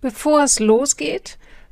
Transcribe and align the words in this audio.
Bevor 0.00 0.42
es 0.42 0.60
losgeht, 0.60 1.38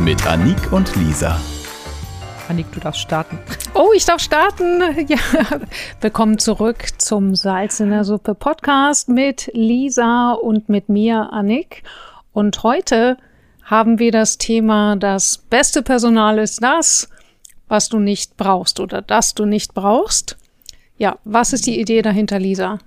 mit 0.00 0.26
Annik 0.26 0.72
und 0.72 0.96
Lisa. 0.96 1.38
Annik, 2.48 2.72
du 2.72 2.80
darfst 2.80 3.02
starten. 3.02 3.38
Oh, 3.74 3.92
ich 3.94 4.04
darf 4.04 4.20
starten. 4.20 4.82
Ja, 5.08 5.18
willkommen 6.00 6.38
zurück 6.38 6.84
zum 6.98 7.34
Salz 7.34 7.80
in 7.80 7.90
der 7.90 8.04
Suppe 8.04 8.34
Podcast 8.34 9.08
mit 9.08 9.50
Lisa 9.52 10.32
und 10.32 10.68
mit 10.68 10.88
mir, 10.88 11.32
Annik. 11.32 11.82
Und 12.32 12.62
heute 12.62 13.18
haben 13.62 13.98
wir 13.98 14.10
das 14.10 14.38
Thema, 14.38 14.96
das 14.96 15.38
beste 15.38 15.82
Personal 15.82 16.38
ist 16.38 16.62
das, 16.62 17.08
was 17.68 17.88
du 17.88 17.98
nicht 17.98 18.36
brauchst 18.36 18.80
oder 18.80 19.02
das 19.02 19.34
du 19.34 19.44
nicht 19.44 19.74
brauchst. 19.74 20.38
Ja, 20.96 21.18
was 21.24 21.52
ist 21.52 21.66
die 21.66 21.78
Idee 21.78 22.02
dahinter, 22.02 22.38
Lisa? 22.38 22.78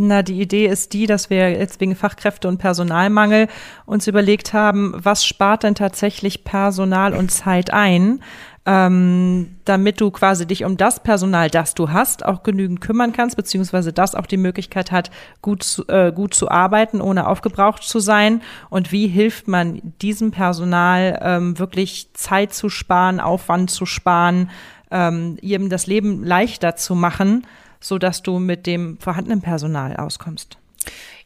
Na, 0.00 0.22
die 0.22 0.40
Idee 0.40 0.66
ist 0.66 0.92
die, 0.92 1.06
dass 1.06 1.28
wir 1.28 1.50
jetzt 1.50 1.80
wegen 1.80 1.96
Fachkräfte 1.96 2.46
und 2.46 2.58
Personalmangel 2.58 3.48
uns 3.84 4.06
überlegt 4.06 4.52
haben, 4.52 4.94
was 4.96 5.26
spart 5.26 5.64
denn 5.64 5.74
tatsächlich 5.74 6.44
Personal 6.44 7.14
und 7.14 7.32
Zeit 7.32 7.72
ein, 7.72 8.22
ähm, 8.64 9.56
damit 9.64 10.00
du 10.00 10.12
quasi 10.12 10.46
dich 10.46 10.64
um 10.64 10.76
das 10.76 11.02
Personal, 11.02 11.50
das 11.50 11.74
du 11.74 11.90
hast, 11.90 12.24
auch 12.24 12.44
genügend 12.44 12.80
kümmern 12.80 13.12
kannst, 13.12 13.36
beziehungsweise 13.36 13.92
das 13.92 14.14
auch 14.14 14.26
die 14.26 14.36
Möglichkeit 14.36 14.92
hat, 14.92 15.10
gut 15.42 15.64
zu, 15.64 15.84
äh, 15.88 16.12
gut 16.12 16.32
zu 16.32 16.48
arbeiten, 16.48 17.00
ohne 17.00 17.26
aufgebraucht 17.26 17.82
zu 17.82 17.98
sein. 17.98 18.40
Und 18.70 18.92
wie 18.92 19.08
hilft 19.08 19.48
man 19.48 19.80
diesem 20.00 20.30
Personal 20.30 21.18
ähm, 21.22 21.58
wirklich 21.58 22.10
Zeit 22.14 22.54
zu 22.54 22.68
sparen, 22.68 23.18
Aufwand 23.18 23.72
zu 23.72 23.84
sparen, 23.84 24.50
ähm, 24.92 25.38
ihm 25.40 25.70
das 25.70 25.88
Leben 25.88 26.22
leichter 26.22 26.76
zu 26.76 26.94
machen? 26.94 27.42
So 27.80 27.98
dass 27.98 28.22
du 28.22 28.38
mit 28.38 28.66
dem 28.66 28.98
vorhandenen 28.98 29.40
Personal 29.40 29.96
auskommst? 29.96 30.58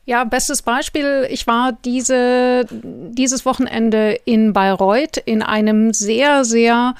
Ja, 0.04 0.24
bestes 0.24 0.62
Beispiel. 0.62 1.26
Ich 1.30 1.46
war 1.46 1.72
diese, 1.84 2.66
dieses 2.70 3.46
Wochenende 3.46 4.18
in 4.24 4.52
Bayreuth 4.52 5.16
in 5.16 5.42
einem 5.42 5.92
sehr, 5.92 6.44
sehr 6.44 6.94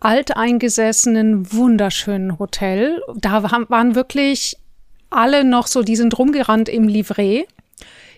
alteingesessenen, 0.00 1.52
wunderschönen 1.52 2.38
Hotel. 2.38 3.02
Da 3.14 3.42
waren 3.42 3.94
wirklich 3.94 4.56
alle 5.10 5.44
noch 5.44 5.66
so, 5.66 5.82
die 5.82 5.96
sind 5.96 6.18
rumgerannt 6.18 6.68
im 6.68 6.88
Livret. 6.88 7.46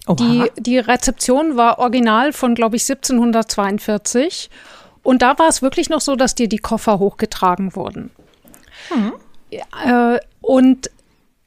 Die, 0.09 0.45
die 0.57 0.79
Rezeption 0.79 1.57
war 1.57 1.81
original 1.81 2.33
von, 2.33 2.55
glaube 2.55 2.77
ich, 2.77 2.89
1742. 2.89 4.51
Und 5.03 5.23
da 5.23 5.37
war 5.39 5.49
es 5.49 5.63
wirklich 5.63 5.89
noch 5.89 6.01
so, 6.01 6.15
dass 6.15 6.37
dir 6.37 6.49
die 6.49 6.59
Koffer 6.59 7.01
hochgetragen 7.01 7.75
wurden. 7.75 8.11
Hm. 8.89 9.15
Äh, 9.85 10.19
und 10.41 10.91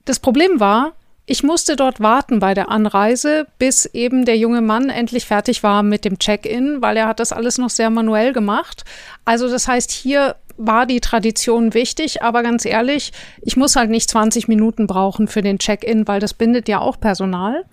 das 0.05 0.19
Problem 0.19 0.59
war, 0.59 0.93
ich 1.25 1.43
musste 1.43 1.75
dort 1.75 1.99
warten 1.99 2.39
bei 2.39 2.55
der 2.55 2.69
Anreise, 2.69 3.45
bis 3.59 3.85
eben 3.85 4.25
der 4.25 4.35
junge 4.37 4.61
Mann 4.61 4.89
endlich 4.89 5.25
fertig 5.25 5.61
war 5.61 5.83
mit 5.83 6.03
dem 6.03 6.17
Check-in, 6.17 6.81
weil 6.81 6.97
er 6.97 7.07
hat 7.07 7.19
das 7.19 7.31
alles 7.31 7.59
noch 7.59 7.69
sehr 7.69 7.91
manuell 7.91 8.33
gemacht. 8.33 8.83
Also 9.25 9.47
das 9.47 9.67
heißt, 9.67 9.91
hier 9.91 10.35
war 10.57 10.87
die 10.87 11.01
Tradition 11.01 11.75
wichtig, 11.75 12.23
aber 12.23 12.41
ganz 12.41 12.65
ehrlich, 12.65 13.13
ich 13.41 13.55
muss 13.57 13.75
halt 13.75 13.91
nicht 13.91 14.09
20 14.09 14.47
Minuten 14.47 14.87
brauchen 14.87 15.27
für 15.27 15.43
den 15.43 15.59
Check-in, 15.59 16.07
weil 16.07 16.19
das 16.19 16.33
bindet 16.33 16.67
ja 16.67 16.79
auch 16.79 16.99
Personal. 16.99 17.63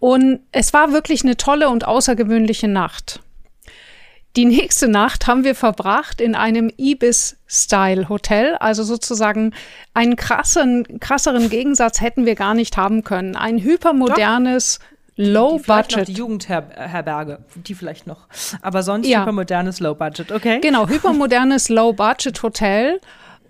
Und 0.00 0.40
es 0.50 0.72
war 0.72 0.92
wirklich 0.92 1.24
eine 1.24 1.36
tolle 1.36 1.68
und 1.68 1.86
außergewöhnliche 1.86 2.68
Nacht. 2.68 3.20
Die 4.38 4.44
nächste 4.44 4.86
Nacht 4.86 5.26
haben 5.26 5.42
wir 5.42 5.56
verbracht 5.56 6.20
in 6.20 6.36
einem 6.36 6.70
Ibis-Style-Hotel. 6.76 8.54
Also 8.60 8.84
sozusagen 8.84 9.52
einen 9.94 10.14
krassen, 10.14 11.00
krasseren 11.00 11.50
Gegensatz 11.50 12.00
hätten 12.00 12.24
wir 12.24 12.36
gar 12.36 12.54
nicht 12.54 12.76
haben 12.76 13.02
können. 13.02 13.34
Ein 13.34 13.58
hypermodernes, 13.58 14.78
Low-Budget. 15.16 16.06
Die 16.06 16.12
Jugendherberge, 16.12 17.40
die 17.56 17.74
vielleicht 17.74 18.06
noch. 18.06 18.28
Aber 18.62 18.84
sonst 18.84 19.08
ja. 19.08 19.22
hypermodernes 19.22 19.80
Low-Budget, 19.80 20.30
okay? 20.30 20.60
Genau, 20.60 20.86
hypermodernes 20.86 21.68
Low-Budget-Hotel. 21.68 23.00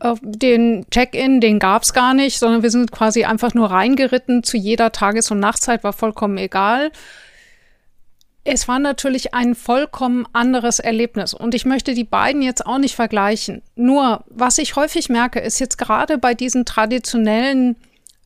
Äh, 0.00 0.14
den 0.22 0.86
Check-in, 0.90 1.42
den 1.42 1.58
gab's 1.58 1.92
gar 1.92 2.14
nicht, 2.14 2.38
sondern 2.38 2.62
wir 2.62 2.70
sind 2.70 2.92
quasi 2.92 3.26
einfach 3.26 3.52
nur 3.52 3.70
reingeritten 3.70 4.42
zu 4.42 4.56
jeder 4.56 4.90
Tages- 4.90 5.30
und 5.30 5.38
Nachtzeit, 5.38 5.84
war 5.84 5.92
vollkommen 5.92 6.38
egal 6.38 6.92
es 8.44 8.68
war 8.68 8.78
natürlich 8.78 9.34
ein 9.34 9.54
vollkommen 9.54 10.26
anderes 10.32 10.78
Erlebnis. 10.78 11.34
Und 11.34 11.54
ich 11.54 11.66
möchte 11.66 11.94
die 11.94 12.04
beiden 12.04 12.40
jetzt 12.42 12.64
auch 12.64 12.78
nicht 12.78 12.94
vergleichen. 12.94 13.62
Nur, 13.76 14.24
was 14.28 14.58
ich 14.58 14.76
häufig 14.76 15.08
merke, 15.08 15.40
ist 15.40 15.58
jetzt 15.58 15.76
gerade 15.76 16.18
bei 16.18 16.34
diesen 16.34 16.64
traditionellen 16.64 17.76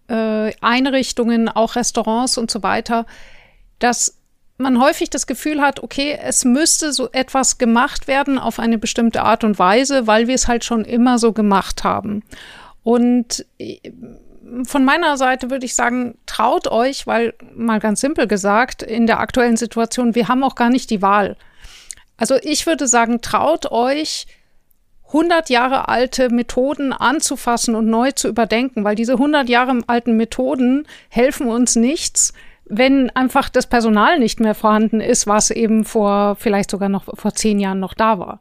äh, 0.08 0.52
Einrichtungen, 0.60 1.48
auch 1.48 1.74
Restaurants 1.76 2.38
und 2.38 2.50
so 2.50 2.62
weiter, 2.62 3.06
dass 3.78 4.16
man 4.58 4.80
häufig 4.80 5.10
das 5.10 5.26
Gefühl 5.26 5.60
hat, 5.60 5.82
okay, 5.82 6.16
es 6.22 6.44
müsste 6.44 6.92
so 6.92 7.10
etwas 7.10 7.58
gemacht 7.58 8.06
werden 8.06 8.38
auf 8.38 8.58
eine 8.58 8.78
bestimmte 8.78 9.22
Art 9.22 9.42
und 9.42 9.58
Weise, 9.58 10.06
weil 10.06 10.28
wir 10.28 10.34
es 10.34 10.46
halt 10.46 10.64
schon 10.64 10.84
immer 10.84 11.18
so 11.18 11.32
gemacht 11.32 11.82
haben. 11.82 12.22
Und 12.84 13.44
von 14.64 14.84
meiner 14.84 15.16
Seite 15.16 15.50
würde 15.50 15.66
ich 15.66 15.74
sagen, 15.74 16.18
traut 16.26 16.68
euch, 16.68 17.06
weil 17.06 17.34
mal 17.54 17.80
ganz 17.80 18.00
simpel 18.00 18.26
gesagt, 18.26 18.82
in 18.82 19.06
der 19.06 19.20
aktuellen 19.20 19.56
Situation, 19.56 20.14
wir 20.14 20.28
haben 20.28 20.42
auch 20.42 20.54
gar 20.54 20.70
nicht 20.70 20.90
die 20.90 21.02
Wahl. 21.02 21.36
Also 22.16 22.36
ich 22.42 22.66
würde 22.66 22.86
sagen, 22.86 23.20
traut 23.20 23.70
euch, 23.70 24.26
100 25.08 25.50
Jahre 25.50 25.88
alte 25.88 26.30
Methoden 26.30 26.92
anzufassen 26.92 27.74
und 27.74 27.86
neu 27.86 28.12
zu 28.12 28.28
überdenken, 28.28 28.82
weil 28.84 28.94
diese 28.94 29.12
100 29.12 29.48
Jahre 29.48 29.78
alten 29.86 30.16
Methoden 30.16 30.86
helfen 31.10 31.48
uns 31.48 31.76
nichts, 31.76 32.32
wenn 32.64 33.10
einfach 33.10 33.50
das 33.50 33.66
Personal 33.66 34.18
nicht 34.18 34.40
mehr 34.40 34.54
vorhanden 34.54 35.00
ist, 35.00 35.26
was 35.26 35.50
eben 35.50 35.84
vor 35.84 36.36
vielleicht 36.36 36.70
sogar 36.70 36.88
noch 36.88 37.04
vor 37.14 37.34
zehn 37.34 37.60
Jahren 37.60 37.80
noch 37.80 37.92
da 37.92 38.18
war. 38.18 38.40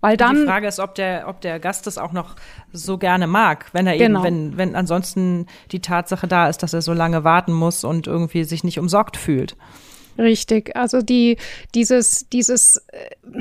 Weil 0.00 0.16
dann. 0.16 0.36
Die 0.36 0.44
Frage 0.44 0.68
ist, 0.68 0.78
ob 0.78 0.94
der, 0.94 1.26
ob 1.28 1.40
der 1.40 1.58
Gast 1.58 1.86
das 1.86 1.98
auch 1.98 2.12
noch 2.12 2.36
so 2.72 2.98
gerne 2.98 3.26
mag, 3.26 3.66
wenn 3.72 3.86
er 3.86 3.98
genau. 3.98 4.24
eben, 4.24 4.52
wenn, 4.52 4.56
wenn 4.56 4.76
ansonsten 4.76 5.46
die 5.72 5.80
Tatsache 5.80 6.28
da 6.28 6.48
ist, 6.48 6.62
dass 6.62 6.72
er 6.72 6.82
so 6.82 6.92
lange 6.92 7.24
warten 7.24 7.52
muss 7.52 7.84
und 7.84 8.06
irgendwie 8.06 8.44
sich 8.44 8.64
nicht 8.64 8.78
umsorgt 8.78 9.16
fühlt. 9.16 9.56
Richtig. 10.18 10.76
Also 10.76 11.00
die, 11.00 11.36
dieses, 11.74 12.28
dieses, 12.28 12.76
äh, 12.88 13.40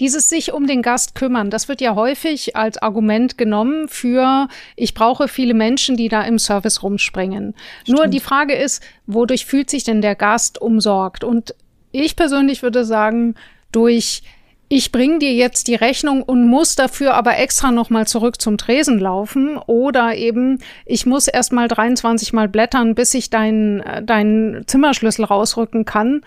dieses 0.00 0.28
sich 0.28 0.52
um 0.52 0.66
den 0.66 0.82
Gast 0.82 1.16
kümmern, 1.16 1.50
das 1.50 1.68
wird 1.68 1.80
ja 1.80 1.96
häufig 1.96 2.54
als 2.56 2.78
Argument 2.78 3.36
genommen 3.36 3.88
für, 3.88 4.48
ich 4.76 4.94
brauche 4.94 5.26
viele 5.26 5.54
Menschen, 5.54 5.96
die 5.96 6.08
da 6.08 6.22
im 6.22 6.38
Service 6.38 6.82
rumspringen. 6.82 7.54
Stimmt. 7.82 7.98
Nur 7.98 8.06
die 8.06 8.20
Frage 8.20 8.54
ist, 8.54 8.82
wodurch 9.06 9.44
fühlt 9.44 9.70
sich 9.70 9.82
denn 9.82 10.00
der 10.00 10.14
Gast 10.14 10.60
umsorgt? 10.60 11.24
Und 11.24 11.54
ich 11.90 12.14
persönlich 12.14 12.62
würde 12.62 12.84
sagen, 12.84 13.34
durch 13.72 14.22
ich 14.68 14.92
bringe 14.92 15.18
dir 15.18 15.32
jetzt 15.32 15.66
die 15.66 15.74
Rechnung 15.74 16.22
und 16.22 16.46
muss 16.46 16.74
dafür 16.74 17.14
aber 17.14 17.38
extra 17.38 17.70
nochmal 17.70 18.06
zurück 18.06 18.40
zum 18.40 18.58
Tresen 18.58 18.98
laufen 18.98 19.56
oder 19.56 20.14
eben 20.14 20.58
ich 20.84 21.06
muss 21.06 21.26
erst 21.26 21.52
mal 21.52 21.68
23 21.68 22.34
Mal 22.34 22.48
blättern, 22.48 22.94
bis 22.94 23.14
ich 23.14 23.30
deinen 23.30 23.80
äh, 23.80 24.02
deinen 24.02 24.66
Zimmerschlüssel 24.66 25.24
rausrücken 25.24 25.84
kann. 25.84 26.22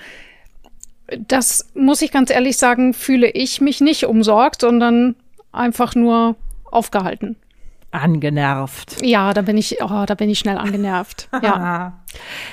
Das 1.27 1.69
muss 1.75 2.01
ich 2.01 2.11
ganz 2.11 2.31
ehrlich 2.31 2.57
sagen, 2.57 2.93
fühle 2.93 3.29
ich 3.29 3.61
mich 3.61 3.81
nicht 3.81 4.05
umsorgt, 4.05 4.61
sondern 4.61 5.15
einfach 5.51 5.93
nur 5.93 6.35
aufgehalten. 6.63 7.35
Angenervt. 7.91 8.97
Ja, 9.03 9.33
da 9.33 9.41
bin 9.41 9.57
ich, 9.57 9.77
oh, 9.81 10.05
da 10.05 10.15
bin 10.15 10.29
ich 10.29 10.39
schnell 10.39 10.57
angenervt. 10.57 11.29
Ja. 11.41 11.93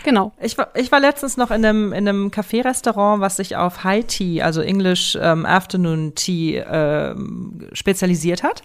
genau. 0.05 0.33
Ich 0.41 0.57
war, 0.57 0.69
ich 0.75 0.91
war 0.91 1.01
letztens 1.01 1.37
noch 1.37 1.51
in 1.51 1.65
einem, 1.65 1.93
in 1.93 2.09
einem 2.09 2.31
Café-Restaurant, 2.31 3.21
was 3.21 3.37
sich 3.37 3.57
auf 3.57 3.85
High 3.85 4.07
Tea, 4.07 4.43
also 4.43 4.63
English 4.63 5.19
ähm, 5.21 5.45
Afternoon 5.45 6.15
Tea, 6.15 6.57
ähm, 6.59 7.69
spezialisiert 7.73 8.43
hat. 8.43 8.63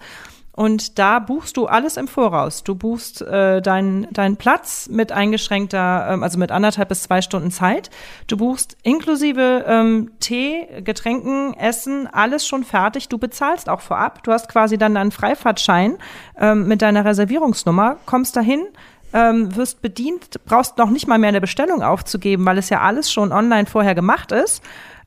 Und 0.55 0.99
da 0.99 1.17
buchst 1.17 1.57
du 1.57 1.65
alles 1.65 1.97
im 1.97 2.07
Voraus. 2.07 2.63
Du 2.63 2.75
buchst 2.75 3.23
äh, 3.23 3.59
deinen 3.59 4.07
deinen 4.13 4.37
Platz 4.37 4.87
mit 4.87 5.11
eingeschränkter, 5.11 6.09
ähm, 6.11 6.21
also 6.21 6.37
mit 6.37 6.51
anderthalb 6.51 6.89
bis 6.89 7.01
zwei 7.01 7.23
Stunden 7.23 7.49
Zeit. 7.49 7.89
Du 8.27 8.37
buchst 8.37 8.77
inklusive 8.83 9.65
ähm, 9.67 10.11
Tee, 10.19 10.67
Getränken, 10.83 11.55
Essen, 11.55 12.05
alles 12.05 12.45
schon 12.45 12.63
fertig. 12.63 13.09
Du 13.09 13.17
bezahlst 13.17 13.67
auch 13.67 13.81
vorab. 13.81 14.21
Du 14.23 14.31
hast 14.31 14.47
quasi 14.47 14.77
dann 14.77 14.95
einen 14.95 15.11
Freifahrtschein 15.11 15.97
ähm, 16.39 16.67
mit 16.67 16.83
deiner 16.83 17.03
Reservierungsnummer, 17.03 17.97
kommst 18.05 18.35
dahin, 18.35 18.61
ähm, 19.11 19.55
wirst 19.55 19.81
bedient, 19.81 20.39
brauchst 20.45 20.77
noch 20.77 20.91
nicht 20.91 21.07
mal 21.07 21.17
mehr 21.17 21.29
eine 21.29 21.41
Bestellung 21.41 21.81
aufzugeben, 21.81 22.45
weil 22.45 22.59
es 22.59 22.69
ja 22.69 22.81
alles 22.81 23.11
schon 23.11 23.31
online 23.31 23.65
vorher 23.65 23.95
gemacht 23.95 24.31
ist. 24.31 24.61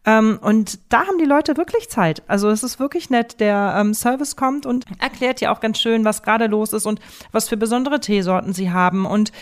Ähm, 0.06 0.38
und 0.40 0.78
da 0.88 1.00
haben 1.00 1.18
die 1.18 1.24
Leute 1.24 1.56
wirklich 1.56 1.90
Zeit. 1.90 2.22
Also 2.28 2.48
es 2.48 2.62
ist 2.62 2.78
wirklich 2.78 3.10
nett. 3.10 3.40
Der 3.40 3.76
ähm, 3.76 3.92
Service 3.92 4.36
kommt 4.36 4.64
und 4.64 4.84
erklärt 5.00 5.40
dir 5.40 5.50
auch 5.50 5.58
ganz 5.58 5.80
schön, 5.80 6.04
was 6.04 6.22
gerade 6.22 6.46
los 6.46 6.72
ist 6.72 6.86
und 6.86 7.00
was 7.32 7.48
für 7.48 7.56
besondere 7.56 7.98
Teesorten 7.98 8.52
sie 8.52 8.70
haben. 8.70 9.04
Und 9.04 9.32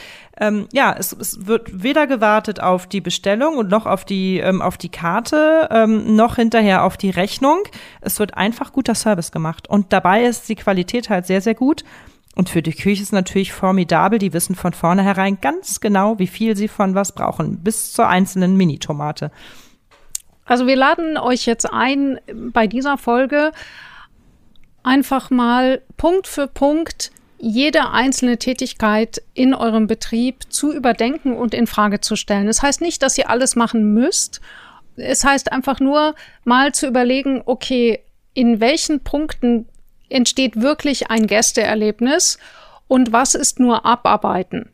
ähm, 0.40 0.66
ja, 0.72 0.94
es, 0.98 1.12
es 1.12 1.46
wird 1.46 1.82
weder 1.82 2.06
gewartet 2.06 2.60
auf 2.60 2.86
die 2.86 3.02
Bestellung 3.02 3.58
und 3.58 3.68
noch 3.68 3.84
auf 3.84 4.06
die, 4.06 4.38
ähm, 4.38 4.62
auf 4.62 4.78
die 4.78 4.88
Karte, 4.88 5.68
ähm, 5.70 6.16
noch 6.16 6.36
hinterher 6.36 6.84
auf 6.84 6.96
die 6.96 7.10
Rechnung. 7.10 7.58
Es 8.00 8.18
wird 8.18 8.34
einfach 8.34 8.72
guter 8.72 8.94
Service 8.94 9.32
gemacht. 9.32 9.68
Und 9.68 9.92
dabei 9.92 10.24
ist 10.24 10.48
die 10.48 10.56
Qualität 10.56 11.10
halt 11.10 11.26
sehr, 11.26 11.42
sehr 11.42 11.54
gut. 11.54 11.84
Und 12.34 12.48
für 12.48 12.62
die 12.62 12.72
Küche 12.72 13.02
ist 13.02 13.12
natürlich 13.12 13.52
formidabel. 13.52 14.18
Die 14.18 14.32
wissen 14.32 14.54
von 14.54 14.72
vornherein 14.72 15.38
ganz 15.42 15.80
genau, 15.80 16.18
wie 16.18 16.26
viel 16.26 16.56
sie 16.56 16.68
von 16.68 16.94
was 16.94 17.12
brauchen, 17.12 17.58
bis 17.58 17.92
zur 17.92 18.08
einzelnen 18.08 18.56
Mini-Tomate. 18.56 19.30
Also 20.44 20.66
wir 20.66 20.76
laden 20.76 21.16
euch 21.16 21.46
jetzt 21.46 21.70
ein, 21.72 22.20
bei 22.32 22.66
dieser 22.66 22.98
Folge 22.98 23.52
einfach 24.82 25.30
mal 25.30 25.80
Punkt 25.96 26.26
für 26.26 26.46
Punkt 26.46 27.10
jede 27.38 27.90
einzelne 27.90 28.38
Tätigkeit 28.38 29.22
in 29.34 29.54
eurem 29.54 29.86
Betrieb 29.86 30.50
zu 30.52 30.72
überdenken 30.72 31.36
und 31.36 31.52
in 31.52 31.66
Frage 31.66 32.00
zu 32.00 32.16
stellen. 32.16 32.46
Das 32.46 32.62
heißt 32.62 32.80
nicht, 32.80 33.02
dass 33.02 33.18
ihr 33.18 33.28
alles 33.28 33.56
machen 33.56 33.92
müsst. 33.92 34.40
Es 34.96 35.24
heißt 35.24 35.52
einfach 35.52 35.80
nur 35.80 36.14
mal 36.44 36.72
zu 36.72 36.86
überlegen, 36.86 37.42
okay, 37.44 38.00
in 38.34 38.60
welchen 38.60 39.00
Punkten 39.00 39.68
entsteht 40.08 40.60
wirklich 40.60 41.10
ein 41.10 41.26
Gästeerlebnis 41.26 42.38
und 42.88 43.12
was 43.12 43.34
ist 43.34 43.58
nur 43.58 43.84
Abarbeiten? 43.84 44.70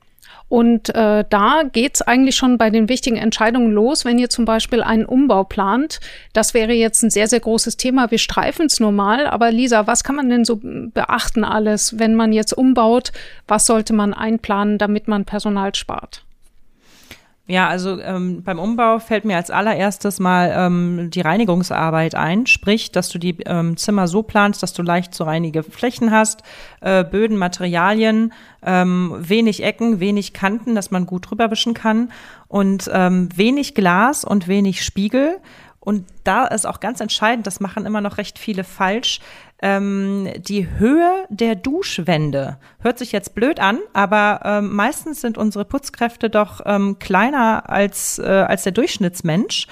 Und 0.50 0.92
äh, 0.96 1.24
da 1.30 1.62
geht's 1.72 2.02
eigentlich 2.02 2.34
schon 2.34 2.58
bei 2.58 2.70
den 2.70 2.88
wichtigen 2.88 3.16
Entscheidungen 3.16 3.70
los, 3.70 4.04
wenn 4.04 4.18
ihr 4.18 4.28
zum 4.30 4.44
Beispiel 4.44 4.82
einen 4.82 5.04
Umbau 5.06 5.44
plant. 5.44 6.00
Das 6.32 6.54
wäre 6.54 6.72
jetzt 6.72 7.04
ein 7.04 7.10
sehr, 7.10 7.28
sehr 7.28 7.38
großes 7.38 7.76
Thema. 7.76 8.10
Wir 8.10 8.18
streifen 8.18 8.66
es 8.66 8.80
nur 8.80 8.90
mal. 8.90 9.28
Aber 9.28 9.52
Lisa, 9.52 9.86
was 9.86 10.02
kann 10.02 10.16
man 10.16 10.28
denn 10.28 10.44
so 10.44 10.58
beachten 10.60 11.44
alles, 11.44 12.00
wenn 12.00 12.16
man 12.16 12.32
jetzt 12.32 12.52
umbaut? 12.52 13.12
Was 13.46 13.64
sollte 13.64 13.92
man 13.92 14.12
einplanen, 14.12 14.76
damit 14.76 15.06
man 15.06 15.24
Personal 15.24 15.72
spart? 15.76 16.24
Ja, 17.50 17.66
also 17.66 18.00
ähm, 18.00 18.44
beim 18.44 18.60
Umbau 18.60 19.00
fällt 19.00 19.24
mir 19.24 19.34
als 19.34 19.50
allererstes 19.50 20.20
mal 20.20 20.52
ähm, 20.54 21.10
die 21.10 21.20
Reinigungsarbeit 21.20 22.14
ein, 22.14 22.46
sprich, 22.46 22.92
dass 22.92 23.08
du 23.08 23.18
die 23.18 23.38
ähm, 23.44 23.76
Zimmer 23.76 24.06
so 24.06 24.22
planst, 24.22 24.62
dass 24.62 24.72
du 24.72 24.82
leicht 24.82 25.12
zu 25.12 25.24
reinige 25.24 25.64
Flächen 25.64 26.12
hast, 26.12 26.44
äh, 26.80 27.02
Böden, 27.02 27.36
Materialien, 27.36 28.32
ähm, 28.64 29.16
wenig 29.18 29.64
Ecken, 29.64 29.98
wenig 29.98 30.32
Kanten, 30.32 30.76
dass 30.76 30.92
man 30.92 31.06
gut 31.06 31.28
drüber 31.28 31.50
wischen 31.50 31.74
kann 31.74 32.12
und 32.46 32.88
ähm, 32.92 33.28
wenig 33.34 33.74
Glas 33.74 34.24
und 34.24 34.46
wenig 34.46 34.84
Spiegel. 34.84 35.38
Und 35.80 36.06
da 36.22 36.46
ist 36.46 36.66
auch 36.66 36.78
ganz 36.78 37.00
entscheidend, 37.00 37.48
das 37.48 37.58
machen 37.58 37.84
immer 37.84 38.00
noch 38.00 38.18
recht 38.18 38.38
viele 38.38 38.62
falsch, 38.62 39.18
ähm, 39.62 40.28
die 40.38 40.68
Höhe 40.78 41.26
der 41.28 41.54
Duschwände. 41.54 42.58
Hört 42.80 42.98
sich 42.98 43.12
jetzt 43.12 43.34
blöd 43.34 43.60
an, 43.60 43.78
aber 43.92 44.40
ähm, 44.44 44.74
meistens 44.74 45.20
sind 45.20 45.38
unsere 45.38 45.64
Putzkräfte 45.64 46.30
doch 46.30 46.60
ähm, 46.64 46.98
kleiner 46.98 47.68
als, 47.68 48.18
äh, 48.18 48.22
als 48.22 48.62
der 48.62 48.72
Durchschnittsmensch. 48.72 49.66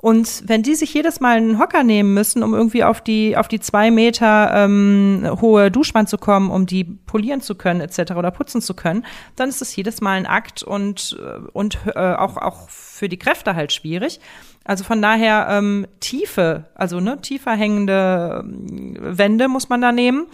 Und 0.00 0.44
wenn 0.46 0.62
die 0.62 0.76
sich 0.76 0.94
jedes 0.94 1.18
Mal 1.18 1.38
einen 1.38 1.58
Hocker 1.58 1.82
nehmen 1.82 2.14
müssen, 2.14 2.44
um 2.44 2.54
irgendwie 2.54 2.84
auf 2.84 3.00
die, 3.00 3.36
auf 3.36 3.48
die 3.48 3.58
zwei 3.58 3.90
Meter 3.90 4.52
ähm, 4.54 5.28
hohe 5.40 5.72
Duschwand 5.72 6.08
zu 6.08 6.18
kommen, 6.18 6.50
um 6.50 6.66
die 6.66 6.84
polieren 6.84 7.40
zu 7.40 7.56
können, 7.56 7.80
etc. 7.80 8.12
oder 8.12 8.30
putzen 8.30 8.62
zu 8.62 8.74
können, 8.74 9.04
dann 9.34 9.48
ist 9.48 9.60
es 9.60 9.74
jedes 9.74 10.00
Mal 10.00 10.12
ein 10.12 10.26
Akt 10.26 10.62
und, 10.62 11.18
äh, 11.20 11.40
und 11.52 11.78
äh, 11.96 12.14
auch, 12.14 12.36
auch 12.36 12.68
für 12.68 13.08
die 13.08 13.18
Kräfte 13.18 13.56
halt 13.56 13.72
schwierig. 13.72 14.20
Also 14.68 14.84
von 14.84 15.00
daher 15.00 15.46
ähm, 15.48 15.86
tiefe, 15.98 16.64
also 16.74 17.00
ne, 17.00 17.18
tiefer 17.22 17.52
hängende 17.52 18.44
ähm, 18.44 18.98
Wände 19.00 19.48
muss 19.48 19.70
man 19.70 19.80
da 19.80 19.92
nehmen. 19.92 20.26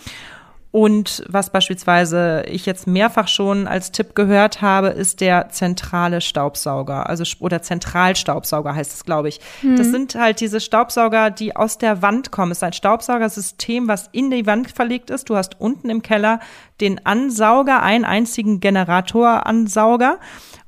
Und 0.72 1.22
was 1.28 1.50
beispielsweise 1.50 2.42
ich 2.48 2.66
jetzt 2.66 2.88
mehrfach 2.88 3.28
schon 3.28 3.68
als 3.68 3.92
Tipp 3.92 4.16
gehört 4.16 4.60
habe, 4.60 4.88
ist 4.88 5.20
der 5.20 5.50
zentrale 5.50 6.20
Staubsauger, 6.20 7.08
also 7.08 7.22
oder 7.38 7.62
Zentralstaubsauger 7.62 8.74
heißt 8.74 8.92
es, 8.92 9.04
glaube 9.04 9.28
ich. 9.28 9.38
Mhm. 9.62 9.76
Das 9.76 9.86
sind 9.92 10.16
halt 10.16 10.40
diese 10.40 10.58
Staubsauger, 10.58 11.30
die 11.30 11.54
aus 11.54 11.78
der 11.78 12.02
Wand 12.02 12.32
kommen. 12.32 12.50
Es 12.50 12.58
ist 12.58 12.64
ein 12.64 12.72
Staubsaugersystem, 12.72 13.86
was 13.86 14.08
in 14.10 14.32
die 14.32 14.46
Wand 14.46 14.68
verlegt 14.68 15.10
ist. 15.10 15.30
Du 15.30 15.36
hast 15.36 15.60
unten 15.60 15.90
im 15.90 16.02
Keller 16.02 16.40
den 16.80 17.06
Ansauger, 17.06 17.80
einen 17.84 18.04
einzigen 18.04 18.58
Generatoransauger. 18.58 20.18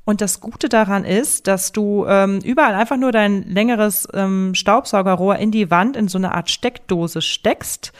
Und 0.07 0.21
das 0.21 0.39
Gute 0.39 0.69
daran 0.69 1.03
ist, 1.03 1.47
dass 1.47 1.73
du 1.73 2.05
ähm, 2.07 2.39
überall 2.39 2.75
einfach 2.75 2.95
nur 2.95 3.11
dein 3.11 3.43
längeres 3.43 4.07
ähm, 4.13 4.55
Staubsaugerrohr 4.55 5.35
in 5.35 5.51
die 5.51 5.69
Wand 5.69 5.97
in 5.97 6.07
so 6.07 6.17
eine 6.17 6.33
Art 6.33 6.49
Steckdose 6.49 7.21
steckst 7.21 7.91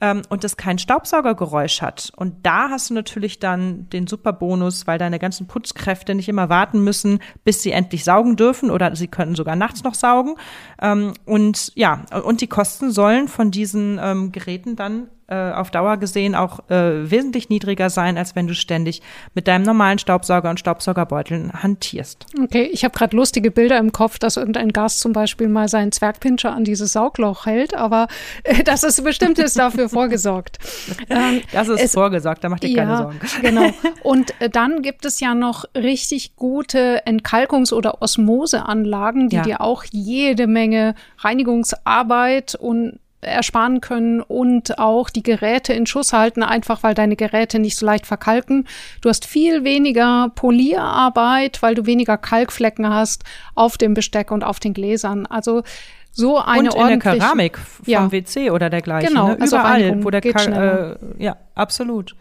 ähm, 0.00 0.22
und 0.28 0.44
es 0.44 0.56
kein 0.56 0.78
Staubsaugergeräusch 0.78 1.82
hat. 1.82 2.12
Und 2.14 2.46
da 2.46 2.70
hast 2.70 2.90
du 2.90 2.94
natürlich 2.94 3.40
dann 3.40 3.90
den 3.90 4.06
super 4.06 4.32
Bonus, 4.32 4.86
weil 4.86 4.98
deine 4.98 5.18
ganzen 5.18 5.48
Putzkräfte 5.48 6.14
nicht 6.14 6.28
immer 6.28 6.48
warten 6.48 6.84
müssen, 6.84 7.18
bis 7.42 7.64
sie 7.64 7.72
endlich 7.72 8.04
saugen 8.04 8.36
dürfen 8.36 8.70
oder 8.70 8.94
sie 8.94 9.08
können 9.08 9.34
sogar 9.34 9.56
nachts 9.56 9.82
noch 9.82 9.94
saugen. 9.94 10.36
Ähm, 10.80 11.14
und 11.24 11.72
ja, 11.74 12.04
und 12.22 12.42
die 12.42 12.46
Kosten 12.46 12.92
sollen 12.92 13.26
von 13.26 13.50
diesen 13.50 13.98
ähm, 14.00 14.30
Geräten 14.30 14.76
dann 14.76 15.08
äh, 15.28 15.52
auf 15.52 15.70
Dauer 15.70 15.96
gesehen 15.96 16.34
auch 16.34 16.60
äh, 16.70 17.10
wesentlich 17.10 17.48
niedriger 17.48 17.90
sein, 17.90 18.16
als 18.16 18.36
wenn 18.36 18.46
du 18.46 18.54
ständig 18.54 19.02
mit 19.34 19.48
deinem 19.48 19.64
normalen 19.64 19.98
Staubsauger 19.98 20.50
und 20.50 20.60
Staubsaugerbeuteln 20.60 21.52
hantierst. 21.62 22.26
Okay, 22.42 22.68
ich 22.72 22.84
habe 22.84 22.96
gerade 22.96 23.16
lustige 23.16 23.50
Bilder 23.50 23.78
im 23.78 23.92
Kopf, 23.92 24.18
dass 24.18 24.36
irgendein 24.36 24.70
Gast 24.70 25.00
zum 25.00 25.12
Beispiel 25.12 25.48
mal 25.48 25.68
seinen 25.68 25.92
Zwergpinscher 25.92 26.52
an 26.52 26.64
dieses 26.64 26.92
Saugloch 26.92 27.46
hält, 27.46 27.74
aber 27.74 28.06
äh, 28.44 28.62
das 28.62 28.84
ist 28.84 29.02
bestimmt 29.02 29.38
ist 29.38 29.58
dafür 29.58 29.88
vorgesorgt. 29.88 30.58
Ähm, 31.10 31.42
das 31.52 31.68
ist 31.68 31.82
es, 31.82 31.94
vorgesorgt, 31.94 32.44
da 32.44 32.48
macht 32.48 32.64
ihr 32.64 32.70
ja, 32.70 32.84
keine 32.84 32.96
Sorgen. 32.96 33.20
Genau. 33.42 33.70
Und 34.02 34.40
äh, 34.40 34.48
dann 34.48 34.82
gibt 34.82 35.04
es 35.04 35.20
ja 35.20 35.34
noch 35.34 35.64
richtig 35.76 36.36
gute 36.36 37.04
Entkalkungs- 37.06 37.72
oder 37.72 38.02
Osmoseanlagen, 38.02 39.28
die 39.28 39.36
ja. 39.36 39.42
dir 39.42 39.60
auch 39.60 39.84
jede 39.90 40.46
Menge 40.46 40.94
Reinigungsarbeit 41.18 42.54
und 42.54 42.98
ersparen 43.26 43.80
können 43.80 44.20
und 44.20 44.78
auch 44.78 45.10
die 45.10 45.22
Geräte 45.22 45.72
in 45.72 45.86
Schuss 45.86 46.12
halten, 46.12 46.42
einfach 46.42 46.82
weil 46.82 46.94
deine 46.94 47.16
Geräte 47.16 47.58
nicht 47.58 47.76
so 47.76 47.84
leicht 47.84 48.06
verkalken. 48.06 48.66
Du 49.00 49.08
hast 49.08 49.26
viel 49.26 49.64
weniger 49.64 50.30
Polierarbeit, 50.34 51.62
weil 51.62 51.74
du 51.74 51.86
weniger 51.86 52.16
Kalkflecken 52.16 52.88
hast 52.88 53.24
auf 53.54 53.76
dem 53.76 53.94
Besteck 53.94 54.30
und 54.30 54.44
auf 54.44 54.60
den 54.60 54.74
Gläsern. 54.74 55.26
Also 55.26 55.62
so 56.12 56.38
eine 56.38 56.72
und 56.72 56.80
in 56.80 56.88
der 56.88 56.98
Keramik 56.98 57.58
vom 57.58 57.84
ja. 57.86 58.10
WC 58.10 58.50
oder 58.50 58.70
dergleichen. 58.70 59.10
Genau, 59.10 59.28
ne? 59.28 59.38
also 59.40 59.56
überall, 59.56 60.04
wo 60.04 60.10
der 60.10 60.22
Kal 60.22 60.98
äh, 61.18 61.22
ja, 61.22 61.36
absolut. 61.54 62.16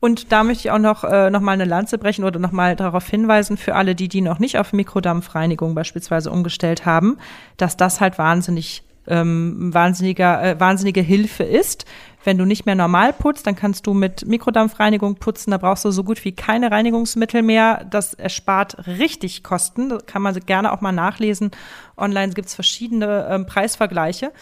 Und 0.00 0.32
da 0.32 0.44
möchte 0.44 0.68
ich 0.68 0.72
auch 0.72 0.78
noch, 0.78 1.04
äh, 1.04 1.30
noch 1.30 1.40
mal 1.40 1.52
eine 1.52 1.66
Lanze 1.66 1.98
brechen 1.98 2.24
oder 2.24 2.38
noch 2.38 2.52
mal 2.52 2.74
darauf 2.74 3.06
hinweisen 3.06 3.58
für 3.58 3.74
alle, 3.74 3.94
die, 3.94 4.08
die 4.08 4.22
noch 4.22 4.38
nicht 4.38 4.58
auf 4.58 4.72
Mikrodampfreinigung 4.72 5.74
beispielsweise 5.74 6.30
umgestellt 6.30 6.86
haben, 6.86 7.18
dass 7.58 7.76
das 7.76 8.00
halt 8.00 8.16
wahnsinnig 8.16 8.82
ähm, 9.10 9.74
wahnsinniger, 9.74 10.42
äh, 10.42 10.60
wahnsinnige 10.60 11.00
Hilfe 11.00 11.42
ist. 11.42 11.84
Wenn 12.22 12.36
du 12.36 12.44
nicht 12.44 12.66
mehr 12.66 12.74
normal 12.74 13.12
putzt, 13.12 13.46
dann 13.46 13.56
kannst 13.56 13.86
du 13.86 13.94
mit 13.94 14.26
Mikrodampfreinigung 14.26 15.16
putzen. 15.16 15.52
Da 15.52 15.58
brauchst 15.58 15.84
du 15.84 15.90
so 15.90 16.04
gut 16.04 16.24
wie 16.24 16.32
keine 16.32 16.70
Reinigungsmittel 16.70 17.42
mehr. 17.42 17.86
Das 17.90 18.14
erspart 18.14 18.86
richtig 18.86 19.42
Kosten. 19.42 19.88
Das 19.88 20.06
kann 20.06 20.22
man 20.22 20.34
gerne 20.40 20.72
auch 20.72 20.80
mal 20.80 20.92
nachlesen. 20.92 21.50
Online 21.96 22.32
gibt 22.32 22.48
es 22.48 22.54
verschiedene 22.54 23.26
ähm, 23.30 23.46
Preisvergleiche. 23.46 24.32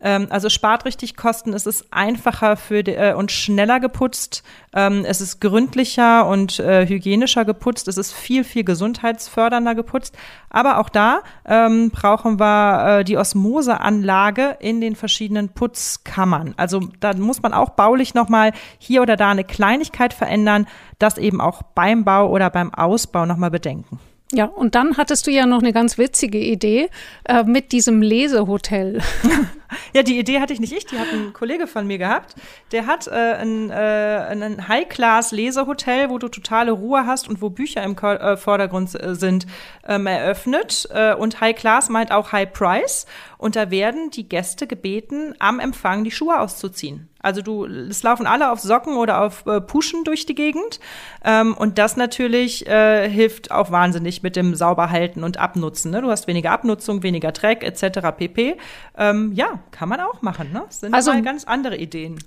Ähm, 0.00 0.28
also 0.30 0.48
spart 0.48 0.84
richtig 0.84 1.16
Kosten. 1.16 1.52
Es 1.52 1.66
ist 1.66 1.86
einfacher 1.90 2.56
für 2.56 2.84
die, 2.84 2.92
äh, 2.92 3.14
und 3.14 3.32
schneller 3.32 3.80
geputzt. 3.80 4.44
Ähm, 4.72 5.04
es 5.04 5.20
ist 5.20 5.40
gründlicher 5.40 6.26
und 6.26 6.60
äh, 6.60 6.86
hygienischer 6.86 7.44
geputzt. 7.44 7.88
Es 7.88 7.98
ist 7.98 8.12
viel, 8.12 8.44
viel 8.44 8.64
gesundheitsfördernder 8.64 9.74
geputzt. 9.74 10.16
Aber 10.50 10.78
auch 10.78 10.88
da 10.88 11.22
ähm, 11.44 11.90
brauchen 11.90 12.38
wir 12.38 13.00
äh, 13.00 13.04
die 13.04 13.16
Osmoseanlage 13.16 14.56
in 14.60 14.80
den 14.80 14.94
verschiedenen 14.94 15.48
Putzkammern. 15.48 16.54
Also 16.56 16.80
da 17.00 17.12
muss 17.28 17.42
man 17.42 17.52
auch 17.52 17.70
baulich 17.70 18.14
nochmal 18.14 18.52
hier 18.78 19.02
oder 19.02 19.16
da 19.16 19.30
eine 19.30 19.44
Kleinigkeit 19.44 20.12
verändern, 20.12 20.66
das 20.98 21.18
eben 21.18 21.40
auch 21.40 21.62
beim 21.62 22.04
Bau 22.04 22.28
oder 22.28 22.50
beim 22.50 22.74
Ausbau 22.74 23.26
nochmal 23.26 23.50
bedenken. 23.52 24.00
Ja, 24.32 24.44
und 24.44 24.74
dann 24.74 24.98
hattest 24.98 25.26
du 25.26 25.30
ja 25.30 25.46
noch 25.46 25.60
eine 25.60 25.72
ganz 25.72 25.96
witzige 25.96 26.38
Idee 26.38 26.90
äh, 27.24 27.44
mit 27.44 27.72
diesem 27.72 28.02
Lesehotel. 28.02 29.00
ja, 29.94 30.02
die 30.02 30.18
Idee 30.18 30.40
hatte 30.40 30.52
ich 30.52 30.60
nicht 30.60 30.74
ich, 30.74 30.84
die 30.84 30.98
hat 30.98 31.06
ein 31.14 31.32
Kollege 31.32 31.66
von 31.66 31.86
mir 31.86 31.96
gehabt. 31.96 32.34
Der 32.70 32.86
hat 32.86 33.06
äh, 33.06 33.10
ein, 33.10 33.70
äh, 33.70 33.74
ein 33.74 34.68
High-Class-Lesehotel, 34.68 36.10
wo 36.10 36.18
du 36.18 36.28
totale 36.28 36.72
Ruhe 36.72 37.06
hast 37.06 37.26
und 37.26 37.40
wo 37.40 37.48
Bücher 37.48 37.82
im 37.82 37.96
Ko 37.96 38.08
äh, 38.08 38.36
Vordergrund 38.36 39.02
äh, 39.02 39.14
sind, 39.14 39.46
ähm, 39.86 40.06
eröffnet. 40.06 40.86
Äh, 40.92 41.14
und 41.14 41.40
High-Class 41.40 41.88
meint 41.88 42.12
auch 42.12 42.30
High-Price. 42.30 43.06
Und 43.38 43.54
da 43.54 43.70
werden 43.70 44.10
die 44.10 44.28
Gäste 44.28 44.66
gebeten, 44.66 45.34
am 45.38 45.60
Empfang 45.60 46.02
die 46.02 46.10
Schuhe 46.10 46.40
auszuziehen. 46.40 47.08
Also 47.20 47.40
du, 47.40 47.66
es 47.66 48.02
laufen 48.02 48.26
alle 48.26 48.50
auf 48.50 48.60
Socken 48.60 48.96
oder 48.96 49.22
auf 49.22 49.46
äh, 49.46 49.60
Puschen 49.60 50.02
durch 50.02 50.26
die 50.26 50.34
Gegend. 50.34 50.80
Ähm, 51.24 51.54
und 51.54 51.78
das 51.78 51.96
natürlich 51.96 52.66
äh, 52.66 53.08
hilft 53.08 53.52
auch 53.52 53.70
wahnsinnig 53.70 54.22
mit 54.24 54.34
dem 54.34 54.56
Sauberhalten 54.56 55.22
und 55.22 55.36
Abnutzen. 55.36 55.92
Ne? 55.92 56.02
Du 56.02 56.10
hast 56.10 56.26
weniger 56.26 56.50
Abnutzung, 56.50 57.04
weniger 57.04 57.30
Dreck 57.30 57.62
etc. 57.62 58.08
pp. 58.16 58.56
Ähm, 58.96 59.32
ja, 59.34 59.60
kann 59.70 59.88
man 59.88 60.00
auch 60.00 60.20
machen. 60.20 60.52
Ne? 60.52 60.64
Das 60.66 60.80
sind 60.80 60.92
also, 60.92 61.12
mal 61.12 61.22
ganz 61.22 61.44
andere 61.44 61.76
Ideen. 61.76 62.18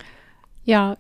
Ja, 0.63 0.95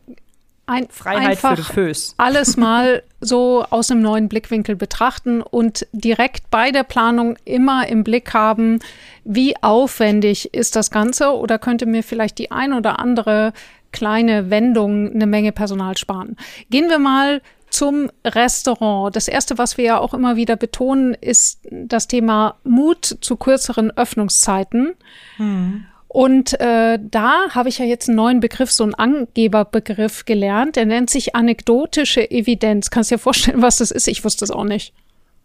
ein, 0.65 0.87
Freiheit 0.89 1.37
für 1.37 1.55
die 1.55 1.63
Föß. 1.63 2.15
alles 2.17 2.57
mal 2.57 3.03
so 3.21 3.63
aus 3.69 3.91
einem 3.91 4.01
neuen 4.01 4.27
Blickwinkel 4.27 4.75
betrachten 4.75 5.41
und 5.41 5.87
direkt 5.91 6.49
bei 6.49 6.71
der 6.71 6.83
Planung 6.83 7.37
immer 7.45 7.87
im 7.87 8.03
Blick 8.03 8.33
haben, 8.33 8.79
wie 9.23 9.55
aufwendig 9.61 10.53
ist 10.53 10.75
das 10.75 10.91
Ganze 10.91 11.31
oder 11.37 11.59
könnte 11.59 11.85
mir 11.85 12.03
vielleicht 12.03 12.39
die 12.39 12.51
ein 12.51 12.73
oder 12.73 12.99
andere 12.99 13.53
kleine 13.91 14.49
Wendung 14.49 15.13
eine 15.13 15.27
Menge 15.27 15.51
Personal 15.51 15.97
sparen. 15.97 16.35
Gehen 16.69 16.89
wir 16.89 16.99
mal 16.99 17.41
zum 17.69 18.09
Restaurant. 18.25 19.15
Das 19.15 19.27
erste, 19.27 19.57
was 19.57 19.77
wir 19.77 19.85
ja 19.85 19.99
auch 19.99 20.13
immer 20.13 20.35
wieder 20.35 20.55
betonen, 20.55 21.13
ist 21.13 21.61
das 21.69 22.07
Thema 22.07 22.55
Mut 22.63 23.17
zu 23.21 23.37
kürzeren 23.37 23.91
Öffnungszeiten. 23.91 24.93
Hm. 25.37 25.85
Und 26.13 26.59
äh, 26.59 26.99
da 27.01 27.51
habe 27.51 27.69
ich 27.69 27.77
ja 27.77 27.85
jetzt 27.85 28.09
einen 28.09 28.17
neuen 28.17 28.41
Begriff, 28.41 28.69
so 28.69 28.83
einen 28.83 28.95
Angeberbegriff 28.95 30.25
gelernt. 30.25 30.75
Der 30.75 30.85
nennt 30.85 31.09
sich 31.09 31.37
anekdotische 31.37 32.29
Evidenz. 32.29 32.89
Kannst 32.89 33.11
du 33.11 33.15
dir 33.15 33.19
vorstellen, 33.19 33.61
was 33.61 33.77
das 33.77 33.91
ist? 33.91 34.09
Ich 34.09 34.25
wusste 34.25 34.43
es 34.43 34.51
auch 34.51 34.65
nicht. 34.65 34.93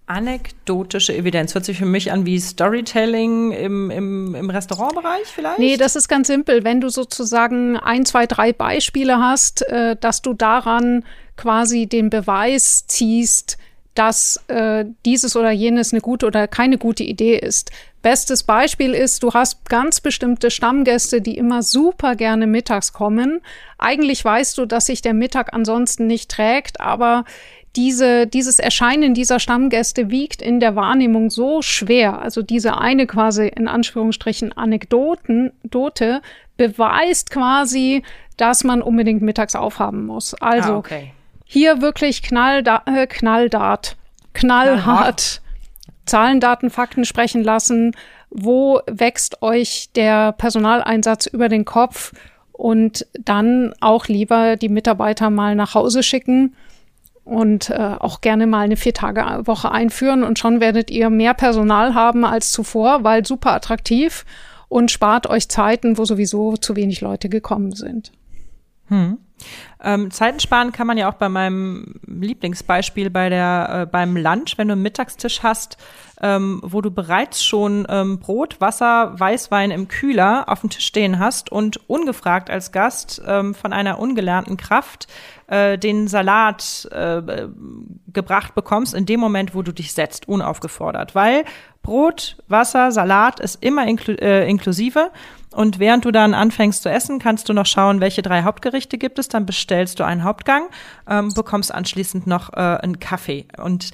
Anekdotische 0.07 1.15
Evidenz 1.15 1.55
hört 1.55 1.65
sich 1.65 1.79
für 1.79 1.87
mich 1.87 2.11
an 2.11 2.27
wie 2.27 2.41
Storytelling 2.41 3.53
im, 3.53 3.93
im, 3.93 4.35
im 4.35 4.51
Restaurantbereich 4.51 5.27
vielleicht? 5.27 5.61
Nee, 5.61 5.77
das 5.77 5.95
ist 5.95 6.09
ganz 6.09 6.27
simpel. 6.27 6.65
Wenn 6.65 6.81
du 6.81 6.89
sozusagen 6.89 7.77
ein, 7.77 8.05
zwei, 8.05 8.27
drei 8.27 8.53
Beispiele 8.53 9.19
hast, 9.19 9.63
äh, 9.69 9.95
dass 9.95 10.21
du 10.21 10.33
daran 10.33 11.05
quasi 11.37 11.87
den 11.87 12.11
Beweis 12.11 12.89
ziehst, 12.89 13.57
dass 13.97 14.45
äh, 14.49 14.85
dieses 15.05 15.37
oder 15.37 15.51
jenes 15.51 15.93
eine 15.93 16.01
gute 16.01 16.27
oder 16.27 16.47
keine 16.47 16.79
gute 16.79 17.03
Idee 17.03 17.37
ist. 17.37 17.73
Bestes 18.03 18.45
Beispiel 18.45 18.93
ist, 18.95 19.23
du 19.23 19.33
hast 19.33 19.69
ganz 19.69 20.01
bestimmte 20.01 20.51
Stammgäste, 20.51 21.21
die 21.21 21.37
immer 21.37 21.63
super 21.63 22.15
gerne 22.15 22.47
mittags 22.47 22.93
kommen. 22.93 23.41
Eigentlich 23.79 24.25
weißt 24.25 24.57
du, 24.59 24.67
dass 24.67 24.87
sich 24.87 25.03
der 25.03 25.15
Mittag 25.15 25.53
ansonsten 25.53 26.07
nicht 26.07 26.31
trägt, 26.31 26.81
aber 26.81 27.25
diese, 27.75 28.27
dieses 28.27 28.59
Erscheinen 28.59 29.13
dieser 29.13 29.41
Stammgäste 29.41 30.11
wiegt 30.11 30.41
in 30.41 30.61
der 30.61 30.77
Wahrnehmung 30.77 31.31
so 31.31 31.63
schwer. 31.63 32.21
Also 32.21 32.43
diese 32.43 32.79
eine 32.79 33.07
quasi 33.07 33.49
in 33.49 33.67
Anführungsstrichen 33.67 34.53
Anekdoten, 34.53 35.53
Dote, 35.65 36.23
beweist 36.57 37.31
quasi, 37.31 38.03
dass 38.37 38.65
man 38.65 38.83
unbedingt 38.83 39.23
mittags 39.23 39.55
aufhaben 39.55 40.07
muss. 40.07 40.35
Also 40.35 40.75
ah, 40.75 40.79
okay. 40.79 41.13
Hier 41.47 41.81
wirklich 41.81 42.23
knallda 42.23 42.83
äh, 42.87 43.07
knalldart, 43.07 43.97
knallhart. 44.35 45.41
Zahlen, 46.07 46.41
Daten, 46.41 46.71
Fakten 46.71 47.05
sprechen 47.05 47.43
lassen. 47.43 47.93
Wo 48.31 48.81
wächst 48.87 49.43
euch 49.43 49.91
der 49.95 50.33
Personaleinsatz 50.33 51.27
über 51.27 51.49
den 51.49 51.65
Kopf? 51.65 52.13
Und 52.53 53.07
dann 53.13 53.75
auch 53.81 54.07
lieber 54.07 54.57
die 54.57 54.71
Mitarbeiter 54.71 55.29
mal 55.29 55.55
nach 55.55 55.75
Hause 55.75 56.03
schicken 56.03 56.55
und 57.25 57.69
äh, 57.69 57.97
auch 57.99 58.23
gerne 58.23 58.47
mal 58.47 58.61
eine 58.61 58.77
Vier-Tage-Woche 58.77 59.71
einführen. 59.71 60.25
Und 60.25 60.39
schon 60.39 60.61
werdet 60.61 60.91
ihr 60.91 61.11
mehr 61.11 61.35
Personal 61.35 61.95
haben 61.95 62.25
als 62.25 62.53
zuvor, 62.53 63.05
weil 63.05 63.27
super 63.27 63.53
attraktiv 63.53 64.25
und 64.69 64.91
spart 64.91 65.27
euch 65.27 65.49
Zeiten, 65.51 65.99
wo 65.99 66.07
sowieso 66.07 66.57
zu 66.57 66.77
wenig 66.77 67.03
Leute 67.03 67.29
gekommen 67.29 67.73
sind. 67.73 68.13
Hm. 68.89 69.19
Ähm, 69.83 70.11
Zeiten 70.11 70.41
sparen 70.41 70.73
kann 70.73 70.87
man 70.87 70.97
ja 70.97 71.09
auch 71.09 71.15
bei 71.15 71.29
meinem 71.29 71.95
Lieblingsbeispiel 72.07 73.11
bei 73.11 73.29
der 73.29 73.83
äh, 73.83 73.87
beim 73.87 74.17
Lunch, 74.17 74.57
wenn 74.57 74.69
du 74.69 74.73
einen 74.73 74.83
Mittagstisch 74.83 75.43
hast, 75.43 75.77
ähm, 76.23 76.61
wo 76.65 76.81
du 76.81 76.91
bereits 76.91 77.45
schon 77.45 77.87
ähm, 77.91 78.19
Brot, 78.19 78.61
Wasser, 78.61 79.13
Weißwein 79.19 79.71
im 79.71 79.89
Kühler 79.89 80.45
auf 80.49 80.61
dem 80.61 80.71
Tisch 80.71 80.87
stehen 80.87 81.19
hast 81.19 81.53
und 81.53 81.89
ungefragt 81.89 82.49
als 82.49 82.73
Gast 82.73 83.21
ähm, 83.27 83.55
von 83.55 83.73
einer 83.73 83.99
ungelernten 83.99 84.57
Kraft 84.57 85.09
äh, 85.49 85.77
den 85.77 86.09
Salat 86.09 86.89
äh, 86.91 87.49
gebracht 88.13 88.55
bekommst 88.55 88.95
in 88.95 89.05
dem 89.05 89.21
Moment, 89.21 89.55
wo 89.55 89.63
du 89.63 89.73
dich 89.73 89.93
setzt, 89.93 90.27
unaufgefordert, 90.27 91.15
weil 91.15 91.45
Brot, 91.83 92.37
Wasser, 92.49 92.91
Salat 92.91 93.39
ist 93.39 93.63
immer 93.63 93.87
inklu 93.87 94.15
äh, 94.15 94.49
inklusive 94.49 95.11
und 95.57 95.79
während 95.79 96.05
du 96.05 96.11
dann 96.11 96.35
anfängst 96.35 96.83
zu 96.83 96.91
essen, 96.91 97.19
kannst 97.19 97.49
du 97.49 97.55
noch 97.55 97.65
schauen, 97.65 98.01
welche 98.01 98.21
drei 98.21 98.43
Hauptgerichte 98.43 98.99
gibt 98.99 99.19
es. 99.19 99.29
Dann 99.29 99.47
bestellst 99.47 99.99
du 99.99 100.05
einen 100.05 100.23
Hauptgang, 100.23 100.69
ähm, 101.09 101.33
bekommst 101.33 101.75
anschließend 101.75 102.27
noch 102.27 102.53
äh, 102.53 102.57
einen 102.57 103.01
Kaffee. 103.01 103.47
Und 103.57 103.91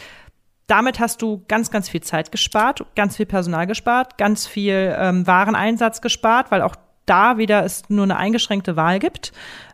damit 0.66 0.98
hast 0.98 1.22
du 1.22 1.44
ganz, 1.46 1.70
ganz 1.70 1.88
viel 1.88 2.02
Zeit 2.02 2.32
gespart, 2.32 2.84
ganz 2.96 3.16
viel 3.16 3.26
Personal 3.26 3.68
gespart, 3.68 4.18
ganz 4.18 4.46
viel 4.46 4.92
ähm, 4.98 5.24
Wareneinsatz 5.26 6.00
gespart, 6.00 6.50
weil 6.50 6.62
auch 6.62 6.74
da 7.06 7.38
wieder 7.38 7.64
es 7.64 7.88
nur 7.88 8.04
eine 8.04 8.16
eingeschränkte 8.16 8.74
Wahl 8.74 8.98
gibt 8.98 9.32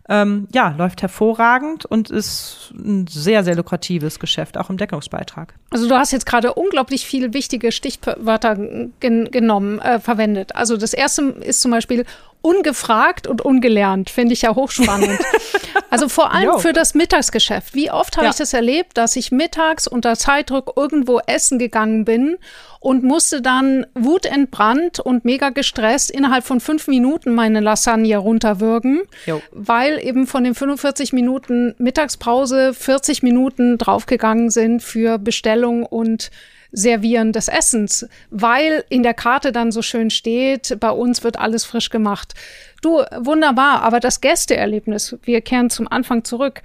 ähm, 0.08 0.48
ja, 0.54 0.74
läuft 0.76 1.02
hervorragend 1.02 1.84
und 1.84 2.10
ist 2.10 2.72
ein 2.74 3.06
sehr, 3.06 3.44
sehr 3.44 3.54
lukratives 3.54 4.18
Geschäft, 4.18 4.56
auch 4.56 4.70
im 4.70 4.78
Deckungsbeitrag. 4.78 5.54
Also 5.70 5.88
du 5.88 5.94
hast 5.96 6.12
jetzt 6.12 6.24
gerade 6.24 6.54
unglaublich 6.54 7.04
viele 7.04 7.34
wichtige 7.34 7.72
Stichwörter 7.72 8.56
gen 9.00 9.30
genommen, 9.30 9.78
äh, 9.80 10.00
verwendet. 10.00 10.56
Also 10.56 10.76
das 10.76 10.94
erste 10.94 11.22
ist 11.22 11.60
zum 11.60 11.70
Beispiel 11.70 12.06
ungefragt 12.40 13.26
und 13.26 13.42
ungelernt, 13.42 14.10
finde 14.10 14.32
ich 14.32 14.42
ja 14.42 14.54
hochspannend. 14.54 15.18
also 15.90 16.08
vor 16.08 16.32
allem 16.32 16.44
jo. 16.44 16.58
für 16.58 16.72
das 16.72 16.94
Mittagsgeschäft. 16.94 17.74
Wie 17.74 17.90
oft 17.90 18.16
habe 18.16 18.26
ja. 18.26 18.30
ich 18.30 18.36
das 18.36 18.52
erlebt, 18.52 18.96
dass 18.96 19.16
ich 19.16 19.32
mittags 19.32 19.86
unter 19.86 20.16
Zeitdruck 20.16 20.74
irgendwo 20.76 21.20
essen 21.26 21.58
gegangen 21.58 22.04
bin 22.04 22.38
und 22.80 23.02
musste 23.02 23.42
dann 23.42 23.86
wutentbrannt 23.94 25.00
und 25.00 25.24
mega 25.24 25.50
gestresst 25.50 26.10
innerhalb 26.10 26.44
von 26.44 26.60
fünf 26.60 26.86
Minuten 26.86 27.34
meine 27.34 27.60
Lasagne 27.60 28.16
runterwürgen, 28.16 29.02
jo. 29.26 29.42
weil 29.50 29.98
eben 30.04 30.26
von 30.26 30.44
den 30.44 30.54
45 30.54 31.12
Minuten 31.12 31.74
Mittagspause 31.78 32.72
40 32.72 33.22
Minuten 33.22 33.78
draufgegangen 33.78 34.50
sind 34.50 34.82
für 34.82 35.18
Bestellung 35.18 35.84
und 35.84 36.30
Servieren 36.70 37.32
des 37.32 37.48
Essens, 37.48 38.06
weil 38.30 38.84
in 38.88 39.02
der 39.02 39.14
Karte 39.14 39.52
dann 39.52 39.72
so 39.72 39.82
schön 39.82 40.10
steht, 40.10 40.78
bei 40.80 40.90
uns 40.90 41.24
wird 41.24 41.38
alles 41.38 41.64
frisch 41.64 41.90
gemacht. 41.90 42.34
Du, 42.82 43.02
wunderbar, 43.16 43.82
aber 43.82 44.00
das 44.00 44.20
Gästeerlebnis, 44.20 45.16
wir 45.22 45.40
kehren 45.40 45.70
zum 45.70 45.88
Anfang 45.88 46.24
zurück. 46.24 46.62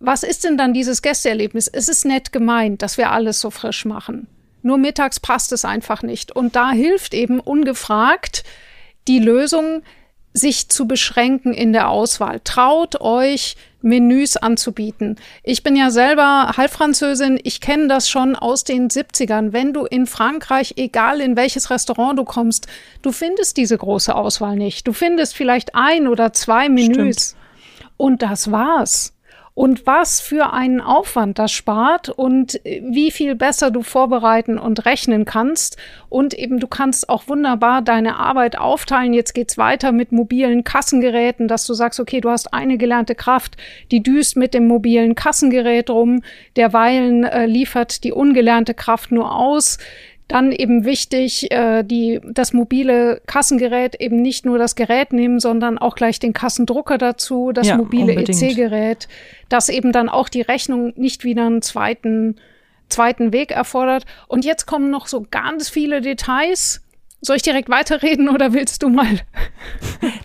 Was 0.00 0.22
ist 0.22 0.44
denn 0.44 0.56
dann 0.56 0.74
dieses 0.74 1.02
Gästeerlebnis? 1.02 1.68
Es 1.68 1.88
ist 1.88 2.04
nett 2.04 2.32
gemeint, 2.32 2.82
dass 2.82 2.98
wir 2.98 3.10
alles 3.10 3.40
so 3.40 3.50
frisch 3.50 3.84
machen. 3.84 4.28
Nur 4.62 4.78
mittags 4.78 5.18
passt 5.20 5.52
es 5.52 5.64
einfach 5.64 6.02
nicht. 6.02 6.34
Und 6.34 6.54
da 6.54 6.70
hilft 6.70 7.14
eben 7.14 7.40
ungefragt 7.40 8.44
die 9.08 9.18
Lösung, 9.18 9.82
sich 10.32 10.68
zu 10.68 10.86
beschränken 10.86 11.52
in 11.52 11.72
der 11.72 11.88
Auswahl. 11.88 12.40
Traut 12.44 13.00
euch, 13.00 13.56
Menüs 13.80 14.36
anzubieten. 14.36 15.16
Ich 15.42 15.62
bin 15.62 15.76
ja 15.76 15.90
selber 15.90 16.52
Halbfranzösin. 16.56 17.38
Ich 17.42 17.60
kenne 17.60 17.88
das 17.88 18.10
schon 18.10 18.34
aus 18.34 18.64
den 18.64 18.88
70ern. 18.88 19.52
Wenn 19.52 19.72
du 19.72 19.84
in 19.84 20.06
Frankreich, 20.06 20.74
egal 20.76 21.20
in 21.20 21.36
welches 21.36 21.70
Restaurant 21.70 22.18
du 22.18 22.24
kommst, 22.24 22.66
du 23.02 23.12
findest 23.12 23.56
diese 23.56 23.78
große 23.78 24.14
Auswahl 24.14 24.56
nicht. 24.56 24.86
Du 24.86 24.92
findest 24.92 25.34
vielleicht 25.36 25.74
ein 25.74 26.08
oder 26.08 26.32
zwei 26.32 26.68
Menüs. 26.68 27.30
Stimmt. 27.30 27.36
Und 27.96 28.22
das 28.22 28.50
war's 28.50 29.12
und 29.58 29.88
was 29.88 30.20
für 30.20 30.52
einen 30.52 30.80
Aufwand 30.80 31.40
das 31.40 31.50
spart 31.50 32.10
und 32.10 32.64
äh, 32.64 32.80
wie 32.84 33.10
viel 33.10 33.34
besser 33.34 33.72
du 33.72 33.82
vorbereiten 33.82 34.56
und 34.56 34.86
rechnen 34.86 35.24
kannst. 35.24 35.76
Und 36.08 36.32
eben 36.32 36.60
du 36.60 36.68
kannst 36.68 37.08
auch 37.08 37.26
wunderbar 37.26 37.82
deine 37.82 38.20
Arbeit 38.20 38.56
aufteilen. 38.56 39.14
Jetzt 39.14 39.34
geht's 39.34 39.58
weiter 39.58 39.90
mit 39.90 40.12
mobilen 40.12 40.62
Kassengeräten, 40.62 41.48
dass 41.48 41.66
du 41.66 41.74
sagst, 41.74 41.98
okay, 41.98 42.20
du 42.20 42.30
hast 42.30 42.54
eine 42.54 42.78
gelernte 42.78 43.16
Kraft, 43.16 43.56
die 43.90 44.00
düst 44.00 44.36
mit 44.36 44.54
dem 44.54 44.68
mobilen 44.68 45.16
Kassengerät 45.16 45.90
rum, 45.90 46.22
derweilen 46.54 47.24
äh, 47.24 47.46
liefert 47.46 48.04
die 48.04 48.12
ungelernte 48.12 48.74
Kraft 48.74 49.10
nur 49.10 49.34
aus 49.34 49.78
Dann 50.28 50.52
eben 50.52 50.84
wichtig, 50.84 51.50
äh, 51.50 51.82
die, 51.82 52.20
das 52.22 52.52
mobile 52.52 53.22
Kassengerät 53.26 53.94
eben 53.94 54.20
nicht 54.20 54.44
nur 54.44 54.58
das 54.58 54.74
Gerät 54.74 55.14
nehmen, 55.14 55.40
sondern 55.40 55.78
auch 55.78 55.94
gleich 55.94 56.20
den 56.20 56.34
Kassendrucker 56.34 56.98
dazu, 56.98 57.52
das 57.52 57.68
Ja, 57.68 57.78
mobile. 57.78 58.12
EC-Gerät, 58.12 59.08
das 59.48 59.70
eben 59.70 59.90
dann 59.90 60.10
auch 60.10 60.28
die 60.28 60.42
Rechnung 60.42 60.92
nicht 60.96 61.24
wieder 61.24 61.46
einen 61.46 61.62
zweiten, 61.62 62.36
zweiten 62.90 63.32
Weg 63.32 63.52
erfordert. 63.52 64.04
Und 64.26 64.44
jetzt 64.44 64.66
kommen 64.66 64.90
noch 64.90 65.06
so 65.06 65.26
ganz 65.30 65.70
viele 65.70 66.02
Details. 66.02 66.82
Soll 67.20 67.34
ich 67.34 67.42
direkt 67.42 67.68
weiterreden 67.68 68.28
oder 68.28 68.52
willst 68.52 68.84
du 68.84 68.90
mal? 68.90 69.18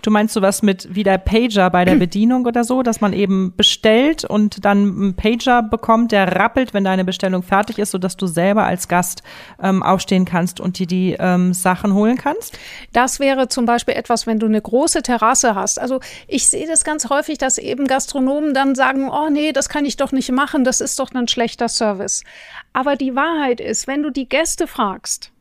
Du 0.03 0.12
meinst 0.12 0.35
sowas 0.35 0.62
mit 0.62 0.93
wie 0.93 1.01
der 1.01 1.17
Pager 1.17 1.71
bei 1.71 1.85
der 1.85 1.95
Bedienung 2.00 2.45
oder 2.45 2.63
so, 2.63 2.83
dass 2.83 3.01
man 3.01 3.13
eben 3.13 3.55
bestellt 3.55 4.25
und 4.25 4.63
dann 4.63 4.77
einen 4.77 5.15
Pager 5.15 5.63
bekommt, 5.63 6.12
der 6.12 6.35
rappelt, 6.35 6.75
wenn 6.75 6.83
deine 6.83 7.03
Bestellung 7.03 7.41
fertig 7.41 7.79
ist, 7.79 7.91
sodass 7.91 8.15
du 8.15 8.27
selber 8.27 8.65
als 8.65 8.88
Gast 8.88 9.23
ähm, 9.62 9.81
aufstehen 9.81 10.25
kannst 10.25 10.59
und 10.59 10.77
dir 10.77 10.85
die 10.85 11.15
ähm, 11.19 11.53
Sachen 11.55 11.95
holen 11.95 12.17
kannst? 12.17 12.59
Das 12.91 13.19
wäre 13.19 13.47
zum 13.47 13.65
Beispiel 13.65 13.95
etwas, 13.95 14.27
wenn 14.27 14.38
du 14.38 14.45
eine 14.45 14.62
große 14.62 15.01
Terrasse 15.01 15.55
hast. 15.55 15.79
Also 15.79 16.00
ich 16.27 16.47
sehe 16.47 16.67
das 16.67 16.83
ganz 16.83 17.09
häufig, 17.09 17.39
dass 17.39 17.57
eben 17.57 17.88
Gastronomen 17.88 18.53
dann 18.53 18.75
sagen, 18.75 19.09
oh 19.09 19.29
nee, 19.31 19.51
das 19.51 19.67
kann 19.67 19.85
ich 19.85 19.97
doch 19.97 20.12
nicht 20.12 20.31
machen, 20.31 20.63
das 20.63 20.79
ist 20.79 21.00
doch 21.00 21.12
ein 21.15 21.27
schlechter 21.27 21.69
Service. 21.69 22.23
Aber 22.71 22.95
die 22.95 23.15
Wahrheit 23.15 23.62
ist, 23.62 23.88
wenn 23.88 24.03
du 24.03 24.12
die 24.12 24.29
Gäste 24.29 24.67
fragst, 24.67 25.33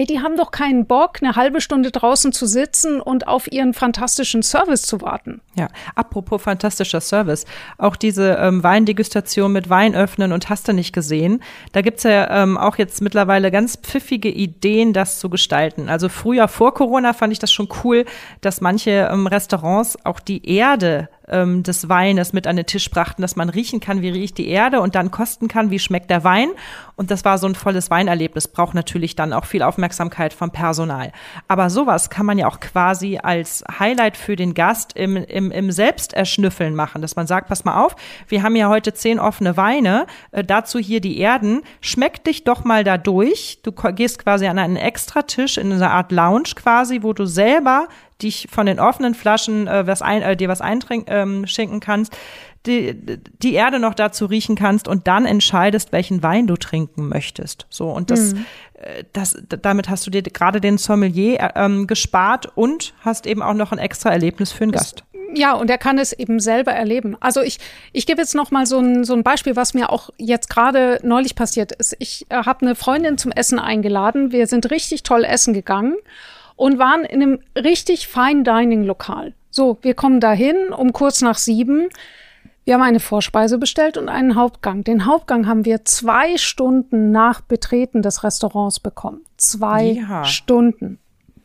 ey, 0.00 0.06
die 0.06 0.20
haben 0.20 0.38
doch 0.38 0.50
keinen 0.50 0.86
Bock, 0.86 1.18
eine 1.20 1.36
halbe 1.36 1.60
Stunde 1.60 1.90
draußen 1.90 2.32
zu 2.32 2.46
sitzen 2.46 3.02
und 3.02 3.28
auf 3.28 3.52
ihren 3.52 3.74
fantastischen 3.74 4.42
Service 4.42 4.80
zu 4.82 5.02
warten. 5.02 5.42
Ja, 5.56 5.68
apropos 5.94 6.40
fantastischer 6.40 7.02
Service. 7.02 7.44
Auch 7.76 7.96
diese 7.96 8.38
ähm, 8.40 8.62
Weindegustation 8.62 9.52
mit 9.52 9.68
Wein 9.68 9.94
öffnen 9.94 10.32
und 10.32 10.48
hast 10.48 10.68
du 10.68 10.72
nicht 10.72 10.94
gesehen. 10.94 11.42
Da 11.72 11.82
gibt's 11.82 12.04
ja 12.04 12.42
ähm, 12.42 12.56
auch 12.56 12.78
jetzt 12.78 13.02
mittlerweile 13.02 13.50
ganz 13.50 13.76
pfiffige 13.76 14.30
Ideen, 14.30 14.94
das 14.94 15.20
zu 15.20 15.28
gestalten. 15.28 15.90
Also 15.90 16.08
früher 16.08 16.48
vor 16.48 16.72
Corona 16.72 17.12
fand 17.12 17.34
ich 17.34 17.38
das 17.38 17.52
schon 17.52 17.68
cool, 17.84 18.06
dass 18.40 18.62
manche 18.62 19.10
ähm, 19.12 19.26
Restaurants 19.26 20.02
auch 20.06 20.20
die 20.20 20.48
Erde 20.50 21.10
ähm, 21.30 21.62
des 21.62 21.88
Weines 21.88 22.32
mit 22.32 22.46
an 22.46 22.56
den 22.56 22.66
Tisch 22.66 22.90
brachten, 22.90 23.22
dass 23.22 23.36
man 23.36 23.48
riechen 23.48 23.80
kann, 23.80 24.02
wie 24.02 24.10
riecht 24.10 24.38
die 24.38 24.48
Erde 24.48 24.80
und 24.80 24.94
dann 24.94 25.10
kosten 25.10 25.48
kann, 25.48 25.70
wie 25.70 25.78
schmeckt 25.78 26.10
der 26.10 26.24
Wein. 26.24 26.50
Und 26.96 27.10
das 27.10 27.24
war 27.24 27.38
so 27.38 27.46
ein 27.46 27.54
volles 27.54 27.90
Weinerlebnis, 27.90 28.48
braucht 28.48 28.74
natürlich 28.74 29.16
dann 29.16 29.32
auch 29.32 29.46
viel 29.46 29.62
Aufmerksamkeit 29.62 30.32
vom 30.32 30.50
Personal. 30.50 31.12
Aber 31.48 31.70
sowas 31.70 32.10
kann 32.10 32.26
man 32.26 32.38
ja 32.38 32.46
auch 32.46 32.60
quasi 32.60 33.18
als 33.22 33.64
Highlight 33.78 34.16
für 34.16 34.36
den 34.36 34.54
Gast 34.54 34.92
im, 34.94 35.16
im, 35.16 35.50
im 35.50 35.70
Selbsterschnüffeln 35.70 36.74
machen, 36.74 37.00
dass 37.00 37.16
man 37.16 37.26
sagt, 37.26 37.48
pass 37.48 37.64
mal 37.64 37.82
auf, 37.82 37.96
wir 38.28 38.42
haben 38.42 38.56
ja 38.56 38.68
heute 38.68 38.92
zehn 38.92 39.18
offene 39.18 39.56
Weine, 39.56 40.06
äh, 40.32 40.44
dazu 40.44 40.78
hier 40.78 41.00
die 41.00 41.18
Erden, 41.18 41.62
schmeck 41.80 42.22
dich 42.24 42.44
doch 42.44 42.64
mal 42.64 42.84
da 42.84 42.98
durch. 42.98 43.60
Du 43.62 43.72
gehst 43.72 44.22
quasi 44.22 44.46
an 44.46 44.58
einen 44.58 44.76
Extratisch 44.76 45.56
in 45.56 45.72
einer 45.72 45.90
Art 45.90 46.12
Lounge 46.12 46.54
quasi, 46.54 47.02
wo 47.02 47.12
du 47.12 47.26
selber 47.26 47.88
dich 48.22 48.48
von 48.50 48.66
den 48.66 48.78
offenen 48.78 49.14
Flaschen 49.14 49.66
äh, 49.66 49.86
was 49.86 50.02
ein, 50.02 50.22
äh, 50.22 50.36
dir 50.36 50.48
was 50.48 50.60
einschenken 50.60 51.12
ähm, 51.14 51.46
schenken 51.46 51.80
kannst, 51.80 52.16
die, 52.66 52.94
die 53.42 53.54
Erde 53.54 53.78
noch 53.78 53.94
dazu 53.94 54.26
riechen 54.26 54.54
kannst 54.54 54.86
und 54.86 55.06
dann 55.06 55.24
entscheidest, 55.24 55.92
welchen 55.92 56.22
Wein 56.22 56.46
du 56.46 56.56
trinken 56.56 57.08
möchtest. 57.08 57.66
So 57.70 57.88
und 57.90 58.10
das, 58.10 58.34
äh, 58.74 59.04
das 59.12 59.42
damit 59.48 59.88
hast 59.88 60.06
du 60.06 60.10
dir 60.10 60.22
gerade 60.22 60.60
den 60.60 60.76
Sommelier 60.76 61.40
äh, 61.40 61.50
ähm, 61.56 61.86
gespart 61.86 62.46
und 62.54 62.92
hast 63.00 63.26
eben 63.26 63.42
auch 63.42 63.54
noch 63.54 63.72
ein 63.72 63.78
extra 63.78 64.10
Erlebnis 64.10 64.52
für 64.52 64.64
den 64.64 64.72
Gast. 64.72 65.04
Ja, 65.32 65.52
und 65.52 65.70
er 65.70 65.78
kann 65.78 65.98
es 65.98 66.12
eben 66.12 66.40
selber 66.40 66.72
erleben. 66.72 67.16
Also 67.20 67.40
ich, 67.40 67.58
ich 67.92 68.04
gebe 68.04 68.20
jetzt 68.20 68.34
noch 68.34 68.50
mal 68.50 68.66
so 68.66 68.78
ein, 68.78 69.04
so 69.04 69.14
ein 69.14 69.22
Beispiel, 69.22 69.54
was 69.54 69.74
mir 69.74 69.90
auch 69.90 70.10
jetzt 70.18 70.50
gerade 70.50 70.98
neulich 71.02 71.36
passiert 71.36 71.72
ist. 71.72 71.96
Ich 72.00 72.26
äh, 72.30 72.42
habe 72.44 72.66
eine 72.66 72.74
Freundin 72.74 73.16
zum 73.16 73.30
Essen 73.32 73.58
eingeladen. 73.58 74.32
Wir 74.32 74.46
sind 74.46 74.70
richtig 74.70 75.02
toll 75.02 75.24
essen 75.24 75.54
gegangen 75.54 75.94
und 76.60 76.78
waren 76.78 77.04
in 77.04 77.22
einem 77.22 77.38
richtig 77.56 78.06
Fine 78.06 78.42
Dining 78.42 78.84
Lokal. 78.84 79.32
So, 79.50 79.78
wir 79.80 79.94
kommen 79.94 80.20
dahin 80.20 80.56
um 80.76 80.92
kurz 80.92 81.22
nach 81.22 81.38
sieben. 81.38 81.88
Wir 82.64 82.74
haben 82.74 82.82
eine 82.82 83.00
Vorspeise 83.00 83.56
bestellt 83.56 83.96
und 83.96 84.10
einen 84.10 84.34
Hauptgang. 84.34 84.84
Den 84.84 85.06
Hauptgang 85.06 85.46
haben 85.46 85.64
wir 85.64 85.86
zwei 85.86 86.36
Stunden 86.36 87.10
nach 87.12 87.40
Betreten 87.40 88.02
des 88.02 88.22
Restaurants 88.24 88.78
bekommen. 88.78 89.22
Zwei 89.38 89.84
Ja. 90.08 90.24
Stunden. 90.24 90.98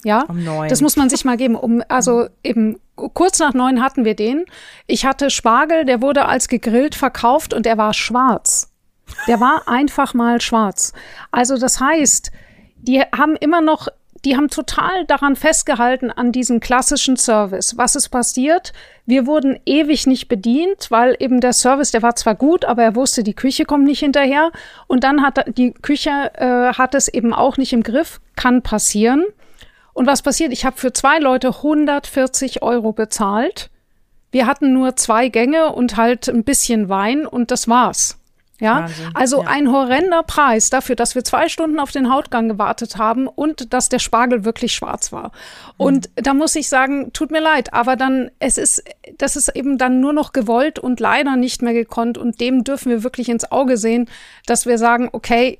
Ja, 0.03 0.23
Um 0.27 0.43
neun. 0.43 0.67
das 0.67 0.81
muss 0.81 0.97
man 0.97 1.09
sich 1.09 1.23
mal 1.25 1.37
geben. 1.37 1.55
Um, 1.55 1.81
also 1.87 2.27
eben 2.43 2.79
kurz 2.95 3.39
nach 3.39 3.53
neun 3.53 3.81
hatten 3.81 4.03
wir 4.05 4.15
den. 4.15 4.43
Ich 4.85 5.05
hatte 5.05 5.29
Spargel, 5.29 5.85
der 5.85 6.01
wurde 6.01 6.25
als 6.25 6.47
gegrillt 6.49 6.93
verkauft 6.93 7.53
und 7.53 7.65
er 7.65 7.77
war 7.77 7.93
schwarz. 7.93 8.69
Der 9.27 9.39
war 9.39 9.63
einfach 9.67 10.13
mal 10.13 10.41
schwarz. 10.41 10.91
Also 11.31 11.57
das 11.57 11.79
heißt, 11.79 12.31
die 12.75 12.99
haben 13.01 13.35
immer 13.37 13.61
noch, 13.61 13.87
die 14.25 14.35
haben 14.35 14.49
total 14.49 15.05
daran 15.05 15.35
festgehalten 15.35 16.09
an 16.09 16.31
diesen 16.31 16.59
klassischen 16.59 17.15
Service. 17.15 17.77
Was 17.77 17.95
ist 17.95 18.09
passiert? 18.09 18.73
Wir 19.05 19.27
wurden 19.27 19.59
ewig 19.65 20.07
nicht 20.07 20.27
bedient, 20.27 20.87
weil 20.89 21.15
eben 21.19 21.41
der 21.41 21.53
Service, 21.53 21.91
der 21.91 22.01
war 22.01 22.15
zwar 22.15 22.33
gut, 22.33 22.65
aber 22.65 22.83
er 22.83 22.95
wusste, 22.95 23.23
die 23.23 23.35
Küche 23.35 23.65
kommt 23.65 23.85
nicht 23.85 23.99
hinterher. 23.99 24.51
Und 24.87 25.03
dann 25.03 25.21
hat 25.21 25.57
die 25.57 25.71
Küche 25.73 26.09
äh, 26.33 26.73
hat 26.73 26.95
es 26.95 27.07
eben 27.07 27.33
auch 27.33 27.57
nicht 27.57 27.71
im 27.71 27.83
Griff. 27.83 28.19
Kann 28.35 28.63
passieren. 28.63 29.23
Und 29.93 30.07
was 30.07 30.23
passiert? 30.23 30.51
Ich 30.51 30.65
habe 30.65 30.75
für 30.75 30.91
zwei 30.91 31.19
Leute 31.19 31.49
140 31.49 32.63
Euro 32.63 32.93
bezahlt. 32.93 33.69
Wir 34.31 34.47
hatten 34.47 34.73
nur 34.73 34.95
zwei 34.95 35.29
Gänge 35.29 35.71
und 35.71 35.97
halt 35.97 36.27
ein 36.27 36.43
bisschen 36.43 36.89
Wein 36.89 37.27
und 37.27 37.51
das 37.51 37.69
war's. 37.69 38.19
Ja, 38.61 38.83
Wahnsinn, 38.83 39.09
also 39.13 39.43
ja. 39.43 39.49
ein 39.49 39.69
horrender 39.71 40.23
Preis 40.23 40.69
dafür, 40.69 40.95
dass 40.95 41.13
wir 41.13 41.25
zwei 41.25 41.49
Stunden 41.49 41.77
auf 41.79 41.91
den 41.91 42.09
Hautgang 42.09 42.47
gewartet 42.47 42.97
haben 42.97 43.27
und 43.27 43.73
dass 43.73 43.89
der 43.89 43.99
Spargel 43.99 44.45
wirklich 44.45 44.73
schwarz 44.73 45.11
war. 45.11 45.31
Und 45.75 46.09
da 46.15 46.33
muss 46.33 46.55
ich 46.55 46.69
sagen, 46.69 47.11
tut 47.11 47.31
mir 47.31 47.41
leid, 47.41 47.73
aber 47.73 47.97
dann, 47.97 48.31
es 48.39 48.57
ist, 48.57 48.83
das 49.17 49.35
ist 49.35 49.49
eben 49.49 49.77
dann 49.77 49.99
nur 49.99 50.13
noch 50.13 50.31
gewollt 50.31 50.79
und 50.79 51.01
leider 51.01 51.35
nicht 51.35 51.61
mehr 51.61 51.73
gekonnt 51.73 52.17
und 52.17 52.39
dem 52.39 52.63
dürfen 52.63 52.89
wir 52.91 53.03
wirklich 53.03 53.27
ins 53.27 53.51
Auge 53.51 53.75
sehen, 53.75 54.09
dass 54.45 54.65
wir 54.65 54.77
sagen, 54.77 55.09
okay, 55.11 55.59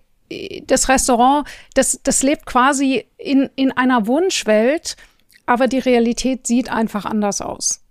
das 0.65 0.87
Restaurant, 0.87 1.47
das, 1.73 1.99
das 2.01 2.23
lebt 2.23 2.45
quasi 2.45 3.05
in, 3.17 3.49
in 3.55 3.71
einer 3.71 4.07
Wunschwelt, 4.07 4.95
aber 5.45 5.67
die 5.67 5.79
Realität 5.79 6.47
sieht 6.47 6.71
einfach 6.71 7.05
anders 7.05 7.41
aus. 7.41 7.83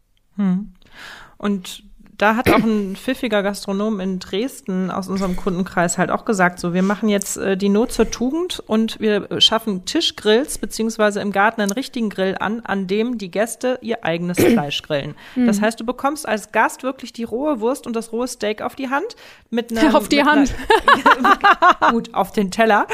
Und 1.37 1.85
da 2.17 2.37
hat 2.37 2.49
auch 2.51 2.63
ein 2.63 2.97
pfiffiger 2.97 3.43
Gastronom 3.43 3.99
in 3.99 4.19
Dresden 4.21 4.91
aus 4.91 5.09
unserem 5.09 5.35
Kundenkreis 5.37 5.99
halt 5.99 6.11
auch 6.11 6.25
gesagt, 6.25 6.61
so, 6.61 6.73
wir 6.73 6.83
machen 6.83 7.09
jetzt 7.09 7.37
äh, 7.37 7.57
die 7.57 7.69
Not 7.69 7.93
zur 7.93 8.11
Tugend 8.11 8.63
und 8.67 9.01
wir 9.01 9.41
schaffen 9.41 9.85
Tischgrills 9.85 10.59
beziehungsweise 10.59 11.21
im 11.21 11.33
Garten 11.33 11.61
einen 11.61 11.73
richtigen 11.73 12.11
Grill 12.11 12.37
an, 12.39 12.61
an 12.65 12.87
dem 12.87 13.19
die 13.19 13.31
Gäste 13.31 13.79
ihr 13.83 14.05
eigenes 14.05 14.39
Fleisch 14.39 14.83
grillen. 14.83 15.15
Das 15.35 15.61
heißt, 15.61 15.81
du 15.81 15.85
bekommst 15.85 16.29
als 16.29 16.53
Gast 16.53 16.83
wirklich 16.85 17.13
die 17.13 17.25
rohe 17.25 17.61
Wurst 17.61 17.87
und 17.87 17.97
das 17.97 18.13
rohe 18.13 18.29
Steak 18.29 18.63
auf 18.63 18.77
die 18.77 18.91
Hand 18.91 19.17
mit 19.51 19.71
einer 19.77 19.95
Auf 19.97 20.09
die 20.09 20.23
Hand. 20.23 20.55
Einer, 21.19 21.91
gut, 21.91 22.15
auf 22.15 22.33
den 22.33 22.51
Teller 22.51 22.87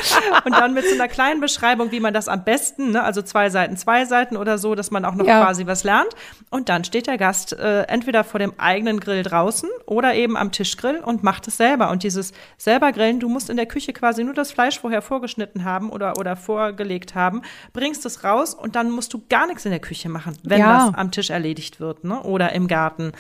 und 0.45 0.53
dann 0.55 0.73
mit 0.75 0.87
so 0.87 0.95
einer 0.95 1.09
kleinen 1.09 1.41
Beschreibung, 1.41 1.93
wie 1.93 2.01
man 2.01 2.15
das 2.15 2.29
am 2.29 2.45
besten, 2.45 2.93
ne, 2.93 3.03
also 3.03 3.21
zwei 3.23 3.51
Seiten, 3.51 3.77
zwei 3.77 4.05
Seiten 4.07 4.37
oder 4.37 4.57
so, 4.59 4.75
dass 4.75 4.91
man 4.91 5.05
auch 5.05 5.15
noch 5.15 5.27
Ja. 5.27 5.43
quasi 5.43 5.67
was 5.67 5.85
lernt. 5.85 6.09
Und 6.51 6.69
dann 6.69 6.85
steht 6.85 7.07
der 7.07 7.19
Gast 7.19 7.53
äh, 7.53 7.83
entweder 7.83 8.25
vor 8.25 8.39
dem 8.41 8.53
eigenen 8.59 8.99
Grill 9.01 9.10
draußen 9.23 9.69
oder 9.87 10.15
eben 10.15 10.37
am 10.37 10.53
Tischgrill 10.53 10.99
und 11.05 11.23
macht 11.23 11.47
es 11.49 11.57
selber. 11.57 11.91
Und 11.91 12.03
dieses 12.03 12.33
selber 12.57 12.93
Grillen, 12.93 13.21
du 13.21 13.29
musst 13.29 13.51
in 13.51 13.57
der 13.57 13.67
Küche 13.67 13.93
quasi 13.93 14.25
nur 14.25 14.35
das 14.35 14.53
Fleisch 14.53 14.81
vorher 14.81 15.03
vorgeschnitten 15.03 15.65
haben 15.65 15.91
oder, 15.91 16.17
oder 16.19 16.37
vorgelegt 16.37 17.15
haben, 17.15 17.43
bringst 17.73 18.07
es 18.07 18.25
raus 18.25 18.55
und 18.55 18.77
dann 18.77 18.91
musst 18.91 19.13
du 19.13 19.23
gar 19.29 19.47
nichts 19.47 19.65
in 19.65 19.71
der 19.71 19.81
Küche 19.81 20.09
machen, 20.09 20.37
wenn 20.43 20.61
Ja. 20.61 20.87
das 20.87 20.95
am 20.95 21.11
Tisch 21.11 21.31
erledigt 21.31 21.81
wird, 21.81 22.05
ne? 22.05 22.23
Oder 22.23 22.53
im 22.53 22.69
Garten. 22.69 23.13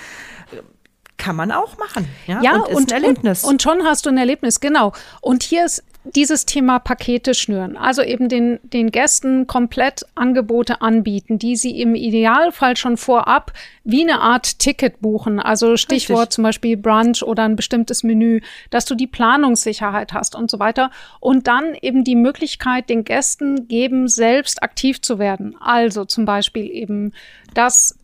Kann 1.16 1.36
man 1.36 1.52
auch 1.52 1.76
machen. 1.76 2.08
Ja, 2.26 2.40
Ja, 2.42 2.56
und 2.56 2.68
ist 2.70 2.92
ein 2.92 3.02
Erlebnis. 3.02 3.44
Und, 3.44 3.50
und 3.50 3.62
schon 3.62 3.84
hast 3.84 4.06
du 4.06 4.10
ein 4.10 4.16
Erlebnis, 4.16 4.58
genau. 4.60 4.92
Und 5.20 5.42
hier 5.42 5.66
ist 5.66 5.84
dieses 6.04 6.46
Thema 6.46 6.78
Pakete 6.78 7.34
schnüren. 7.34 7.76
Also 7.76 8.02
eben 8.02 8.28
den, 8.28 8.58
den 8.62 8.90
Gästen 8.90 9.46
komplett 9.46 10.06
Angebote 10.14 10.80
anbieten, 10.80 11.38
die 11.38 11.56
sie 11.56 11.80
im 11.80 11.94
Idealfall 11.94 12.76
schon 12.76 12.96
vorab 12.96 13.52
wie 13.84 14.02
eine 14.02 14.20
Art 14.20 14.58
Ticket 14.58 15.00
buchen. 15.00 15.40
Also 15.40 15.76
Stichwort 15.76 16.20
Richtig. 16.20 16.34
zum 16.34 16.44
Beispiel 16.44 16.76
Brunch 16.76 17.22
oder 17.22 17.42
ein 17.42 17.56
bestimmtes 17.56 18.02
Menü, 18.02 18.40
dass 18.70 18.86
du 18.86 18.94
die 18.94 19.06
Planungssicherheit 19.06 20.12
hast 20.14 20.34
und 20.34 20.50
so 20.50 20.58
weiter. 20.58 20.90
Und 21.20 21.46
dann 21.46 21.74
eben 21.82 22.02
die 22.02 22.16
Möglichkeit 22.16 22.88
den 22.88 23.04
Gästen 23.04 23.68
geben, 23.68 24.08
selbst 24.08 24.62
aktiv 24.62 25.02
zu 25.02 25.18
werden. 25.18 25.56
Also 25.60 26.06
zum 26.06 26.24
Beispiel 26.24 26.70
eben 26.70 27.12
das 27.54 27.96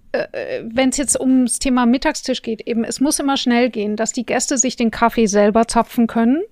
wenn 0.63 0.89
es 0.89 0.97
jetzt 0.97 1.21
ums 1.21 1.59
Thema 1.59 1.85
Mittagstisch 1.85 2.41
geht, 2.41 2.67
eben, 2.67 2.85
es 2.85 3.01
muss 3.01 3.19
immer 3.19 3.37
schnell 3.37 3.69
gehen, 3.69 3.97
dass 3.97 4.13
die 4.13 4.25
Gäste 4.25 4.57
sich 4.57 4.75
den 4.77 4.91
Kaffee 4.91 5.27
selber 5.27 5.69
zapfen 5.69 6.07
können 6.07 6.43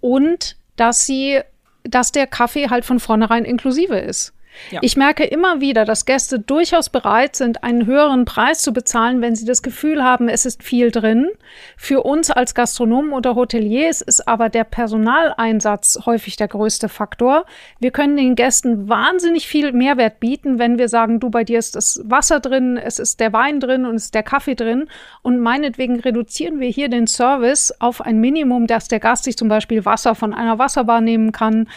und 0.00 0.56
dass 0.82 1.06
sie, 1.06 1.40
dass 1.84 2.10
der 2.10 2.26
Kaffee 2.26 2.68
halt 2.68 2.84
von 2.84 2.98
vornherein 2.98 3.44
inklusive 3.44 3.96
ist. 3.96 4.32
Ja. 4.70 4.80
Ich 4.82 4.96
merke 4.96 5.24
immer 5.24 5.60
wieder, 5.60 5.84
dass 5.84 6.06
Gäste 6.06 6.38
durchaus 6.38 6.88
bereit 6.88 7.36
sind, 7.36 7.62
einen 7.64 7.86
höheren 7.86 8.24
Preis 8.24 8.62
zu 8.62 8.72
bezahlen, 8.72 9.20
wenn 9.20 9.34
sie 9.34 9.44
das 9.44 9.62
Gefühl 9.62 10.02
haben, 10.02 10.28
es 10.28 10.46
ist 10.46 10.62
viel 10.62 10.90
drin. 10.90 11.28
Für 11.76 12.02
uns 12.02 12.30
als 12.30 12.54
Gastronomen 12.54 13.12
oder 13.12 13.34
Hoteliers 13.34 14.00
ist 14.00 14.26
aber 14.28 14.48
der 14.48 14.64
Personaleinsatz 14.64 16.00
häufig 16.06 16.36
der 16.36 16.48
größte 16.48 16.88
Faktor. 16.88 17.44
Wir 17.80 17.90
können 17.90 18.16
den 18.16 18.34
Gästen 18.34 18.88
wahnsinnig 18.88 19.46
viel 19.46 19.72
Mehrwert 19.72 20.20
bieten, 20.20 20.58
wenn 20.58 20.78
wir 20.78 20.88
sagen, 20.88 21.20
du, 21.20 21.30
bei 21.30 21.44
dir 21.44 21.58
ist 21.58 21.76
das 21.76 22.00
Wasser 22.04 22.40
drin, 22.40 22.76
es 22.76 22.98
ist 22.98 23.20
der 23.20 23.32
Wein 23.32 23.60
drin 23.60 23.84
und 23.84 23.96
es 23.96 24.04
ist 24.04 24.14
der 24.14 24.22
Kaffee 24.22 24.54
drin. 24.54 24.88
Und 25.22 25.40
meinetwegen 25.40 26.00
reduzieren 26.00 26.60
wir 26.60 26.68
hier 26.68 26.88
den 26.88 27.06
Service 27.06 27.72
auf 27.78 28.00
ein 28.00 28.18
Minimum, 28.18 28.66
dass 28.66 28.88
der 28.88 29.00
Gast 29.00 29.24
sich 29.24 29.36
zum 29.36 29.48
Beispiel 29.48 29.84
Wasser 29.84 30.14
von 30.14 30.34
einer 30.34 30.58
Wasserbar 30.58 31.00
nehmen 31.00 31.32
kann 31.32 31.68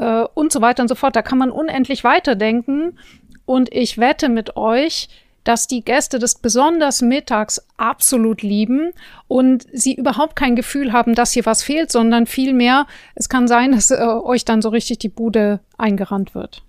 äh, 0.00 0.24
und 0.34 0.50
so 0.50 0.60
weiter 0.60 0.82
und 0.82 0.88
so 0.88 0.96
fort. 0.96 1.14
Da 1.14 1.22
kann 1.22 1.38
man 1.38 1.50
unendlich 1.50 2.02
weiterdenken. 2.02 2.98
Und 3.44 3.72
ich 3.72 3.98
wette 3.98 4.28
mit 4.28 4.56
euch, 4.56 5.08
dass 5.44 5.66
die 5.66 5.82
Gäste 5.82 6.18
das 6.18 6.34
besonders 6.36 7.02
mittags 7.02 7.62
absolut 7.76 8.42
lieben 8.42 8.92
und 9.26 9.66
sie 9.72 9.94
überhaupt 9.94 10.36
kein 10.36 10.54
Gefühl 10.54 10.92
haben, 10.92 11.14
dass 11.14 11.32
hier 11.32 11.46
was 11.46 11.62
fehlt, 11.62 11.90
sondern 11.90 12.26
vielmehr, 12.26 12.86
es 13.14 13.28
kann 13.28 13.48
sein, 13.48 13.72
dass 13.76 13.90
äh, 13.90 14.02
euch 14.02 14.44
dann 14.44 14.62
so 14.62 14.68
richtig 14.70 14.98
die 14.98 15.08
Bude 15.08 15.60
eingerannt 15.78 16.34
wird. 16.34 16.62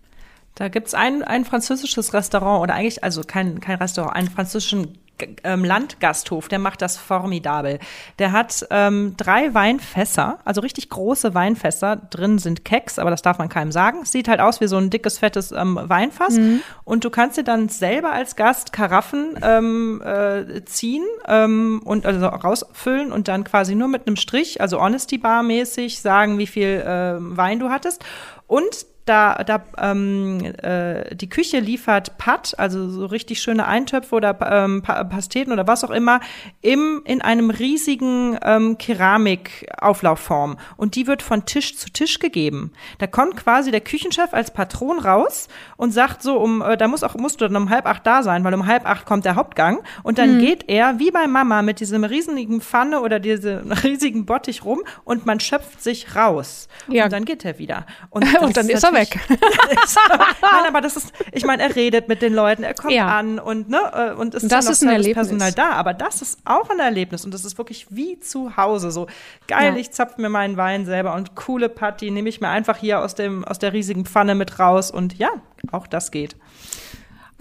Da 0.56 0.67
gibt's 0.67 0.94
ein, 0.94 1.24
ein 1.24 1.46
französisches 1.46 2.13
Restaurant 2.13 2.62
oder 2.62 2.76
eigentlich, 2.76 3.04
also 3.04 3.22
kein, 3.26 3.62
kein 3.62 3.78
Restaurant, 3.78 4.15
einen 4.15 4.30
französischen 4.30 4.98
ähm, 5.43 5.63
Landgasthof, 5.63 6.47
der 6.47 6.60
macht 6.60 6.81
das 6.81 6.97
formidabel. 6.97 7.79
Der 8.19 8.31
hat 8.31 8.65
ähm, 8.69 9.15
drei 9.17 9.53
Weinfässer, 9.53 10.39
also 10.45 10.62
richtig 10.62 10.89
große 10.89 11.34
Weinfässer. 11.34 11.95
Drin 11.95 12.39
sind 12.39 12.65
Keks, 12.65 12.99
aber 12.99 13.10
das 13.10 13.21
darf 13.21 13.38
man 13.38 13.49
keinem 13.49 13.71
sagen. 13.71 14.05
Sieht 14.05 14.27
halt 14.27 14.39
aus 14.39 14.62
wie 14.62 14.67
so 14.67 14.77
ein 14.77 14.89
dickes, 14.89 15.19
fettes 15.19 15.51
ähm, 15.51 15.79
Weinfass. 15.81 16.38
Mhm. 16.38 16.62
Und 16.84 17.03
du 17.03 17.10
kannst 17.10 17.38
dir 17.38 17.43
dann 17.43 17.69
selber 17.69 18.12
als 18.12 18.36
Gast 18.36 18.73
Karaffen 18.73 19.39
ähm, 19.41 20.01
äh, 20.03 20.63
ziehen 20.65 21.05
ähm, 21.27 21.81
und 21.84 22.05
also 22.05 22.25
rausfüllen 22.25 23.12
und 23.12 23.27
dann 23.27 23.43
quasi 23.43 23.75
nur 23.75 23.88
mit 23.88 24.07
einem 24.07 24.15
Strich, 24.15 24.62
also 24.62 24.79
Honesty 24.79 25.17
Bar 25.17 25.43
mäßig, 25.43 26.01
sagen, 26.01 26.38
wie 26.38 26.47
viel 26.47 26.67
äh, 26.67 27.15
Wein 27.19 27.60
du 27.60 27.69
hattest. 27.69 28.03
Und 28.47 28.86
da, 29.06 29.44
da 29.44 29.64
ähm, 29.78 30.40
äh, 30.62 31.16
die 31.16 31.30
Küche 31.30 31.60
liefert 31.60 32.18
Pat, 32.18 32.54
also 32.58 32.90
so 32.90 33.06
richtig 33.06 33.42
schöne 33.42 33.68
Eintöpfe 33.68 34.16
oder 34.16 34.38
ähm, 34.42 34.82
Pasteten 34.84 35.52
oder 35.52 35.68
was 35.68 35.84
auch 35.84 35.90
immer, 35.90 36.20
im, 36.62 37.02
in 37.06 37.22
einem 37.22 37.50
riesigen 37.50 38.38
ähm, 38.44 38.78
Keramikauflaufform. 38.78 40.58
Und 40.78 40.96
die 40.96 41.08
wird 41.08 41.24
von 41.24 41.46
Tisch 41.46 41.78
zu 41.78 41.90
Tisch 41.90 42.20
gegeben. 42.20 42.72
Da 43.00 43.08
kommt 43.08 43.38
quasi 43.38 43.72
der 43.72 43.82
Küchenchef 43.82 44.34
als 44.34 44.52
Patron 44.52 45.00
raus 45.00 45.48
und 45.78 45.92
sagt 45.92 46.22
so, 46.22 46.38
um, 46.38 46.62
äh, 46.62 46.78
da 46.78 46.88
muss 46.88 47.04
auch, 47.04 47.16
musst 47.16 47.42
du 47.42 47.46
dann 47.48 47.56
um 47.56 47.70
halb 47.70 47.88
acht 47.88 48.06
da 48.06 48.22
sein, 48.22 48.44
weil 48.44 48.54
um 48.54 48.68
halb 48.68 48.88
acht 48.88 49.06
kommt 49.06 49.26
der 49.26 49.36
Hauptgang. 49.36 49.80
Und 50.04 50.20
dann 50.20 50.36
mhm. 50.36 50.40
geht 50.42 50.70
er, 50.70 51.00
wie 51.00 51.12
bei 51.12 51.28
Mama, 51.28 51.64
mit 51.64 51.80
diesem 51.80 52.04
riesigen 52.04 52.62
Pfanne 52.62 53.02
oder 53.02 53.20
diesem 53.20 53.72
riesigen 53.84 54.26
Bottich 54.26 54.64
rum 54.64 54.82
und 55.04 55.26
man 55.26 55.40
schöpft 55.40 55.82
sich 55.82 56.16
raus. 56.16 56.68
Ja. 56.88 57.06
Und 57.06 57.14
dann 57.14 57.26
geht 57.26 57.46
er 57.46 57.58
wieder. 57.58 57.86
Und, 58.10 58.26
und 58.42 58.58
dann 58.58 58.68
ist 58.68 58.84
er 58.84 58.90
weg. 58.93 59.19
Nein, 59.30 60.65
aber 60.67 60.82
das 60.82 60.97
ist, 60.97 61.13
ich 61.32 61.45
meine, 61.45 61.63
er 61.63 61.75
redet 61.75 62.08
mit 62.08 62.21
den 62.21 62.34
Leuten, 62.34 62.63
er 62.63 62.73
kommt 62.73 62.93
ja. 62.93 63.08
an 63.08 63.39
und 63.39 63.69
ne 63.69 63.80
äh, 63.93 64.13
und 64.13 64.36
es 64.36 64.43
ist 64.43 64.51
das 64.51 64.69
ist 64.69 64.84
ein 64.84 64.89
Erlebnis. 64.89 65.15
Personal 65.15 65.51
da, 65.51 65.71
aber 65.71 65.93
das 65.93 66.21
ist 66.21 66.39
auch 66.45 66.69
ein 66.69 66.80
Erlebnis 66.80 67.25
und 67.25 67.34
das 67.34 67.45
ist 67.45 67.58
wirklich 67.58 67.88
wie 67.89 68.19
zu 68.19 68.58
Hause. 68.58 68.91
So 68.91 69.08
geil, 69.47 69.73
ja. 69.73 69.80
ich 69.80 69.91
zapfe 69.91 70.21
mir 70.21 70.30
meinen 70.30 70.58
Wein 70.58 70.86
selber 70.86 71.13
und 71.15 71.36
coole 71.36 71.69
Party 71.69 72.12
nehme 72.12 72.30
ich 72.30 72.41
mir 72.41 72.49
einfach 72.49 72.77
hier 72.77 72.99
aus 72.99 73.15
dem 73.15 73.43
aus 73.45 73.60
der 73.60 73.73
riesigen 73.73 74.06
Pfanne 74.06 74.36
mit 74.36 74.60
raus 74.60 74.91
und 74.91 75.17
ja, 75.17 75.30
auch 75.71 75.88
das 75.88 76.12
geht. 76.12 76.36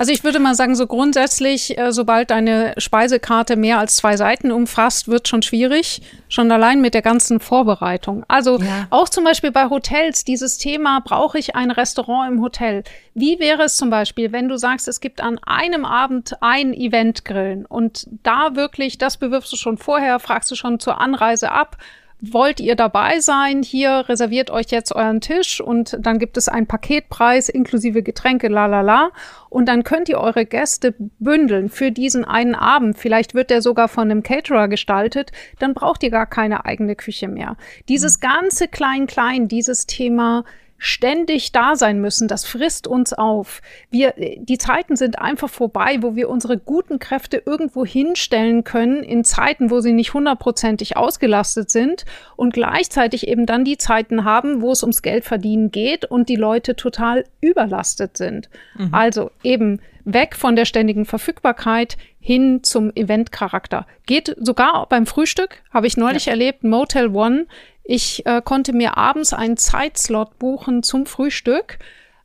Also 0.01 0.13
ich 0.13 0.25
würde 0.25 0.41
mal 0.41 0.55
sagen, 0.55 0.77
so 0.77 0.87
grundsätzlich, 0.87 1.77
äh, 1.77 1.93
sobald 1.93 2.31
deine 2.31 2.73
Speisekarte 2.79 3.55
mehr 3.55 3.79
als 3.79 3.97
zwei 3.97 4.17
Seiten 4.17 4.51
umfasst, 4.51 5.09
wird 5.09 5.29
schon 5.29 5.43
schwierig. 5.43 6.01
Schon 6.31 6.51
allein 6.51 6.81
mit 6.81 6.95
der 6.95 7.03
ganzen 7.03 7.39
Vorbereitung. 7.39 8.25
Also 8.27 8.61
ja. 8.61 8.87
auch 8.89 9.11
zum 9.11 9.25
Beispiel 9.25 9.51
bei 9.53 9.69
Hotels, 9.69 10.25
dieses 10.25 10.57
Thema, 10.57 11.01
brauche 11.01 11.39
ich 11.39 11.55
ein 11.55 11.71
Restaurant 11.71 12.33
im 12.33 12.41
Hotel? 12.41 12.83
Wie 13.13 13.39
wäre 13.41 13.65
es 13.65 13.77
zum 13.77 13.91
Beispiel, 13.91 14.33
wenn 14.33 14.49
du 14.49 14.57
sagst, 14.57 14.89
es 14.89 15.01
gibt 15.01 15.21
an 15.21 15.39
einem 15.45 15.85
Abend 15.85 16.33
ein 16.41 16.73
Event 16.73 17.27
grillen 17.27 17.67
und 17.67 18.07
da 18.23 18.57
wirklich, 18.57 18.97
das 18.97 19.19
bewirfst 19.19 19.53
du 19.53 19.59
schon 19.59 19.77
vorher, 19.77 20.19
fragst 20.19 20.51
du 20.51 20.55
schon 20.55 20.81
zur 20.81 20.99
Anreise 20.99 21.53
ab, 21.53 21.77
wollt 22.23 22.61
ihr 22.61 22.77
dabei 22.77 23.21
sein? 23.21 23.63
Hier 23.63 24.05
reserviert 24.09 24.51
euch 24.51 24.67
jetzt 24.71 24.95
euren 24.95 25.21
Tisch 25.21 25.61
und 25.61 25.97
dann 26.01 26.19
gibt 26.19 26.37
es 26.37 26.49
einen 26.49 26.67
Paketpreis 26.67 27.49
inklusive 27.49 28.03
Getränke, 28.03 28.49
la 28.49 28.67
la 28.67 28.81
la. 28.81 29.11
Und 29.49 29.67
dann 29.67 29.85
könnt 29.85 30.09
ihr 30.09 30.19
eure 30.19 30.47
Gäste 30.47 30.95
bündeln 31.19 31.69
für 31.69 31.91
diesen 31.91 32.25
einen 32.25 32.55
Abend. 32.55 32.99
Vielleicht 32.99 33.35
wird 33.35 33.51
der 33.51 33.63
sogar 33.63 33.89
von 33.89 34.11
einem 34.11 34.23
Caterer 34.23 34.69
gestaltet. 34.69 35.33
Dann 35.59 35.75
braucht 35.75 36.03
ihr 36.03 36.11
gar 36.11 36.27
keine 36.27 36.65
eigene 36.65 36.95
Küche 36.95 37.29
mehr. 37.29 37.57
Dieses 37.89 38.19
mhm. 38.19 38.29
ganze 38.29 38.69
Klein-Klein, 38.69 39.49
dieses 39.49 39.87
Thema 39.87 40.45
ständig 40.81 41.53
da 41.53 41.77
sein 41.77 42.01
müssen, 42.01 42.27
das 42.27 42.47
frisst 42.47 42.87
uns 42.87 43.13
auf. 43.13 43.61
Wir, 43.91 44.15
die 44.17 44.57
Zeiten 44.59 44.97
sind 44.97 45.19
einfach 45.19 45.51
vorbei, 45.51 45.99
wo 46.01 46.17
wir 46.17 46.31
unsere 46.31 46.57
guten 46.57 46.99
Kräfte 46.99 47.43
irgendwo 47.45 47.85
hinstellen 47.85 48.65
können 48.65 49.03
in 49.03 49.23
Zeiten, 49.23 49.71
wo 49.71 49.81
sie 49.81 49.93
nicht 49.93 50.15
hundertprozentig 50.15 50.97
ausgelastet 50.97 51.71
sind 51.71 52.07
und 52.35 52.55
gleichzeitig 52.55 53.29
eben 53.29 53.45
dann 53.45 53.65
die 53.65 53.77
Zeiten 53.77 54.25
haben, 54.25 54.63
wo 54.63 54.73
es 54.73 54.83
ums 54.83 55.03
Geldverdienen 55.03 55.71
geht 55.71 56.07
und 56.07 56.31
die 56.31 56.37
Leute 56.37 56.75
total 56.75 57.25
überlastet 57.43 58.17
sind. 58.17 58.49
Mhm. 58.79 58.95
Also 58.95 59.31
eben 59.43 59.81
weg 60.07 60.35
von 60.35 60.57
der 60.57 60.65
ständigen 60.65 61.05
Verfügbarkeit 61.05 61.99
hin 62.21 62.63
zum 62.63 62.91
Eventcharakter. 62.95 63.87
Geht 64.07 64.35
sogar 64.41 64.87
beim 64.89 65.05
Frühstück, 65.05 65.63
habe 65.73 65.87
ich 65.87 65.99
neulich 65.99 66.27
ja. 66.27 66.33
erlebt, 66.33 66.65
Motel 66.65 67.15
One 67.15 67.47
ich 67.91 68.25
äh, 68.25 68.41
konnte 68.41 68.73
mir 68.73 68.97
abends 68.97 69.33
einen 69.33 69.57
Zeitslot 69.57 70.39
buchen 70.39 70.85
zum 70.85 71.07
Frühstück, 71.07 71.81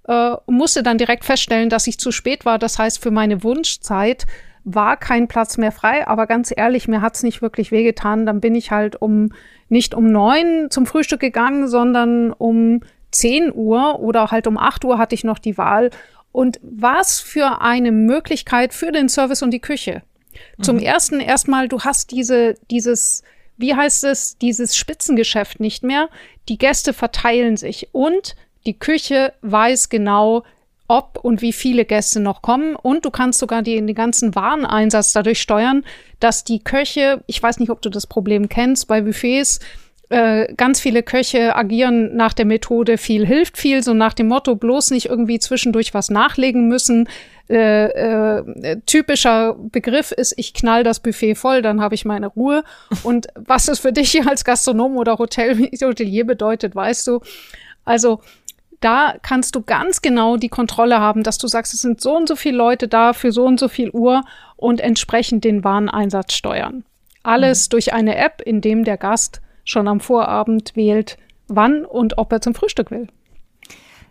äh, 0.07 0.35
musste 0.45 0.83
dann 0.83 0.99
direkt 0.99 1.25
feststellen, 1.25 1.71
dass 1.71 1.87
ich 1.87 1.97
zu 1.97 2.11
spät 2.11 2.45
war. 2.45 2.59
Das 2.59 2.77
heißt, 2.77 3.01
für 3.01 3.09
meine 3.09 3.41
Wunschzeit 3.41 4.27
war 4.63 4.95
kein 4.95 5.27
Platz 5.27 5.57
mehr 5.57 5.71
frei. 5.71 6.07
Aber 6.07 6.27
ganz 6.27 6.53
ehrlich, 6.55 6.87
mir 6.87 7.01
hat's 7.01 7.23
nicht 7.23 7.41
wirklich 7.41 7.71
wehgetan. 7.71 8.27
Dann 8.27 8.41
bin 8.41 8.53
ich 8.53 8.69
halt 8.69 9.01
um 9.01 9.31
nicht 9.67 9.95
um 9.95 10.11
neun 10.11 10.67
zum 10.69 10.85
Frühstück 10.85 11.19
gegangen, 11.19 11.67
sondern 11.67 12.31
um 12.31 12.81
zehn 13.09 13.51
Uhr 13.51 13.99
oder 13.99 14.29
halt 14.29 14.45
um 14.45 14.59
acht 14.59 14.85
Uhr 14.85 14.99
hatte 14.99 15.15
ich 15.15 15.23
noch 15.23 15.39
die 15.39 15.57
Wahl. 15.57 15.89
Und 16.31 16.59
was 16.61 17.19
für 17.19 17.61
eine 17.61 17.91
Möglichkeit 17.91 18.71
für 18.71 18.91
den 18.91 19.09
Service 19.09 19.41
und 19.41 19.49
die 19.49 19.61
Küche. 19.61 20.03
Mhm. 20.57 20.63
Zum 20.63 20.77
ersten 20.77 21.19
erstmal, 21.21 21.67
du 21.67 21.79
hast 21.81 22.11
diese, 22.11 22.53
dieses 22.69 23.23
wie 23.57 23.75
heißt 23.75 24.03
es, 24.03 24.37
dieses 24.37 24.75
Spitzengeschäft 24.75 25.59
nicht 25.59 25.83
mehr. 25.83 26.09
Die 26.49 26.57
Gäste 26.57 26.93
verteilen 26.93 27.57
sich 27.57 27.89
und 27.93 28.35
die 28.65 28.77
Küche 28.77 29.33
weiß 29.41 29.89
genau, 29.89 30.43
ob 30.87 31.19
und 31.21 31.41
wie 31.41 31.53
viele 31.53 31.85
Gäste 31.85 32.19
noch 32.19 32.41
kommen. 32.41 32.75
Und 32.75 33.05
du 33.05 33.11
kannst 33.11 33.39
sogar 33.39 33.61
den, 33.61 33.87
den 33.87 33.95
ganzen 33.95 34.35
Wareneinsatz 34.35 35.13
dadurch 35.13 35.41
steuern, 35.41 35.83
dass 36.19 36.43
die 36.43 36.63
Köche, 36.63 37.23
ich 37.27 37.41
weiß 37.41 37.59
nicht, 37.59 37.69
ob 37.69 37.81
du 37.81 37.89
das 37.89 38.07
Problem 38.07 38.49
kennst, 38.49 38.87
bei 38.87 39.01
Buffets, 39.01 39.59
äh, 40.09 40.53
ganz 40.53 40.79
viele 40.79 41.01
Köche 41.01 41.55
agieren 41.55 42.15
nach 42.15 42.33
der 42.33 42.45
Methode 42.45 42.99
viel 42.99 43.25
hilft 43.25 43.57
viel, 43.57 43.81
so 43.81 43.95
nach 43.95 44.13
dem 44.13 44.27
Motto 44.27 44.55
bloß 44.55 44.91
nicht 44.91 45.07
irgendwie 45.07 45.39
zwischendurch 45.39 45.95
was 45.95 46.11
nachlegen 46.11 46.67
müssen, 46.67 47.09
äh, 47.49 47.85
äh, 47.85 48.81
typischer 48.85 49.55
Begriff 49.55 50.11
ist, 50.11 50.33
ich 50.37 50.53
knall 50.53 50.83
das 50.83 50.99
Buffet 50.99 51.35
voll, 51.35 51.61
dann 51.61 51.81
habe 51.81 51.95
ich 51.95 52.05
meine 52.05 52.27
Ruhe. 52.27 52.63
Und 53.03 53.27
was 53.35 53.67
es 53.67 53.79
für 53.79 53.93
dich 53.93 54.25
als 54.25 54.43
Gastronom 54.43 54.97
oder 54.97 55.17
Hotel 55.17 55.69
Hotelier 55.81 56.25
bedeutet, 56.25 56.75
weißt 56.75 57.07
du. 57.07 57.21
Also 57.83 58.21
da 58.79 59.15
kannst 59.21 59.55
du 59.55 59.61
ganz 59.61 60.01
genau 60.01 60.37
die 60.37 60.49
Kontrolle 60.49 60.99
haben, 60.99 61.23
dass 61.23 61.37
du 61.37 61.47
sagst, 61.47 61.73
es 61.73 61.81
sind 61.81 62.01
so 62.01 62.15
und 62.15 62.27
so 62.27 62.35
viele 62.35 62.57
Leute 62.57 62.87
da 62.87 63.13
für 63.13 63.31
so 63.31 63.45
und 63.45 63.59
so 63.59 63.67
viel 63.67 63.89
Uhr 63.91 64.23
und 64.55 64.81
entsprechend 64.81 65.43
den 65.43 65.63
Wareneinsatz 65.63 66.33
steuern. 66.33 66.83
Alles 67.23 67.67
mhm. 67.67 67.69
durch 67.71 67.93
eine 67.93 68.15
App, 68.15 68.41
in 68.41 68.61
dem 68.61 68.83
der 68.83 68.97
Gast 68.97 69.41
schon 69.63 69.87
am 69.87 69.99
Vorabend 69.99 70.75
wählt, 70.75 71.17
wann 71.47 71.85
und 71.85 72.17
ob 72.17 72.31
er 72.31 72.41
zum 72.41 72.53
Frühstück 72.53 72.91
will. 72.91 73.07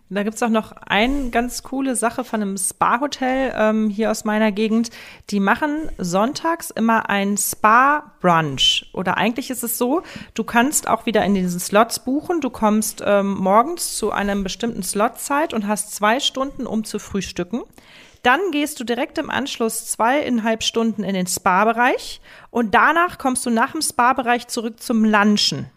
Da 0.09 0.21
gibt's 0.21 0.43
auch 0.43 0.49
noch 0.49 0.71
eine 0.85 1.31
ganz 1.31 1.63
coole 1.63 1.95
Sache 1.95 2.23
von 2.23 2.41
einem 2.41 2.57
Spa-Hotel 2.57 3.53
ähm, 3.57 3.89
hier 3.89 4.11
aus 4.11 4.23
meiner 4.23 4.51
Gegend. 4.51 4.91
Die 5.31 5.39
machen 5.39 5.89
sonntags 5.97 6.69
immer 6.69 7.09
ein 7.09 7.37
Spa-Brunch. 7.37 8.91
Oder 8.93 9.17
eigentlich 9.17 9.49
ist 9.49 9.63
es 9.63 9.79
so, 9.79 10.03
du 10.35 10.43
kannst 10.43 10.87
auch 10.87 11.07
wieder 11.07 11.25
in 11.25 11.33
diesen 11.33 11.59
Slots 11.59 11.99
buchen. 11.99 12.39
Du 12.39 12.51
kommst 12.51 13.01
ähm, 13.03 13.33
morgens 13.33 13.97
zu 13.97 14.11
einer 14.11 14.35
bestimmten 14.35 14.83
Slotzeit 14.83 15.55
und 15.55 15.67
hast 15.67 15.95
zwei 15.95 16.19
Stunden, 16.19 16.67
um 16.67 16.83
zu 16.83 16.99
frühstücken. 16.99 17.63
Dann 18.21 18.39
gehst 18.51 18.79
du 18.79 18.83
direkt 18.83 19.17
im 19.17 19.31
Anschluss 19.31 19.87
zweieinhalb 19.87 20.61
Stunden 20.61 21.03
in 21.03 21.15
den 21.15 21.27
Spa-Bereich 21.27 22.21
und 22.51 22.75
danach 22.75 23.17
kommst 23.17 23.43
du 23.47 23.49
nach 23.49 23.71
dem 23.71 23.81
Spa-Bereich 23.81 24.47
zurück 24.47 24.81
zum 24.81 25.03
Lunchen. 25.03 25.71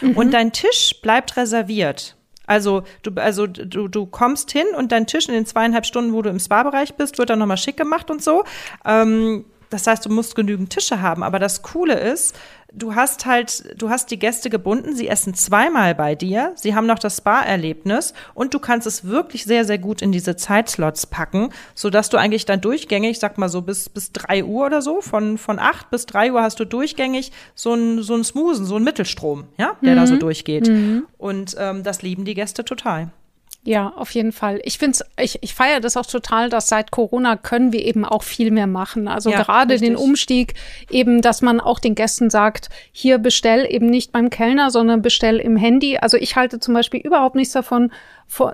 Mhm. 0.00 0.16
Und 0.16 0.30
dein 0.30 0.52
Tisch 0.52 1.00
bleibt 1.02 1.36
reserviert. 1.36 2.16
Also 2.46 2.82
du, 3.02 3.12
also 3.16 3.46
du, 3.46 3.88
du 3.88 4.06
kommst 4.06 4.50
hin 4.50 4.66
und 4.76 4.92
dein 4.92 5.06
Tisch 5.06 5.28
in 5.28 5.34
den 5.34 5.46
zweieinhalb 5.46 5.86
Stunden, 5.86 6.12
wo 6.12 6.22
du 6.22 6.30
im 6.30 6.38
Spa-Bereich 6.38 6.94
bist, 6.94 7.18
wird 7.18 7.30
dann 7.30 7.38
nochmal 7.38 7.56
schick 7.56 7.76
gemacht 7.76 8.10
und 8.10 8.22
so. 8.22 8.44
Ähm, 8.84 9.44
das 9.72 9.86
heißt, 9.86 10.04
du 10.04 10.10
musst 10.10 10.34
genügend 10.34 10.70
Tische 10.70 11.00
haben. 11.00 11.22
Aber 11.22 11.38
das 11.38 11.62
Coole 11.62 11.98
ist, 11.98 12.36
du 12.72 12.94
hast 12.94 13.26
halt, 13.26 13.80
du 13.80 13.88
hast 13.90 14.10
die 14.10 14.18
Gäste 14.18 14.50
gebunden, 14.50 14.94
sie 14.94 15.08
essen 15.08 15.34
zweimal 15.34 15.94
bei 15.94 16.14
dir, 16.14 16.52
sie 16.56 16.74
haben 16.74 16.86
noch 16.86 16.98
das 16.98 17.18
Spa-Erlebnis 17.18 18.12
und 18.34 18.54
du 18.54 18.58
kannst 18.58 18.86
es 18.86 19.04
wirklich 19.04 19.44
sehr, 19.44 19.64
sehr 19.64 19.78
gut 19.78 20.02
in 20.02 20.12
diese 20.12 20.36
Zeitslots 20.36 21.06
packen, 21.06 21.50
sodass 21.74 22.10
du 22.10 22.16
eigentlich 22.18 22.44
dann 22.44 22.60
durchgängig, 22.60 23.12
ich 23.12 23.18
sag 23.18 23.38
mal 23.38 23.48
so 23.48 23.62
bis, 23.62 23.88
bis 23.88 24.12
drei 24.12 24.44
Uhr 24.44 24.66
oder 24.66 24.82
so, 24.82 25.00
von, 25.00 25.38
von 25.38 25.58
acht 25.58 25.90
bis 25.90 26.06
drei 26.06 26.32
Uhr 26.32 26.42
hast 26.42 26.60
du 26.60 26.64
durchgängig 26.64 27.32
so 27.54 27.74
ein 27.74 28.02
so 28.02 28.14
ein 28.14 28.24
Smoothen, 28.24 28.64
so 28.64 28.76
ein 28.76 28.84
Mittelstrom, 28.84 29.44
ja, 29.58 29.76
der 29.82 29.92
mhm. 29.92 29.96
da 29.96 30.06
so 30.06 30.16
durchgeht. 30.16 30.68
Mhm. 30.68 31.06
Und 31.18 31.56
ähm, 31.58 31.82
das 31.82 32.02
lieben 32.02 32.24
die 32.24 32.34
Gäste 32.34 32.64
total. 32.64 33.10
Ja, 33.64 33.92
auf 33.94 34.10
jeden 34.10 34.32
Fall. 34.32 34.60
Ich 34.64 34.78
finde 34.78 34.98
ich, 35.20 35.38
ich 35.40 35.54
feiere 35.54 35.78
das 35.78 35.96
auch 35.96 36.06
total, 36.06 36.48
dass 36.48 36.68
seit 36.68 36.90
Corona 36.90 37.36
können 37.36 37.72
wir 37.72 37.84
eben 37.84 38.04
auch 38.04 38.24
viel 38.24 38.50
mehr 38.50 38.66
machen. 38.66 39.06
Also 39.06 39.30
ja, 39.30 39.40
gerade 39.40 39.74
richtig. 39.74 39.90
den 39.90 39.96
Umstieg 39.96 40.54
eben, 40.90 41.22
dass 41.22 41.42
man 41.42 41.60
auch 41.60 41.78
den 41.78 41.94
Gästen 41.94 42.28
sagt, 42.28 42.70
hier 42.90 43.18
bestell 43.18 43.64
eben 43.70 43.86
nicht 43.86 44.10
beim 44.10 44.30
Kellner, 44.30 44.72
sondern 44.72 45.00
bestell 45.00 45.38
im 45.38 45.56
Handy. 45.56 45.96
Also 45.96 46.16
ich 46.16 46.34
halte 46.34 46.58
zum 46.58 46.74
Beispiel 46.74 47.00
überhaupt 47.00 47.36
nichts 47.36 47.52
davon, 47.52 47.92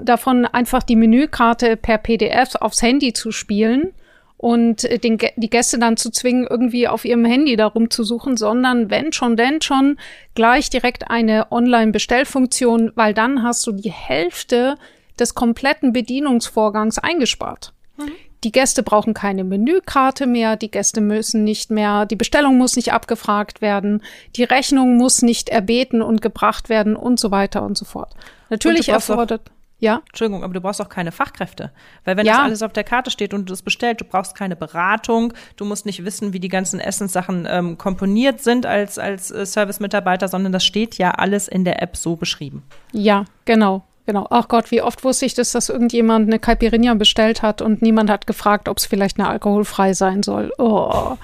davon 0.03 0.45
einfach 0.45 0.83
die 0.83 0.97
Menükarte 0.97 1.79
per 1.79 1.97
PDF 1.97 2.57
aufs 2.57 2.83
Handy 2.83 3.15
zu 3.15 3.33
spielen 3.33 3.95
und 4.37 4.85
äh, 4.85 4.99
den, 4.99 5.17
die 5.37 5.51
Gäste 5.51 5.79
dann 5.79 5.97
zu 5.97 6.11
zwingen, 6.11 6.47
irgendwie 6.49 6.87
auf 6.87 7.07
ihrem 7.07 7.25
Handy 7.25 7.57
darum 7.57 7.91
zu 7.91 8.05
suchen, 8.05 8.37
sondern 8.37 8.91
wenn 8.91 9.15
schon, 9.15 9.37
denn 9.37 9.63
schon 9.63 9.97
gleich 10.35 10.69
direkt 10.69 11.11
eine 11.11 11.51
Online-Bestellfunktion, 11.51 12.93
weil 12.95 13.15
dann 13.15 13.43
hast 13.43 13.67
du 13.67 13.73
die 13.73 13.91
Hälfte 13.91 14.77
des 15.21 15.35
kompletten 15.35 15.93
Bedienungsvorgangs 15.93 16.99
eingespart. 16.99 17.73
Mhm. 17.97 18.13
Die 18.45 18.53
Gäste 18.53 18.85
brauchen 18.85 19.15
keine 19.15 19.43
Menükarte 19.43 20.27
mehr, 20.27 20.57
die 20.57 20.71
Gäste 20.71 21.01
müssen 21.01 21.43
nicht 21.43 21.71
mehr, 21.71 22.07
die 22.07 22.15
Bestellung 22.15 22.57
muss 22.57 22.77
nicht 22.77 22.93
abgefragt 22.93 23.61
werden, 23.61 24.03
die 24.37 24.45
Rechnung 24.45 24.97
muss 24.97 25.23
nicht 25.23 25.49
erbeten 25.49 26.03
und 26.03 26.23
gebracht 26.23 26.69
werden 26.69 26.95
und 26.95 27.19
so 27.19 27.33
weiter 27.33 27.63
und 27.63 27.77
so 27.77 27.85
fort. 27.85 28.15
Natürlich 28.49 28.91
erfordert. 28.91 29.51
Ja. 29.81 30.03
Entschuldigung, 30.09 30.43
aber 30.43 30.55
du 30.55 30.61
brauchst 30.61 30.81
auch 30.81 30.89
keine 30.89 31.13
Fachkräfte. 31.13 31.71
Weil 32.05 32.17
wenn 32.17 32.27
ja. 32.27 32.35
das 32.35 32.43
alles 32.43 32.63
auf 32.63 32.73
der 32.73 32.85
Karte 32.85 33.11
steht 33.11 33.33
und 33.33 33.49
du 33.49 33.53
es 33.53 33.63
bestellst, 33.63 34.01
du 34.01 34.05
brauchst 34.05 34.35
keine 34.35 34.57
Beratung, 34.57 35.33
du 35.57 35.65
musst 35.65 35.87
nicht 35.87 36.05
wissen, 36.05 36.33
wie 36.33 36.41
die 36.41 36.49
ganzen 36.49 36.81
Essenssachen 36.81 37.47
ähm, 37.49 37.79
komponiert 37.79 38.41
sind 38.41 38.67
als, 38.67 38.99
als 38.99 39.31
äh, 39.31 39.47
Service-Mitarbeiter, 39.47 40.27
sondern 40.27 40.53
das 40.53 40.65
steht 40.65 40.99
ja 40.99 41.13
alles 41.13 41.47
in 41.47 41.65
der 41.65 41.81
App 41.81 41.97
so 41.97 42.17
beschrieben. 42.17 42.65
Ja, 42.93 43.25
genau. 43.45 43.85
Genau. 44.09 44.27
Ach 44.31 44.49
Gott, 44.49 44.71
wie 44.71 44.81
oft 44.81 45.05
wusste 45.05 45.27
ich 45.27 45.35
das, 45.35 45.53
dass 45.53 45.69
irgendjemand 45.69 46.29
eine 46.29 46.39
Caipirinha 46.39 46.95
bestellt 46.95 47.43
hat 47.43 47.61
und 47.61 47.83
niemand 47.83 48.09
hat 48.09 48.27
gefragt, 48.27 48.67
ob 48.67 48.79
es 48.79 48.87
vielleicht 48.87 49.21
eine 49.21 49.29
alkoholfrei 49.29 49.93
sein 49.93 50.23
soll. 50.23 50.51
Oh. 50.57 51.19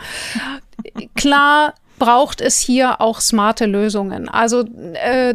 Klar 1.16 1.76
braucht 1.98 2.42
es 2.42 2.58
hier 2.58 3.00
auch 3.00 3.22
smarte 3.22 3.64
Lösungen. 3.64 4.28
Also 4.28 4.66
äh, 4.92 5.34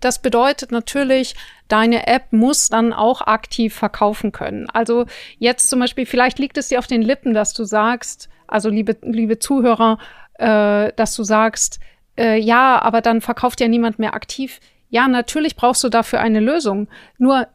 das 0.00 0.20
bedeutet 0.20 0.72
natürlich, 0.72 1.36
deine 1.68 2.06
App 2.06 2.34
muss 2.34 2.68
dann 2.68 2.92
auch 2.92 3.22
aktiv 3.22 3.74
verkaufen 3.74 4.30
können. 4.30 4.68
Also 4.68 5.06
jetzt 5.38 5.70
zum 5.70 5.80
Beispiel, 5.80 6.04
vielleicht 6.04 6.38
liegt 6.38 6.58
es 6.58 6.68
dir 6.68 6.78
auf 6.78 6.86
den 6.86 7.00
Lippen, 7.00 7.32
dass 7.32 7.54
du 7.54 7.64
sagst, 7.64 8.28
also 8.46 8.68
liebe, 8.68 8.98
liebe 9.00 9.38
Zuhörer, 9.38 9.96
äh, 10.34 10.92
dass 10.96 11.16
du 11.16 11.22
sagst, 11.22 11.80
äh, 12.18 12.38
ja, 12.38 12.78
aber 12.82 13.00
dann 13.00 13.22
verkauft 13.22 13.62
ja 13.62 13.68
niemand 13.68 13.98
mehr 13.98 14.12
aktiv. 14.12 14.60
Ja, 14.90 15.08
natürlich 15.08 15.56
brauchst 15.56 15.82
du 15.82 15.88
dafür 15.88 16.20
eine 16.20 16.40
Lösung. 16.40 16.88
Nur 17.18 17.46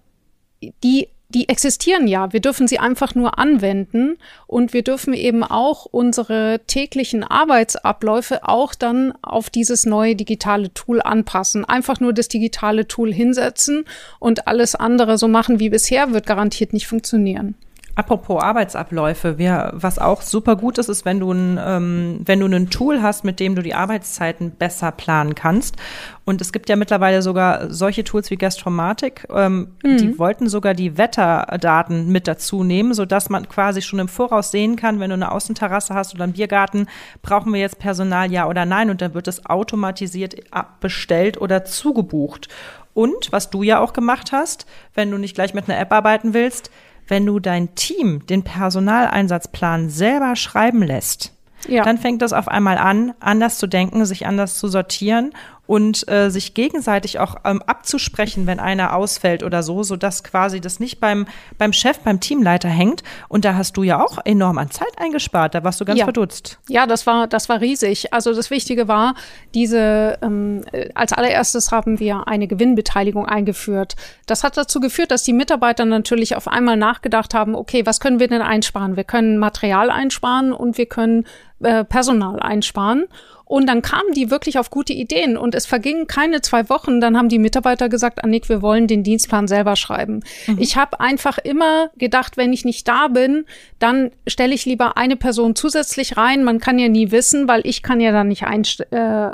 die 0.84 1.10
die 1.30 1.50
existieren 1.50 2.08
ja. 2.08 2.32
Wir 2.32 2.40
dürfen 2.40 2.68
sie 2.68 2.80
einfach 2.80 3.14
nur 3.14 3.40
anwenden 3.40 4.18
und 4.48 4.74
wir 4.74 4.84
dürfen 4.84 5.14
eben 5.14 5.44
auch 5.44 5.86
unsere 5.86 6.62
täglichen 6.66 7.24
Arbeitsabläufe 7.24 8.48
auch 8.48 8.74
dann 8.74 9.14
auf 9.22 9.50
dieses 9.50 9.86
neue 9.86 10.16
digitale 10.16 10.74
Tool 10.74 11.02
anpassen. 11.02 11.66
Einfach 11.66 12.00
nur 12.00 12.14
das 12.14 12.28
digitale 12.28 12.88
Tool 12.88 13.14
hinsetzen 13.14 13.86
und 14.20 14.48
alles 14.48 14.76
andere 14.76 15.18
so 15.18 15.28
machen 15.28 15.60
wie 15.60 15.70
bisher 15.70 16.14
wird 16.14 16.26
garantiert 16.26 16.74
nicht 16.74 16.88
funktionieren. 16.88 17.56
Apropos 17.98 18.44
Arbeitsabläufe, 18.44 19.38
wir, 19.38 19.72
was 19.74 20.00
auch 20.00 20.22
super 20.22 20.58
gut 20.58 20.78
ist, 20.78 20.90
ist, 20.90 21.06
wenn 21.06 21.22
du 21.22 21.32
ein, 21.32 21.58
ähm, 21.66 22.20
wenn 22.26 22.42
du 22.42 22.48
ein 22.48 22.70
Tool 22.70 23.02
hast, 23.02 23.24
mit 23.24 23.40
dem 23.40 23.56
du 23.56 23.62
die 23.62 23.74
Arbeitszeiten 23.74 24.52
besser 24.52 24.92
planen 24.92 25.34
kannst. 25.34 25.78
Und 26.26 26.42
es 26.42 26.52
gibt 26.52 26.68
ja 26.68 26.76
mittlerweile 26.76 27.22
sogar 27.22 27.72
solche 27.72 28.04
Tools 28.04 28.30
wie 28.32 28.36
Gastromatik, 28.36 29.26
ähm, 29.34 29.70
mhm. 29.82 29.98
die 29.98 30.20
wollten 30.20 30.50
sogar 30.50 30.74
die 30.74 30.98
Wetterdaten 30.98 32.12
mit 32.12 32.28
dazu 32.28 32.66
nehmen, 32.66 32.94
sodass 32.94 33.30
man 33.30 33.48
quasi 33.48 33.82
schon 33.82 34.00
im 34.00 34.10
Voraus 34.10 34.52
sehen 34.52 34.76
kann, 34.76 35.00
wenn 35.00 35.12
du 35.12 35.14
eine 35.14 35.32
Außenterrasse 35.32 35.94
hast 35.94 36.14
oder 36.14 36.26
einen 36.26 36.34
Biergarten, 36.34 36.88
brauchen 37.22 37.54
wir 37.54 37.62
jetzt 37.62 37.80
Personal, 37.80 38.30
ja 38.30 38.50
oder 38.50 38.66
nein? 38.66 38.90
Und 38.90 39.02
dann 39.02 39.14
wird 39.14 39.30
es 39.30 39.46
automatisiert 39.46 40.36
bestellt 40.82 41.40
oder 41.40 41.64
zugebucht. 41.64 42.50
Und 42.94 43.32
was 43.32 43.50
du 43.50 43.62
ja 43.64 43.80
auch 43.80 43.94
gemacht 43.94 44.32
hast, 44.32 44.66
wenn 44.94 45.12
du 45.12 45.18
nicht 45.18 45.36
gleich 45.36 45.54
mit 45.54 45.70
einer 45.70 45.80
App 45.80 45.92
arbeiten 45.92 46.34
willst, 46.34 46.72
wenn 47.08 47.26
du 47.26 47.40
dein 47.40 47.76
Team 47.76 48.26
den 48.26 48.44
Personaleinsatzplan 48.44 49.90
selber 49.90 50.36
schreiben 50.36 50.84
lässt, 50.84 51.34
ja. 51.68 51.84
dann 51.84 51.98
fängt 51.98 52.22
das 52.22 52.34
auf 52.34 52.48
einmal 52.48 52.78
an, 52.78 53.14
anders 53.20 53.58
zu 53.58 53.68
denken, 53.68 54.06
sich 54.06 54.26
anders 54.26 54.58
zu 54.58 54.68
sortieren 54.68 55.32
und 55.68 56.08
äh, 56.08 56.30
sich 56.30 56.54
gegenseitig 56.54 57.20
auch 57.20 57.36
ähm, 57.44 57.62
abzusprechen, 57.66 58.48
wenn 58.48 58.60
einer 58.60 58.96
ausfällt 58.96 59.44
oder 59.44 59.64
so, 59.64 59.84
so 59.84 59.96
dass 59.96 60.24
quasi 60.24 60.62
das 60.62 60.80
nicht 60.80 61.00
beim, 61.00 61.26
beim 61.58 61.74
Chef, 61.74 62.00
beim 62.00 62.20
Teamleiter 62.20 62.70
hängt. 62.70 63.04
Und 63.28 63.46
da 63.46 63.56
hast 63.56 63.78
du 63.78 63.84
ja 63.84 64.04
auch 64.04 64.20
enorm 64.26 64.58
an 64.58 64.70
Zeit 64.72 64.94
eingespart. 64.98 65.56
Da 65.56 65.64
warst 65.64 65.82
du 65.82 65.86
ganz 65.86 66.00
ja. 66.00 66.06
verdutzt. 66.06 66.60
Ja, 66.70 66.86
das 66.86 67.08
war, 67.08 67.28
das 67.28 67.50
war 67.50 67.62
riesig. 67.62 68.14
Also 68.14 68.34
das 68.34 68.52
Wichtige 68.52 68.88
war, 68.88 69.16
diese, 69.54 70.18
ähm, 70.22 70.64
äh, 70.72 70.90
als 70.94 71.14
allererstes 71.14 71.72
haben 71.72 72.00
wir 72.00 72.28
eine 72.28 72.48
Gewinnbeteiligung 72.48 73.26
eingeführt. 73.26 73.96
Das 74.28 74.44
hat 74.44 74.58
dazu 74.58 74.80
geführt, 74.80 75.12
dass 75.12 75.24
die 75.24 75.34
Mitarbeiter 75.34 75.86
natürlich 75.86 76.36
auf 76.36 76.48
einmal 76.48 76.78
nachgedacht 76.78 77.34
haben, 77.34 77.56
okay, 77.56 77.86
was 77.86 78.00
können 78.00 78.20
wir 78.20 78.28
denn 78.28 78.42
einsparen? 78.42 78.96
Wir 78.96 79.04
können 79.04 79.38
Material 79.38 79.90
einsparen 79.90 80.54
und 80.54 80.78
wir 80.78 80.86
können 80.86 81.26
äh, 81.62 81.84
Personal 81.84 82.40
einsparen. 82.40 83.06
Und 83.46 83.68
dann 83.68 83.82
kamen 83.82 84.14
die 84.16 84.32
wirklich 84.32 84.58
auf 84.58 84.72
gute 84.72 84.94
Ideen 84.94 85.38
und 85.38 85.54
es 85.54 85.66
vergingen 85.66 86.08
keine 86.08 86.42
zwei 86.42 86.68
Wochen. 86.70 87.00
Dann 87.00 87.16
haben 87.16 87.30
die 87.30 87.40
Mitarbeiter 87.40 87.90
gesagt, 87.90 88.24
Annik, 88.24 88.50
wir 88.50 88.62
wollen 88.62 88.88
den 88.88 89.04
Dienstplan 89.04 89.48
selber 89.48 89.76
schreiben. 89.76 90.22
Mhm. 90.48 90.58
Ich 90.60 90.76
habe 90.78 91.00
einfach 91.00 91.38
immer 91.38 91.92
gedacht, 91.98 92.38
wenn 92.38 92.52
ich 92.54 92.66
nicht 92.66 92.88
da 92.88 93.08
bin, 93.08 93.46
dann 93.78 94.12
stelle 94.28 94.56
ich 94.56 94.66
lieber 94.66 94.98
eine 94.98 95.16
Person 95.16 95.56
zusätzlich 95.56 96.18
rein. 96.18 96.44
Man 96.44 96.60
kann 96.60 96.80
ja 96.80 96.88
nie 96.88 97.12
wissen, 97.12 97.48
weil 97.48 97.62
ich 97.66 97.84
kann 97.84 98.00
ja 98.00 98.12
dann 98.12 98.30
nicht 98.30 98.44
einstellen. 98.44 98.92
äh, 98.92 99.32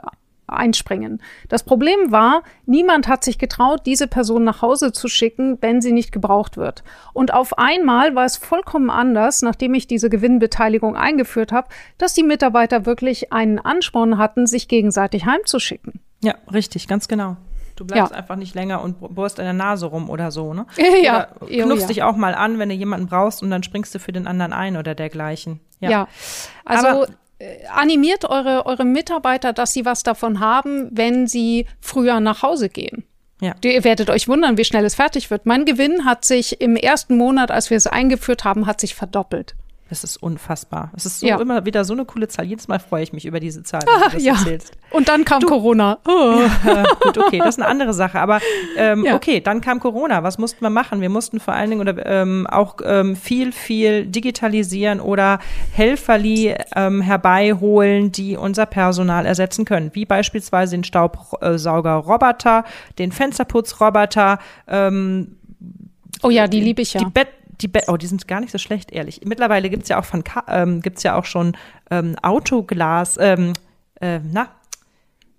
einspringen. 0.51 1.21
Das 1.49 1.63
Problem 1.63 2.11
war, 2.11 2.43
niemand 2.65 3.07
hat 3.07 3.23
sich 3.23 3.37
getraut, 3.37 3.81
diese 3.85 4.07
Person 4.07 4.43
nach 4.43 4.61
Hause 4.61 4.91
zu 4.91 5.07
schicken, 5.07 5.57
wenn 5.61 5.81
sie 5.81 5.91
nicht 5.91 6.11
gebraucht 6.11 6.57
wird. 6.57 6.83
Und 7.13 7.33
auf 7.33 7.57
einmal 7.57 8.15
war 8.15 8.25
es 8.25 8.37
vollkommen 8.37 8.89
anders, 8.89 9.41
nachdem 9.41 9.73
ich 9.73 9.87
diese 9.87 10.09
Gewinnbeteiligung 10.09 10.95
eingeführt 10.95 11.51
habe, 11.51 11.69
dass 11.97 12.13
die 12.13 12.23
Mitarbeiter 12.23 12.85
wirklich 12.85 13.33
einen 13.33 13.59
Ansporn 13.59 14.17
hatten, 14.17 14.47
sich 14.47 14.67
gegenseitig 14.67 15.25
heimzuschicken. 15.25 16.01
Ja, 16.23 16.35
richtig, 16.51 16.87
ganz 16.87 17.07
genau. 17.07 17.37
Du 17.75 17.87
bleibst 17.87 18.11
ja. 18.11 18.17
einfach 18.17 18.35
nicht 18.35 18.53
länger 18.53 18.83
und 18.83 18.99
bohrst 19.15 19.39
in 19.39 19.45
der 19.45 19.53
Nase 19.53 19.87
rum 19.87 20.09
oder 20.09 20.29
so, 20.29 20.53
ne? 20.53 20.67
ja. 21.03 21.29
Oder 21.39 21.63
knuffst 21.63 21.83
ja. 21.83 21.87
dich 21.87 22.03
auch 22.03 22.15
mal 22.15 22.35
an, 22.35 22.59
wenn 22.59 22.69
du 22.69 22.75
jemanden 22.75 23.07
brauchst 23.07 23.41
und 23.41 23.49
dann 23.49 23.63
springst 23.63 23.95
du 23.95 23.99
für 23.99 24.11
den 24.11 24.27
anderen 24.27 24.53
ein 24.53 24.77
oder 24.77 24.93
dergleichen. 24.93 25.61
Ja. 25.79 25.89
ja. 25.89 26.07
Also 26.63 26.87
Aber 26.87 27.07
animiert 27.69 28.25
eure, 28.25 28.65
eure 28.65 28.85
Mitarbeiter, 28.85 29.53
dass 29.53 29.73
sie 29.73 29.85
was 29.85 30.03
davon 30.03 30.39
haben, 30.39 30.89
wenn 30.91 31.27
sie 31.27 31.65
früher 31.79 32.19
nach 32.19 32.43
Hause 32.43 32.69
gehen. 32.69 33.03
Ja. 33.41 33.55
Ihr 33.63 33.83
werdet 33.83 34.09
euch 34.09 34.27
wundern, 34.27 34.57
wie 34.57 34.65
schnell 34.65 34.85
es 34.85 34.95
fertig 34.95 35.31
wird. 35.31 35.47
Mein 35.47 35.65
Gewinn 35.65 36.05
hat 36.05 36.25
sich 36.25 36.61
im 36.61 36.75
ersten 36.75 37.17
Monat, 37.17 37.49
als 37.49 37.71
wir 37.71 37.77
es 37.77 37.87
eingeführt 37.87 38.43
haben, 38.43 38.67
hat 38.67 38.79
sich 38.79 38.93
verdoppelt. 38.93 39.55
Das 39.91 40.05
ist 40.05 40.23
unfassbar. 40.23 40.89
Es 40.95 41.05
ist 41.05 41.19
so 41.19 41.27
ja. 41.27 41.37
immer 41.37 41.65
wieder 41.65 41.83
so 41.83 41.91
eine 41.91 42.05
coole 42.05 42.29
Zahl. 42.29 42.45
Jedes 42.45 42.69
Mal 42.69 42.79
freue 42.79 43.03
ich 43.03 43.11
mich 43.11 43.25
über 43.25 43.41
diese 43.41 43.61
Zahl, 43.61 43.81
wenn 43.85 44.03
du 44.03 44.09
das 44.13 44.23
ja. 44.23 44.35
erzählst. 44.35 44.71
Und 44.89 45.09
dann 45.09 45.25
kam 45.25 45.41
du, 45.41 45.47
Corona. 45.47 45.97
Oh. 46.07 46.39
Ja, 46.65 46.85
gut, 47.01 47.17
okay, 47.17 47.39
das 47.39 47.55
ist 47.55 47.59
eine 47.59 47.67
andere 47.67 47.93
Sache. 47.93 48.17
Aber 48.21 48.39
ähm, 48.77 49.05
okay, 49.13 49.41
dann 49.41 49.59
kam 49.59 49.81
Corona. 49.81 50.23
Was 50.23 50.37
mussten 50.37 50.61
wir 50.61 50.69
machen? 50.69 51.01
Wir 51.01 51.09
mussten 51.09 51.41
vor 51.41 51.55
allen 51.55 51.71
Dingen 51.71 51.81
oder 51.81 52.05
ähm, 52.05 52.47
auch 52.47 52.77
ähm, 52.85 53.17
viel, 53.17 53.51
viel 53.51 54.05
digitalisieren 54.05 55.01
oder 55.01 55.39
Helferli 55.73 56.55
ähm, 56.73 57.01
herbeiholen, 57.01 58.13
die 58.13 58.37
unser 58.37 58.67
Personal 58.67 59.25
ersetzen 59.25 59.65
können. 59.65 59.91
Wie 59.93 60.05
beispielsweise 60.05 60.77
den 60.77 60.85
Staubsaugerroboter, 60.85 62.63
den 62.97 63.11
Fensterputzroboter. 63.11 64.39
Ähm, 64.69 65.35
oh 66.23 66.29
ja, 66.29 66.47
die 66.47 66.61
liebe 66.61 66.81
ich 66.81 66.93
ja. 66.93 67.01
Die 67.01 67.11
Bett 67.11 67.27
die 67.61 67.67
Be 67.67 67.81
oh, 67.87 67.97
die 67.97 68.07
sind 68.07 68.27
gar 68.27 68.39
nicht 68.39 68.51
so 68.51 68.57
schlecht, 68.57 68.91
ehrlich. 68.91 69.21
Mittlerweile 69.25 69.69
gibt's 69.69 69.89
ja 69.89 69.99
auch 69.99 70.05
von 70.05 70.23
ähm, 70.47 70.81
gibt's 70.81 71.03
ja 71.03 71.15
auch 71.15 71.25
schon 71.25 71.57
ähm, 71.89 72.15
Autoglas, 72.21 73.17
ähm, 73.19 73.53
äh, 73.99 74.19
na, 74.19 74.47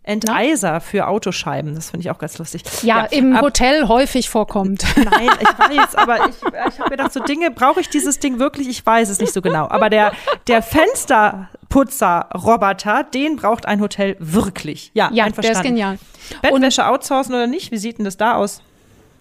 Enteiser 0.05 0.81
für 0.81 1.07
Autoscheiben. 1.07 1.77
Das 1.77 1.91
finde 1.91 2.05
ich 2.05 2.11
auch 2.11 2.19
ganz 2.19 2.37
lustig. 2.39 2.65
Ja, 2.83 3.05
ja 3.05 3.07
im 3.07 3.41
Hotel 3.41 3.87
häufig 3.87 4.29
vorkommt. 4.29 4.85
Nein, 4.97 5.31
ich 5.41 5.59
weiß, 5.59 5.95
aber 5.95 6.29
ich, 6.29 6.35
ich 6.43 6.81
habe 6.81 6.91
gedacht, 6.91 7.13
so 7.13 7.21
Dinge, 7.21 7.53
brauche 7.53 7.79
ich 7.81 7.89
dieses 7.89 8.19
Ding 8.19 8.41
wirklich? 8.41 8.69
Ich 8.69 8.85
weiß 8.85 9.09
es 9.11 9.21
nicht 9.21 9.33
so 9.33 9.41
genau. 9.41 9.69
Aber 9.69 9.91
der, 9.91 10.11
der 10.49 10.61
Fensterputzer-Roboter, 10.63 13.05
den 13.05 13.37
braucht 13.37 13.67
ein 13.67 13.81
Hotel 13.81 14.17
wirklich. 14.19 14.91
Ja, 14.95 15.09
ja 15.13 15.29
der 15.29 15.53
ist 15.53 15.63
genial. 15.63 16.01
Bettwäsche 16.41 16.87
outsourcen 16.87 17.35
oder 17.35 17.47
nicht? 17.47 17.71
Wie 17.71 17.79
sieht 17.79 17.99
denn 17.99 18.05
das 18.05 18.17
da 18.17 18.35
aus? 18.35 18.61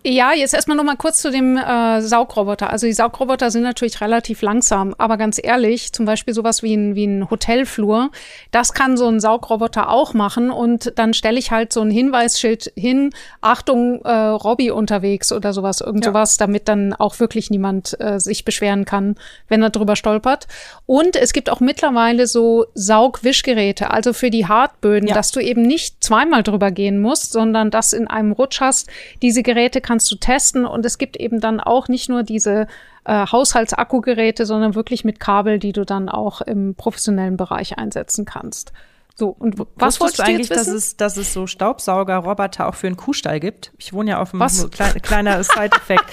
Ja, 0.04 0.34
jetzt 0.34 0.56
erstmal 0.56 0.78
noch 0.78 0.84
mal 0.84 0.96
kurz 0.96 1.22
zu 1.22 1.30
dem 1.30 1.58
äh, 1.58 2.02
Saugroboter. 2.02 2.72
Also 2.72 2.88
die 2.88 2.94
Saugroboter 2.94 3.52
sind 3.52 3.62
natürlich 3.62 4.02
relativ 4.02 4.42
langsam, 4.42 4.96
aber 4.98 5.18
ganz 5.18 5.40
ehrlich, 5.42 5.94
zum 5.94 6.06
Beispiel 6.06 6.34
sowas 6.34 6.64
wie 6.64 6.74
ein, 6.74 6.96
wie 6.96 7.06
ein 7.06 7.30
Hotelflur, 7.30 8.10
das 8.50 8.74
kann 8.74 8.98
so 8.98 9.08
ein 9.08 9.20
Saugroboter 9.20 9.90
auch 9.90 10.16
machen 10.16 10.50
und 10.50 10.94
dann 10.96 11.14
stelle 11.14 11.38
ich 11.38 11.52
halt 11.52 11.72
so 11.72 11.82
ein 11.82 11.92
Hinweisschild 11.92 12.72
hin, 12.76 13.12
Achtung, 13.42 14.02
äh, 14.04 14.12
Robby 14.12 14.72
unterwegs 14.72 15.32
oder 15.32 15.54
sowas, 15.54 15.82
irgend 15.82 16.04
ja. 16.04 16.12
sowas, 16.12 16.38
damit 16.38 16.68
dann 16.68 16.94
auch 16.94 17.20
wirklich 17.20 17.52
niemand 17.52 17.96
äh, 18.00 18.20
sich 18.20 18.44
beschweren 18.44 18.86
kann, 18.86 19.16
wenn 19.50 19.62
er 19.62 19.70
drüber 19.70 19.96
stolpert. 19.96 20.48
Und 20.88 21.16
es 21.16 21.32
gibt 21.32 21.52
auch 21.52 21.60
mittlerweile 21.60 22.26
so 22.26 22.66
Saugwischgeräte, 22.74 23.92
also 23.92 24.14
für 24.14 24.32
die 24.32 24.48
Hartböden, 24.48 25.10
ja. 25.10 25.14
dass 25.14 25.32
du 25.32 25.40
eben 25.40 25.62
nicht 25.62 26.04
zweimal 26.04 26.42
drüber 26.42 26.72
gehen 26.72 27.00
musst, 27.00 27.34
sondern 27.34 27.70
das 27.70 27.94
in 27.94 28.08
einem 28.08 28.32
Rutsch 28.32 28.62
hast. 28.62 28.90
Diese 29.22 29.44
Geräte 29.44 29.80
kannst 29.92 30.10
du 30.10 30.16
testen 30.16 30.66
und 30.66 30.86
es 30.86 30.98
gibt 30.98 31.18
eben 31.18 31.42
dann 31.42 31.60
auch 31.60 31.90
nicht 31.90 32.08
nur 32.08 32.24
diese 32.24 32.68
äh, 33.04 33.26
Haushaltsakkugeräte, 33.30 34.46
sondern 34.46 34.74
wirklich 34.74 35.04
mit 35.04 35.20
Kabel, 35.20 35.60
die 35.60 35.74
du 35.74 35.84
dann 35.84 36.08
auch 36.08 36.40
im 36.40 36.76
professionellen 36.76 37.36
Bereich 37.36 37.78
einsetzen 37.78 38.24
kannst. 38.24 38.72
So, 39.16 39.30
und 39.30 39.56
was 39.76 40.00
wolltest 40.00 40.20
du 40.20 40.24
eigentlich, 40.24 40.50
dass 40.50 40.68
es, 40.68 40.98
dass 40.98 41.18
es 41.18 41.34
so 41.34 41.46
Staubsauger-Roboter 41.46 42.68
auch 42.68 42.76
für 42.76 42.88
einen 42.88 42.98
Kuhstall 42.98 43.40
gibt? 43.40 43.72
Ich 43.78 43.94
wohne 43.94 44.12
ja 44.12 44.22
auf 44.22 44.34
einem 44.34 44.48
klein, 44.72 45.02
kleiner 45.02 45.44
Side-Effekt. 45.44 46.06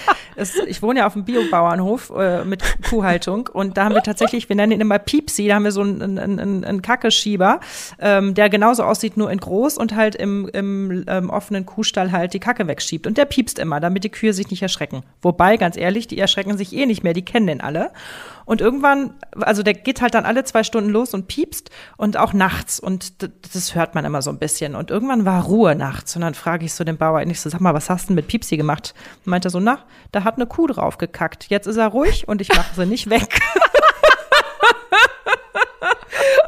ich 0.67 0.83
wohne 0.83 1.01
ja 1.01 1.07
auf 1.07 1.15
einem 1.15 1.25
Biobauernhof 1.25 2.13
äh, 2.17 2.45
mit 2.45 2.63
Kuhhaltung 2.89 3.49
und 3.53 3.77
da 3.77 3.85
haben 3.85 3.95
wir 3.95 4.03
tatsächlich, 4.03 4.49
wir 4.49 4.57
nennen 4.57 4.73
ihn 4.73 4.81
immer 4.81 4.99
Piepsi, 4.99 5.47
da 5.49 5.55
haben 5.55 5.65
wir 5.65 5.73
so 5.73 5.81
einen, 5.83 6.19
einen, 6.19 6.65
einen 6.65 6.83
Kackeschieber, 6.83 7.61
ähm, 8.01 8.35
der 8.35 8.51
genauso 8.51 8.83
aussieht, 8.83 9.17
nur 9.17 9.31
in 9.31 9.39
groß 9.39 9.79
und 9.79 9.95
halt 9.95 10.15
im, 10.17 10.49
im 10.53 11.05
ähm, 11.07 11.31
offenen 11.31 11.67
Kuhstall 11.67 12.13
halt 12.13 12.35
die 12.35 12.41
Kacke 12.41 12.67
wegschiebt. 12.67 13.07
Und 13.07 13.17
der 13.17 13.25
piepst 13.27 13.59
immer, 13.59 13.81
damit 13.81 14.05
die 14.05 14.11
Kühe 14.11 14.33
sich 14.33 14.51
nicht 14.51 14.63
erschrecken. 14.63 15.03
Wobei, 15.23 15.57
ganz 15.57 15.77
ehrlich, 15.77 16.09
die 16.09 16.19
erschrecken 16.19 16.59
sich 16.59 16.73
eh 16.75 16.87
nicht 16.87 17.05
mehr, 17.05 17.15
die 17.15 17.25
kennen 17.25 17.47
den 17.47 17.61
alle. 17.61 17.91
Und 18.49 18.63
irgendwann, 18.63 19.13
also 19.39 19.63
der 19.63 19.75
geht 19.75 20.01
halt 20.01 20.15
dann 20.15 20.25
alle 20.25 20.43
zwei 20.43 20.65
Stunden 20.65 20.89
los 20.89 21.13
und 21.13 21.29
piepst 21.29 21.69
und 21.99 22.17
auch 22.17 22.33
nachts. 22.33 22.81
Und 22.81 23.23
das 23.55 23.75
hört 23.75 23.95
man 23.95 24.07
immer 24.07 24.23
so 24.23 24.31
ein 24.31 24.39
bisschen. 24.39 24.75
Und 24.75 24.91
irgendwann 24.91 25.27
war 25.27 25.45
Ruhe 25.45 25.75
nachts. 25.75 26.17
Und 26.17 26.23
dann 26.23 26.33
frage 26.33 26.65
ich 26.65 26.73
so 26.73 26.83
den 26.83 26.97
Bauer, 26.97 27.21
ich 27.21 27.41
so, 27.43 27.51
sag 27.51 27.61
mal, 27.61 27.75
was 27.75 27.91
hast 27.91 28.05
du 28.05 28.07
denn 28.07 28.15
mit 28.17 28.27
Piepsi 28.27 28.57
gemacht? 28.57 28.95
Und 29.19 29.27
meinte 29.27 29.51
so, 29.51 29.61
na, 29.61 29.81
da 30.13 30.25
hat 30.25 30.37
eine 30.37 30.47
Kuh 30.47 30.67
drauf 30.67 30.97
gekackt. 30.97 31.51
Jetzt 31.51 31.67
ist 31.67 31.77
er 31.77 31.89
ruhig 31.89 32.27
und 32.27 32.41
ich 32.41 32.49
mache 32.49 32.75
sie 32.75 32.87
nicht 32.87 33.11
weg. 33.11 33.39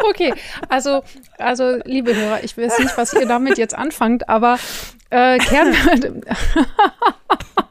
Okay, 0.02 0.34
also, 0.68 1.02
also, 1.38 1.76
liebe 1.84 2.16
Hörer, 2.16 2.42
ich 2.42 2.58
weiß 2.58 2.80
nicht, 2.80 2.96
was 2.96 3.12
ihr 3.12 3.26
damit 3.26 3.58
jetzt 3.58 3.76
anfangt, 3.76 4.28
aber 4.28 4.58
äh, 5.10 5.38
Kern. 5.38 5.72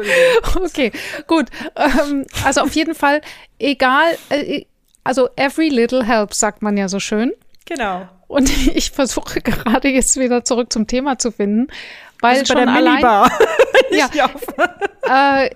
Entschuldigung. 0.00 0.66
Okay, 0.66 0.92
gut. 1.26 1.46
Ähm, 1.76 2.26
also 2.44 2.62
auf 2.62 2.74
jeden 2.74 2.94
Fall, 2.94 3.20
egal, 3.58 4.16
äh, 4.30 4.64
also 5.04 5.28
every 5.36 5.68
little 5.68 6.04
helps, 6.04 6.40
sagt 6.40 6.62
man 6.62 6.76
ja 6.76 6.88
so 6.88 7.00
schön. 7.00 7.32
Genau. 7.66 8.08
Und 8.26 8.50
ich 8.74 8.90
versuche 8.90 9.40
gerade 9.40 9.88
jetzt 9.88 10.18
wieder 10.18 10.44
zurück 10.44 10.72
zum 10.72 10.86
Thema 10.86 11.18
zu 11.18 11.30
finden, 11.30 11.68
weil 12.20 12.44
schon 12.46 12.56
bei 12.56 12.64
der 12.64 12.74
allein, 12.74 12.94
Minibar. 12.94 13.30
ja, 13.90 15.44
äh, 15.44 15.50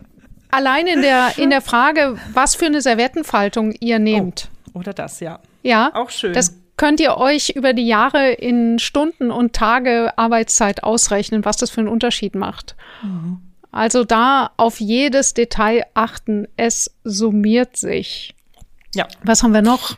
allein 0.50 0.86
in 0.86 1.02
der 1.02 1.32
in 1.36 1.50
der 1.50 1.60
Frage, 1.60 2.18
was 2.32 2.54
für 2.54 2.66
eine 2.66 2.80
Servettenfaltung 2.80 3.72
ihr 3.80 3.98
nehmt. 3.98 4.48
Oh, 4.72 4.80
oder 4.80 4.92
das, 4.92 5.20
ja. 5.20 5.40
Ja. 5.62 5.90
Auch 5.94 6.10
schön. 6.10 6.32
Das 6.32 6.56
könnt 6.76 7.00
ihr 7.00 7.18
euch 7.18 7.50
über 7.50 7.74
die 7.74 7.86
Jahre 7.86 8.32
in 8.32 8.78
Stunden 8.78 9.30
und 9.30 9.52
Tage 9.52 10.16
Arbeitszeit 10.16 10.82
ausrechnen, 10.82 11.44
was 11.44 11.58
das 11.58 11.70
für 11.70 11.80
einen 11.80 11.88
Unterschied 11.88 12.34
macht. 12.34 12.74
Mhm. 13.02 13.42
Also 13.72 14.04
da 14.04 14.50
auf 14.56 14.80
jedes 14.80 15.34
Detail 15.34 15.84
achten. 15.94 16.46
Es 16.56 16.90
summiert 17.04 17.76
sich. 17.76 18.34
Ja. 18.94 19.06
Was 19.22 19.42
haben 19.42 19.54
wir 19.54 19.62
noch? 19.62 19.96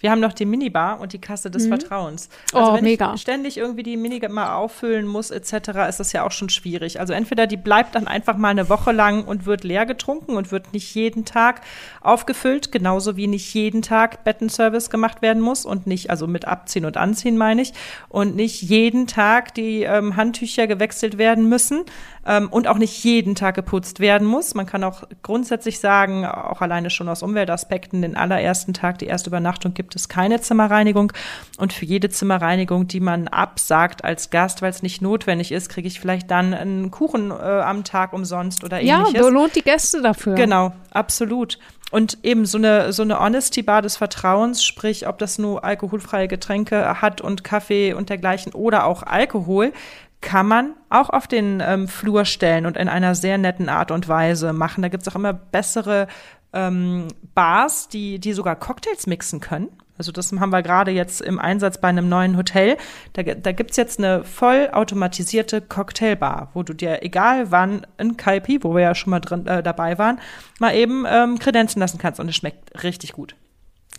Wir 0.00 0.12
haben 0.12 0.20
noch 0.20 0.32
die 0.32 0.44
Minibar 0.44 1.00
und 1.00 1.12
die 1.12 1.20
Kasse 1.20 1.50
des 1.50 1.64
mhm. 1.64 1.70
Vertrauens. 1.70 2.28
Oh, 2.52 2.58
also 2.58 2.70
oh, 2.70 2.74
wenn 2.76 2.84
mega. 2.84 3.14
ich 3.14 3.20
ständig 3.20 3.56
irgendwie 3.56 3.82
die 3.82 3.96
Minibar 3.96 4.56
auffüllen 4.56 5.08
muss 5.08 5.30
etc., 5.32 5.70
ist 5.88 5.98
das 5.98 6.12
ja 6.12 6.24
auch 6.24 6.30
schon 6.30 6.48
schwierig. 6.50 7.00
Also 7.00 7.12
entweder 7.12 7.48
die 7.48 7.56
bleibt 7.56 7.96
dann 7.96 8.06
einfach 8.06 8.36
mal 8.36 8.50
eine 8.50 8.68
Woche 8.68 8.92
lang 8.92 9.24
und 9.24 9.44
wird 9.44 9.64
leer 9.64 9.86
getrunken 9.86 10.36
und 10.36 10.52
wird 10.52 10.72
nicht 10.72 10.94
jeden 10.94 11.24
Tag 11.24 11.62
aufgefüllt, 12.00 12.70
genauso 12.70 13.16
wie 13.16 13.26
nicht 13.26 13.52
jeden 13.54 13.82
Tag 13.82 14.22
Bettenservice 14.22 14.88
gemacht 14.88 15.20
werden 15.20 15.42
muss 15.42 15.66
und 15.66 15.88
nicht, 15.88 16.10
also 16.10 16.28
mit 16.28 16.44
Abziehen 16.44 16.84
und 16.84 16.96
Anziehen 16.96 17.36
meine 17.36 17.62
ich, 17.62 17.72
und 18.08 18.36
nicht 18.36 18.62
jeden 18.62 19.08
Tag 19.08 19.52
die 19.54 19.82
ähm, 19.82 20.14
Handtücher 20.14 20.68
gewechselt 20.68 21.18
werden 21.18 21.48
müssen 21.48 21.84
ähm, 22.28 22.48
und 22.50 22.68
auch 22.68 22.76
nicht 22.76 23.02
jeden 23.02 23.34
Tag 23.34 23.54
geputzt 23.54 24.00
werden 24.00 24.28
muss. 24.28 24.54
Man 24.54 24.66
kann 24.66 24.84
auch 24.84 25.04
grundsätzlich 25.22 25.80
sagen, 25.80 26.26
auch 26.26 26.60
alleine 26.60 26.90
schon 26.90 27.08
aus 27.08 27.22
Umweltaspekten, 27.22 28.02
den 28.02 28.16
allerersten 28.16 28.74
Tag, 28.74 28.98
die 28.98 29.06
erste 29.06 29.30
Übernachtung 29.30 29.72
gibt 29.72 29.96
es 29.96 30.10
keine 30.10 30.40
Zimmerreinigung. 30.40 31.12
Und 31.56 31.72
für 31.72 31.86
jede 31.86 32.10
Zimmerreinigung, 32.10 32.86
die 32.86 33.00
man 33.00 33.28
absagt 33.28 34.04
als 34.04 34.28
Gast, 34.28 34.60
weil 34.60 34.70
es 34.70 34.82
nicht 34.82 35.00
notwendig 35.00 35.50
ist, 35.50 35.70
kriege 35.70 35.88
ich 35.88 35.98
vielleicht 35.98 36.30
dann 36.30 36.52
einen 36.52 36.90
Kuchen 36.90 37.30
äh, 37.30 37.34
am 37.34 37.82
Tag 37.82 38.12
umsonst 38.12 38.62
oder 38.62 38.80
ähnliches. 38.80 39.14
Ja, 39.14 39.22
belohnt 39.22 39.56
die 39.56 39.62
Gäste 39.62 40.02
dafür. 40.02 40.34
Genau, 40.34 40.72
absolut. 40.90 41.58
Und 41.90 42.18
eben 42.22 42.44
so 42.44 42.58
eine, 42.58 42.92
so 42.92 43.02
eine 43.02 43.18
Honesty 43.18 43.62
Bar 43.62 43.80
des 43.80 43.96
Vertrauens, 43.96 44.62
sprich, 44.62 45.08
ob 45.08 45.16
das 45.16 45.38
nur 45.38 45.64
alkoholfreie 45.64 46.28
Getränke 46.28 47.00
hat 47.00 47.22
und 47.22 47.44
Kaffee 47.44 47.94
und 47.94 48.10
dergleichen 48.10 48.52
oder 48.52 48.84
auch 48.84 49.02
Alkohol, 49.02 49.72
kann 50.20 50.46
man 50.46 50.74
auch 50.90 51.10
auf 51.10 51.26
den 51.26 51.62
ähm, 51.64 51.88
Flur 51.88 52.24
stellen 52.24 52.66
und 52.66 52.76
in 52.76 52.88
einer 52.88 53.14
sehr 53.14 53.38
netten 53.38 53.68
Art 53.68 53.90
und 53.90 54.08
Weise 54.08 54.52
machen. 54.52 54.82
Da 54.82 54.88
gibt 54.88 55.02
es 55.02 55.08
auch 55.08 55.16
immer 55.16 55.32
bessere 55.32 56.08
ähm, 56.52 57.08
Bars, 57.34 57.88
die, 57.88 58.18
die 58.18 58.32
sogar 58.32 58.56
Cocktails 58.56 59.06
mixen 59.06 59.40
können. 59.40 59.68
Also 59.98 60.12
das 60.12 60.32
haben 60.32 60.50
wir 60.50 60.62
gerade 60.62 60.92
jetzt 60.92 61.20
im 61.20 61.40
Einsatz 61.40 61.78
bei 61.80 61.88
einem 61.88 62.08
neuen 62.08 62.36
Hotel. 62.36 62.76
Da, 63.14 63.22
da 63.22 63.52
gibt's 63.52 63.76
jetzt 63.76 63.98
eine 63.98 64.24
vollautomatisierte 64.24 65.60
Cocktailbar, 65.60 66.50
wo 66.54 66.62
du 66.62 66.72
dir, 66.72 67.02
egal 67.02 67.50
wann, 67.50 67.84
in 67.98 68.16
Kaipi, 68.16 68.62
wo 68.62 68.74
wir 68.74 68.82
ja 68.82 68.94
schon 68.94 69.10
mal 69.10 69.20
drin, 69.20 69.46
äh, 69.46 69.62
dabei 69.62 69.98
waren, 69.98 70.20
mal 70.60 70.74
eben 70.74 71.04
ähm, 71.08 71.38
kredenzen 71.40 71.80
lassen 71.80 71.98
kannst. 71.98 72.20
Und 72.20 72.28
es 72.28 72.36
schmeckt 72.36 72.82
richtig 72.84 73.12
gut. 73.12 73.34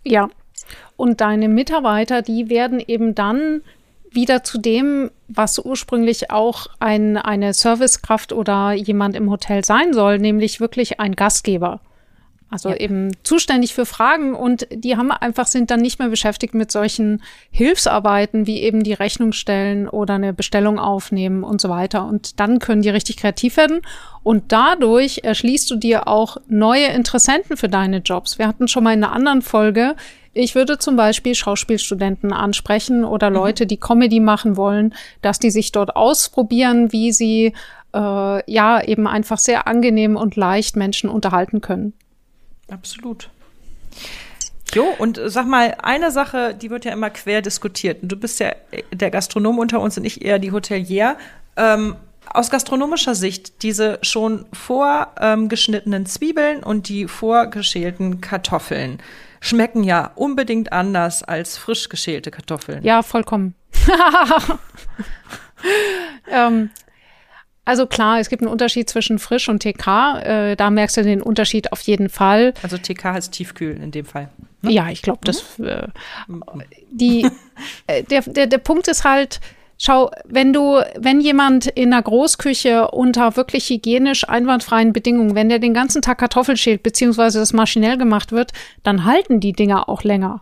Ja. 0.03 0.29
Und 0.95 1.21
deine 1.21 1.49
Mitarbeiter, 1.49 2.21
die 2.21 2.49
werden 2.49 2.79
eben 2.79 3.13
dann 3.15 3.61
wieder 4.11 4.43
zu 4.43 4.57
dem, 4.57 5.11
was 5.27 5.59
ursprünglich 5.59 6.31
auch 6.31 6.67
ein, 6.79 7.17
eine 7.17 7.53
Servicekraft 7.53 8.33
oder 8.33 8.73
jemand 8.73 9.15
im 9.15 9.29
Hotel 9.29 9.63
sein 9.63 9.93
soll, 9.93 10.19
nämlich 10.19 10.59
wirklich 10.59 10.99
ein 10.99 11.15
Gastgeber. 11.15 11.81
Also 12.51 12.69
ja. 12.69 12.77
eben 12.77 13.11
zuständig 13.23 13.75
für 13.75 13.85
Fragen 13.85 14.33
und 14.33 14.67
die 14.71 14.97
haben 14.97 15.11
einfach 15.11 15.45
sind 15.45 15.69
dann 15.69 15.81
nicht 15.81 15.99
mehr 15.99 16.09
beschäftigt 16.09 16.55
mit 16.55 16.71
solchen 16.71 17.21
Hilfsarbeiten 17.51 18.47
wie 18.47 18.61
eben 18.63 18.83
die 18.83 18.93
Rechnung 18.93 19.33
stellen 19.33 19.87
oder 19.87 20.15
eine 20.15 20.33
Bestellung 20.33 20.79
aufnehmen 20.79 21.43
und 21.43 21.61
so 21.61 21.69
weiter. 21.69 22.05
Und 22.05 22.39
dann 22.39 22.57
können 22.57 22.81
die 22.81 22.89
richtig 22.89 23.17
kreativ 23.17 23.57
werden 23.57 23.81
und 24.23 24.51
dadurch 24.51 25.19
erschließt 25.23 25.69
du 25.69 25.75
dir 25.75 26.07
auch 26.07 26.37
neue 26.47 26.87
Interessenten 26.87 27.55
für 27.55 27.69
deine 27.69 27.99
Jobs. 27.99 28.39
Wir 28.39 28.47
hatten 28.47 28.67
schon 28.67 28.83
mal 28.83 28.93
in 28.93 29.03
einer 29.03 29.13
anderen 29.13 29.43
Folge 29.43 29.95
ich 30.33 30.55
würde 30.55 30.77
zum 30.77 30.95
Beispiel 30.95 31.35
Schauspielstudenten 31.35 32.33
ansprechen 32.33 33.03
oder 33.03 33.29
mhm. 33.29 33.35
Leute, 33.35 33.65
die 33.65 33.77
Comedy 33.77 34.19
machen 34.19 34.57
wollen, 34.57 34.93
dass 35.21 35.39
die 35.39 35.51
sich 35.51 35.71
dort 35.71 35.95
ausprobieren, 35.95 36.91
wie 36.91 37.11
sie 37.11 37.53
äh, 37.93 38.51
ja 38.51 38.83
eben 38.83 39.07
einfach 39.07 39.37
sehr 39.37 39.67
angenehm 39.67 40.15
und 40.15 40.35
leicht 40.35 40.75
Menschen 40.75 41.09
unterhalten 41.09 41.61
können. 41.61 41.93
Absolut. 42.69 43.29
Jo, 44.73 44.85
und 44.99 45.17
äh, 45.17 45.29
sag 45.29 45.47
mal, 45.47 45.75
eine 45.81 46.11
Sache, 46.11 46.53
die 46.53 46.69
wird 46.69 46.85
ja 46.85 46.93
immer 46.93 47.09
quer 47.09 47.41
diskutiert. 47.41 47.97
Du 48.01 48.15
bist 48.15 48.39
ja 48.39 48.53
der 48.91 49.09
Gastronom 49.09 49.57
unter 49.57 49.79
uns 49.79 49.97
und 49.97 50.05
ich 50.05 50.23
eher 50.23 50.39
die 50.39 50.51
Hotelier. 50.51 51.17
Ähm, 51.55 51.95
aus 52.31 52.51
gastronomischer 52.51 53.15
Sicht, 53.15 53.63
diese 53.63 53.97
schon 54.03 54.45
vorgeschnittenen 54.53 56.03
ähm, 56.03 56.05
Zwiebeln 56.05 56.63
und 56.63 56.87
die 56.87 57.07
vorgeschälten 57.07 58.21
Kartoffeln 58.21 58.99
schmecken 59.41 59.83
ja 59.83 60.11
unbedingt 60.15 60.71
anders 60.71 61.23
als 61.23 61.57
frisch 61.57 61.89
geschälte 61.89 62.31
Kartoffeln. 62.31 62.83
Ja, 62.83 63.01
vollkommen. 63.03 63.55
ähm, 66.31 66.69
also 67.65 67.85
klar, 67.85 68.19
es 68.19 68.29
gibt 68.29 68.41
einen 68.41 68.51
Unterschied 68.51 68.89
zwischen 68.89 69.19
frisch 69.19 69.47
und 69.47 69.61
TK. 69.61 69.87
Äh, 70.23 70.55
da 70.55 70.71
merkst 70.71 70.97
du 70.97 71.03
den 71.03 71.21
Unterschied 71.21 71.71
auf 71.71 71.81
jeden 71.81 72.09
Fall. 72.09 72.55
Also 72.63 72.77
TK 72.77 73.03
heißt 73.05 73.31
tiefkühl 73.31 73.79
in 73.81 73.91
dem 73.91 74.05
Fall. 74.05 74.29
Ne? 74.63 74.71
Ja, 74.71 74.89
ich 74.89 75.03
glaube, 75.03 75.19
das 75.23 75.59
äh, 75.59 75.87
die 76.89 77.27
äh, 77.85 78.03
der, 78.03 78.21
der, 78.21 78.47
der 78.47 78.57
Punkt 78.57 78.87
ist 78.87 79.03
halt, 79.03 79.39
Schau, 79.81 80.11
wenn 80.25 80.51
du, 80.51 80.81
wenn 80.97 81.21
jemand 81.21 81.67
in 81.67 81.93
einer 81.93 82.03
Großküche 82.03 82.91
unter 82.91 83.37
wirklich 83.37 83.69
hygienisch 83.69 84.27
einwandfreien 84.27 84.91
Bedingungen, 84.91 85.35
wenn 85.35 85.47
der 85.47 85.59
den 85.59 85.73
ganzen 85.73 86.01
Tag 86.01 86.17
Kartoffel 86.17 86.57
schält, 86.57 86.83
beziehungsweise 86.83 87.39
das 87.39 87.53
maschinell 87.53 87.97
gemacht 87.97 88.33
wird, 88.33 88.51
dann 88.83 89.05
halten 89.05 89.39
die 89.39 89.53
Dinger 89.53 89.87
auch 89.87 90.03
länger. 90.03 90.41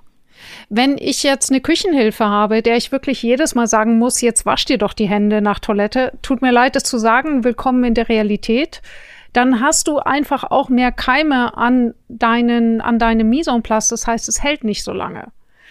Wenn 0.70 0.98
ich 0.98 1.22
jetzt 1.22 1.52
eine 1.52 1.62
Küchenhilfe 1.62 2.26
habe, 2.26 2.64
der 2.64 2.78
ich 2.78 2.92
wirklich 2.92 3.22
jedes 3.22 3.54
Mal 3.54 3.68
sagen 3.68 4.00
muss, 4.00 4.22
jetzt 4.22 4.48
wasch 4.48 4.66
dir 4.66 4.80
doch 4.80 4.94
die 4.94 5.08
Hände 5.08 5.40
nach 5.40 5.60
Toilette, 5.60 6.14
tut 6.24 6.42
mir 6.42 6.52
leid, 6.52 6.76
das 6.76 6.84
zu 6.84 6.98
sagen, 6.98 7.44
willkommen 7.44 7.84
in 7.84 7.94
der 7.94 8.10
Realität, 8.10 8.82
dann 9.34 9.62
hast 9.62 9.88
du 9.88 10.00
einfach 10.00 10.46
auch 10.46 10.70
mehr 10.70 10.92
Keime 10.92 11.56
an 11.56 11.94
deinen, 12.08 12.82
an 12.82 12.98
deinem 12.98 13.30
Mise 13.30 13.52
en 13.52 13.62
place. 13.62 13.90
Das 13.90 14.08
heißt, 14.08 14.28
es 14.30 14.42
hält 14.42 14.64
nicht 14.64 14.84
so 14.84 14.94
lange. 14.94 15.28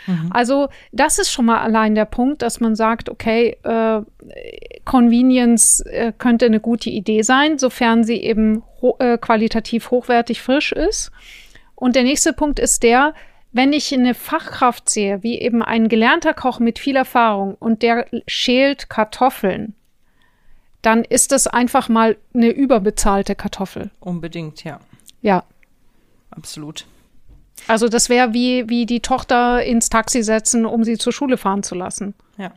Mhm. 0.06 0.30
Also 0.30 0.68
das 0.92 1.18
ist 1.18 1.30
schon 1.30 1.46
mal 1.46 1.58
allein 1.58 1.94
der 1.94 2.04
Punkt, 2.04 2.42
dass 2.42 2.60
man 2.60 2.76
sagt, 2.76 3.08
okay, 3.08 3.56
äh, 3.62 4.02
Convenience 4.84 5.80
äh, 5.80 6.12
könnte 6.16 6.46
eine 6.46 6.60
gute 6.60 6.90
Idee 6.90 7.22
sein, 7.22 7.58
sofern 7.58 8.04
sie 8.04 8.22
eben 8.22 8.62
ho 8.80 8.96
äh, 8.98 9.18
qualitativ 9.18 9.90
hochwertig 9.90 10.42
frisch 10.42 10.72
ist. 10.72 11.10
Und 11.74 11.96
der 11.96 12.04
nächste 12.04 12.32
Punkt 12.32 12.58
ist 12.58 12.82
der, 12.82 13.14
wenn 13.52 13.72
ich 13.72 13.92
eine 13.92 14.14
Fachkraft 14.14 14.88
sehe, 14.88 15.22
wie 15.22 15.38
eben 15.38 15.62
ein 15.62 15.88
gelernter 15.88 16.34
Koch 16.34 16.58
mit 16.58 16.78
viel 16.78 16.96
Erfahrung 16.96 17.54
und 17.54 17.82
der 17.82 18.06
schält 18.26 18.90
Kartoffeln, 18.90 19.74
dann 20.82 21.04
ist 21.04 21.32
das 21.32 21.46
einfach 21.46 21.88
mal 21.88 22.16
eine 22.34 22.50
überbezahlte 22.50 23.34
Kartoffel. 23.34 23.90
Unbedingt, 23.98 24.62
ja. 24.62 24.80
Ja. 25.22 25.44
Absolut. 26.30 26.86
Also 27.68 27.88
das 27.88 28.08
wäre 28.08 28.32
wie, 28.32 28.68
wie 28.68 28.86
die 28.86 29.00
Tochter 29.00 29.62
ins 29.64 29.88
Taxi 29.88 30.22
setzen, 30.22 30.66
um 30.66 30.84
sie 30.84 30.98
zur 30.98 31.12
Schule 31.12 31.36
fahren 31.36 31.62
zu 31.62 31.74
lassen. 31.74 32.14
Ja. 32.36 32.52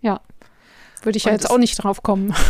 Ja. 0.00 0.20
Würde 1.02 1.16
ich 1.16 1.24
Und 1.24 1.30
ja 1.30 1.34
jetzt 1.34 1.50
auch 1.50 1.58
nicht 1.58 1.82
drauf 1.82 2.02
kommen. 2.02 2.34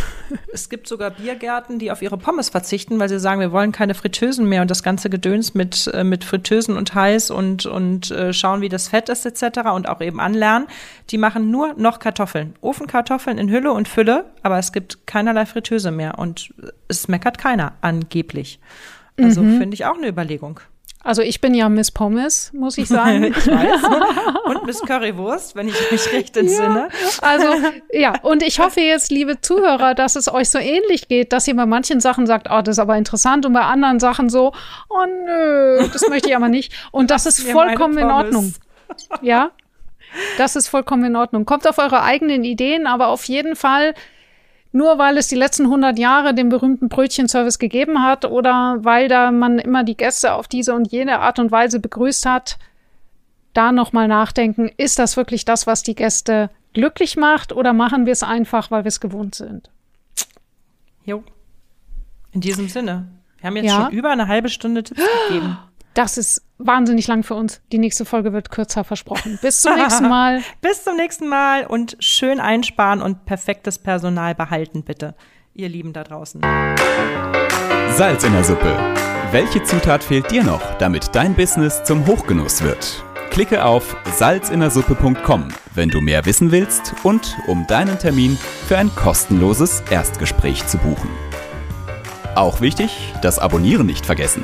Es 0.51 0.69
gibt 0.69 0.87
sogar 0.87 1.11
Biergärten, 1.11 1.77
die 1.77 1.91
auf 1.91 2.01
ihre 2.01 2.17
Pommes 2.17 2.49
verzichten, 2.49 2.99
weil 2.99 3.09
sie 3.09 3.19
sagen, 3.19 3.39
wir 3.39 3.51
wollen 3.51 3.71
keine 3.71 3.93
Fritteusen 3.93 4.47
mehr 4.47 4.63
und 4.63 4.71
das 4.71 4.81
ganze 4.81 5.09
Gedöns 5.09 5.53
mit, 5.53 5.87
äh, 5.93 6.03
mit 6.03 6.23
Fritteusen 6.23 6.75
und 6.75 6.95
heiß 6.95 7.29
und, 7.29 7.67
und 7.67 8.09
äh, 8.09 8.33
schauen, 8.33 8.61
wie 8.61 8.69
das 8.69 8.87
Fett 8.87 9.09
ist 9.09 9.25
etc. 9.25 9.69
und 9.75 9.87
auch 9.87 10.01
eben 10.01 10.19
anlernen. 10.19 10.67
Die 11.11 11.19
machen 11.19 11.51
nur 11.51 11.73
noch 11.75 11.99
Kartoffeln. 11.99 12.55
Ofenkartoffeln 12.61 13.37
in 13.37 13.51
Hülle 13.51 13.71
und 13.73 13.87
Fülle, 13.87 14.25
aber 14.41 14.57
es 14.57 14.71
gibt 14.71 15.05
keinerlei 15.05 15.45
Fritteuse 15.45 15.91
mehr 15.91 16.17
und 16.17 16.53
es 16.87 17.07
meckert 17.07 17.37
keiner, 17.37 17.73
angeblich. 17.81 18.59
Also 19.19 19.43
mhm. 19.43 19.59
finde 19.59 19.75
ich 19.75 19.85
auch 19.85 19.97
eine 19.97 20.07
Überlegung. 20.07 20.59
Also 21.03 21.21
ich 21.21 21.41
bin 21.41 21.53
ja 21.53 21.67
Miss 21.67 21.91
Pommes, 21.91 22.51
muss 22.53 22.77
ich 22.77 22.87
sagen. 22.87 23.23
ich 23.37 23.47
weiß. 23.47 23.81
Und 24.45 24.65
Miss 24.65 24.81
Currywurst, 24.81 25.55
wenn 25.55 25.67
ich 25.67 25.91
mich 25.91 26.13
recht 26.13 26.37
entsinne. 26.37 26.87
Ja, 26.89 27.09
also 27.21 27.47
ja, 27.91 28.13
und 28.21 28.43
ich 28.43 28.59
hoffe 28.59 28.81
jetzt, 28.81 29.09
liebe 29.09 29.39
Zuhörer, 29.39 29.95
dass 29.95 30.15
es 30.15 30.31
euch 30.31 30.49
so 30.49 30.59
ähnlich 30.59 31.07
geht, 31.07 31.33
dass 31.33 31.47
ihr 31.47 31.55
bei 31.55 31.65
manchen 31.65 31.99
Sachen 32.01 32.27
sagt, 32.27 32.47
oh, 32.51 32.61
das 32.61 32.75
ist 32.75 32.79
aber 32.79 32.97
interessant 32.97 33.45
und 33.45 33.53
bei 33.53 33.61
anderen 33.61 33.99
Sachen 33.99 34.29
so, 34.29 34.51
oh 34.89 35.05
nö, 35.05 35.87
das 35.91 36.07
möchte 36.09 36.29
ich 36.29 36.35
aber 36.35 36.49
nicht. 36.49 36.73
Und 36.91 37.09
das 37.09 37.25
ist 37.25 37.41
vollkommen 37.41 37.97
in 37.97 38.11
Ordnung. 38.11 38.53
Ja, 39.21 39.51
das 40.37 40.55
ist 40.55 40.67
vollkommen 40.67 41.05
in 41.05 41.15
Ordnung. 41.15 41.45
Kommt 41.45 41.67
auf 41.67 41.77
eure 41.77 42.03
eigenen 42.03 42.43
Ideen, 42.43 42.85
aber 42.85 43.07
auf 43.07 43.25
jeden 43.25 43.55
Fall 43.55 43.93
nur 44.73 44.97
weil 44.97 45.17
es 45.17 45.27
die 45.27 45.35
letzten 45.35 45.65
100 45.65 45.97
Jahre 45.97 46.33
den 46.33 46.49
berühmten 46.49 46.89
Brötchenservice 46.89 47.59
gegeben 47.59 48.03
hat 48.03 48.25
oder 48.25 48.79
weil 48.79 49.07
da 49.07 49.31
man 49.31 49.59
immer 49.59 49.83
die 49.83 49.95
Gäste 49.95 50.33
auf 50.33 50.47
diese 50.47 50.73
und 50.73 50.91
jene 50.91 51.19
Art 51.19 51.39
und 51.39 51.51
Weise 51.51 51.79
begrüßt 51.79 52.25
hat, 52.25 52.57
da 53.53 53.71
nochmal 53.71 54.07
nachdenken, 54.07 54.71
ist 54.77 54.97
das 54.97 55.15
wirklich 55.15 55.45
das, 55.45 55.67
was 55.67 55.83
die 55.83 55.93
Gäste 55.93 56.49
glücklich 56.73 57.15
macht 57.15 57.53
oder 57.53 57.71
machen 57.71 58.07
wir 58.07 58.13
es 58.13 58.23
einfach, 58.23 58.71
weil 58.71 58.83
wir 58.83 58.89
es 58.89 58.99
gewohnt 58.99 59.35
sind? 59.35 59.69
Jo. 61.05 61.23
In 62.31 62.41
diesem 62.41 62.67
Sinne. 62.67 63.07
Wir 63.37 63.47
haben 63.47 63.57
jetzt 63.57 63.67
ja. 63.67 63.85
schon 63.85 63.91
über 63.91 64.09
eine 64.09 64.27
halbe 64.27 64.49
Stunde 64.49 64.83
Tipps 64.83 65.03
gegeben. 65.27 65.57
Das 65.93 66.17
ist 66.17 66.41
wahnsinnig 66.57 67.07
lang 67.07 67.23
für 67.23 67.35
uns. 67.35 67.61
Die 67.71 67.77
nächste 67.77 68.05
Folge 68.05 68.33
wird 68.33 68.49
kürzer 68.49 68.83
versprochen. 68.83 69.37
Bis 69.41 69.61
zum 69.61 69.75
nächsten 69.75 70.09
Mal. 70.09 70.41
Bis 70.61 70.83
zum 70.83 70.95
nächsten 70.95 71.27
Mal 71.27 71.65
und 71.65 71.97
schön 71.99 72.39
einsparen 72.39 73.01
und 73.01 73.25
perfektes 73.25 73.77
Personal 73.77 74.33
behalten, 74.33 74.83
bitte. 74.83 75.15
Ihr 75.53 75.69
Lieben 75.69 75.93
da 75.93 76.03
draußen. 76.03 76.41
Salz 77.91 78.23
in 78.23 78.33
der 78.33 78.43
Suppe. 78.43 78.75
Welche 79.31 79.63
Zutat 79.63 80.03
fehlt 80.03 80.31
dir 80.31 80.43
noch, 80.43 80.61
damit 80.77 81.09
dein 81.13 81.35
Business 81.35 81.83
zum 81.83 82.05
Hochgenuss 82.07 82.63
wird? 82.63 83.03
Klicke 83.29 83.65
auf 83.65 83.95
salzinnersuppe.com, 84.15 85.47
wenn 85.73 85.89
du 85.89 86.01
mehr 86.01 86.25
wissen 86.25 86.51
willst 86.51 86.93
und 87.03 87.35
um 87.47 87.65
deinen 87.67 87.97
Termin 87.97 88.37
für 88.67 88.77
ein 88.77 88.93
kostenloses 88.95 89.81
Erstgespräch 89.89 90.65
zu 90.67 90.77
buchen. 90.77 91.09
Auch 92.35 92.61
wichtig, 92.61 93.13
das 93.21 93.37
Abonnieren 93.37 93.85
nicht 93.85 94.05
vergessen 94.05 94.43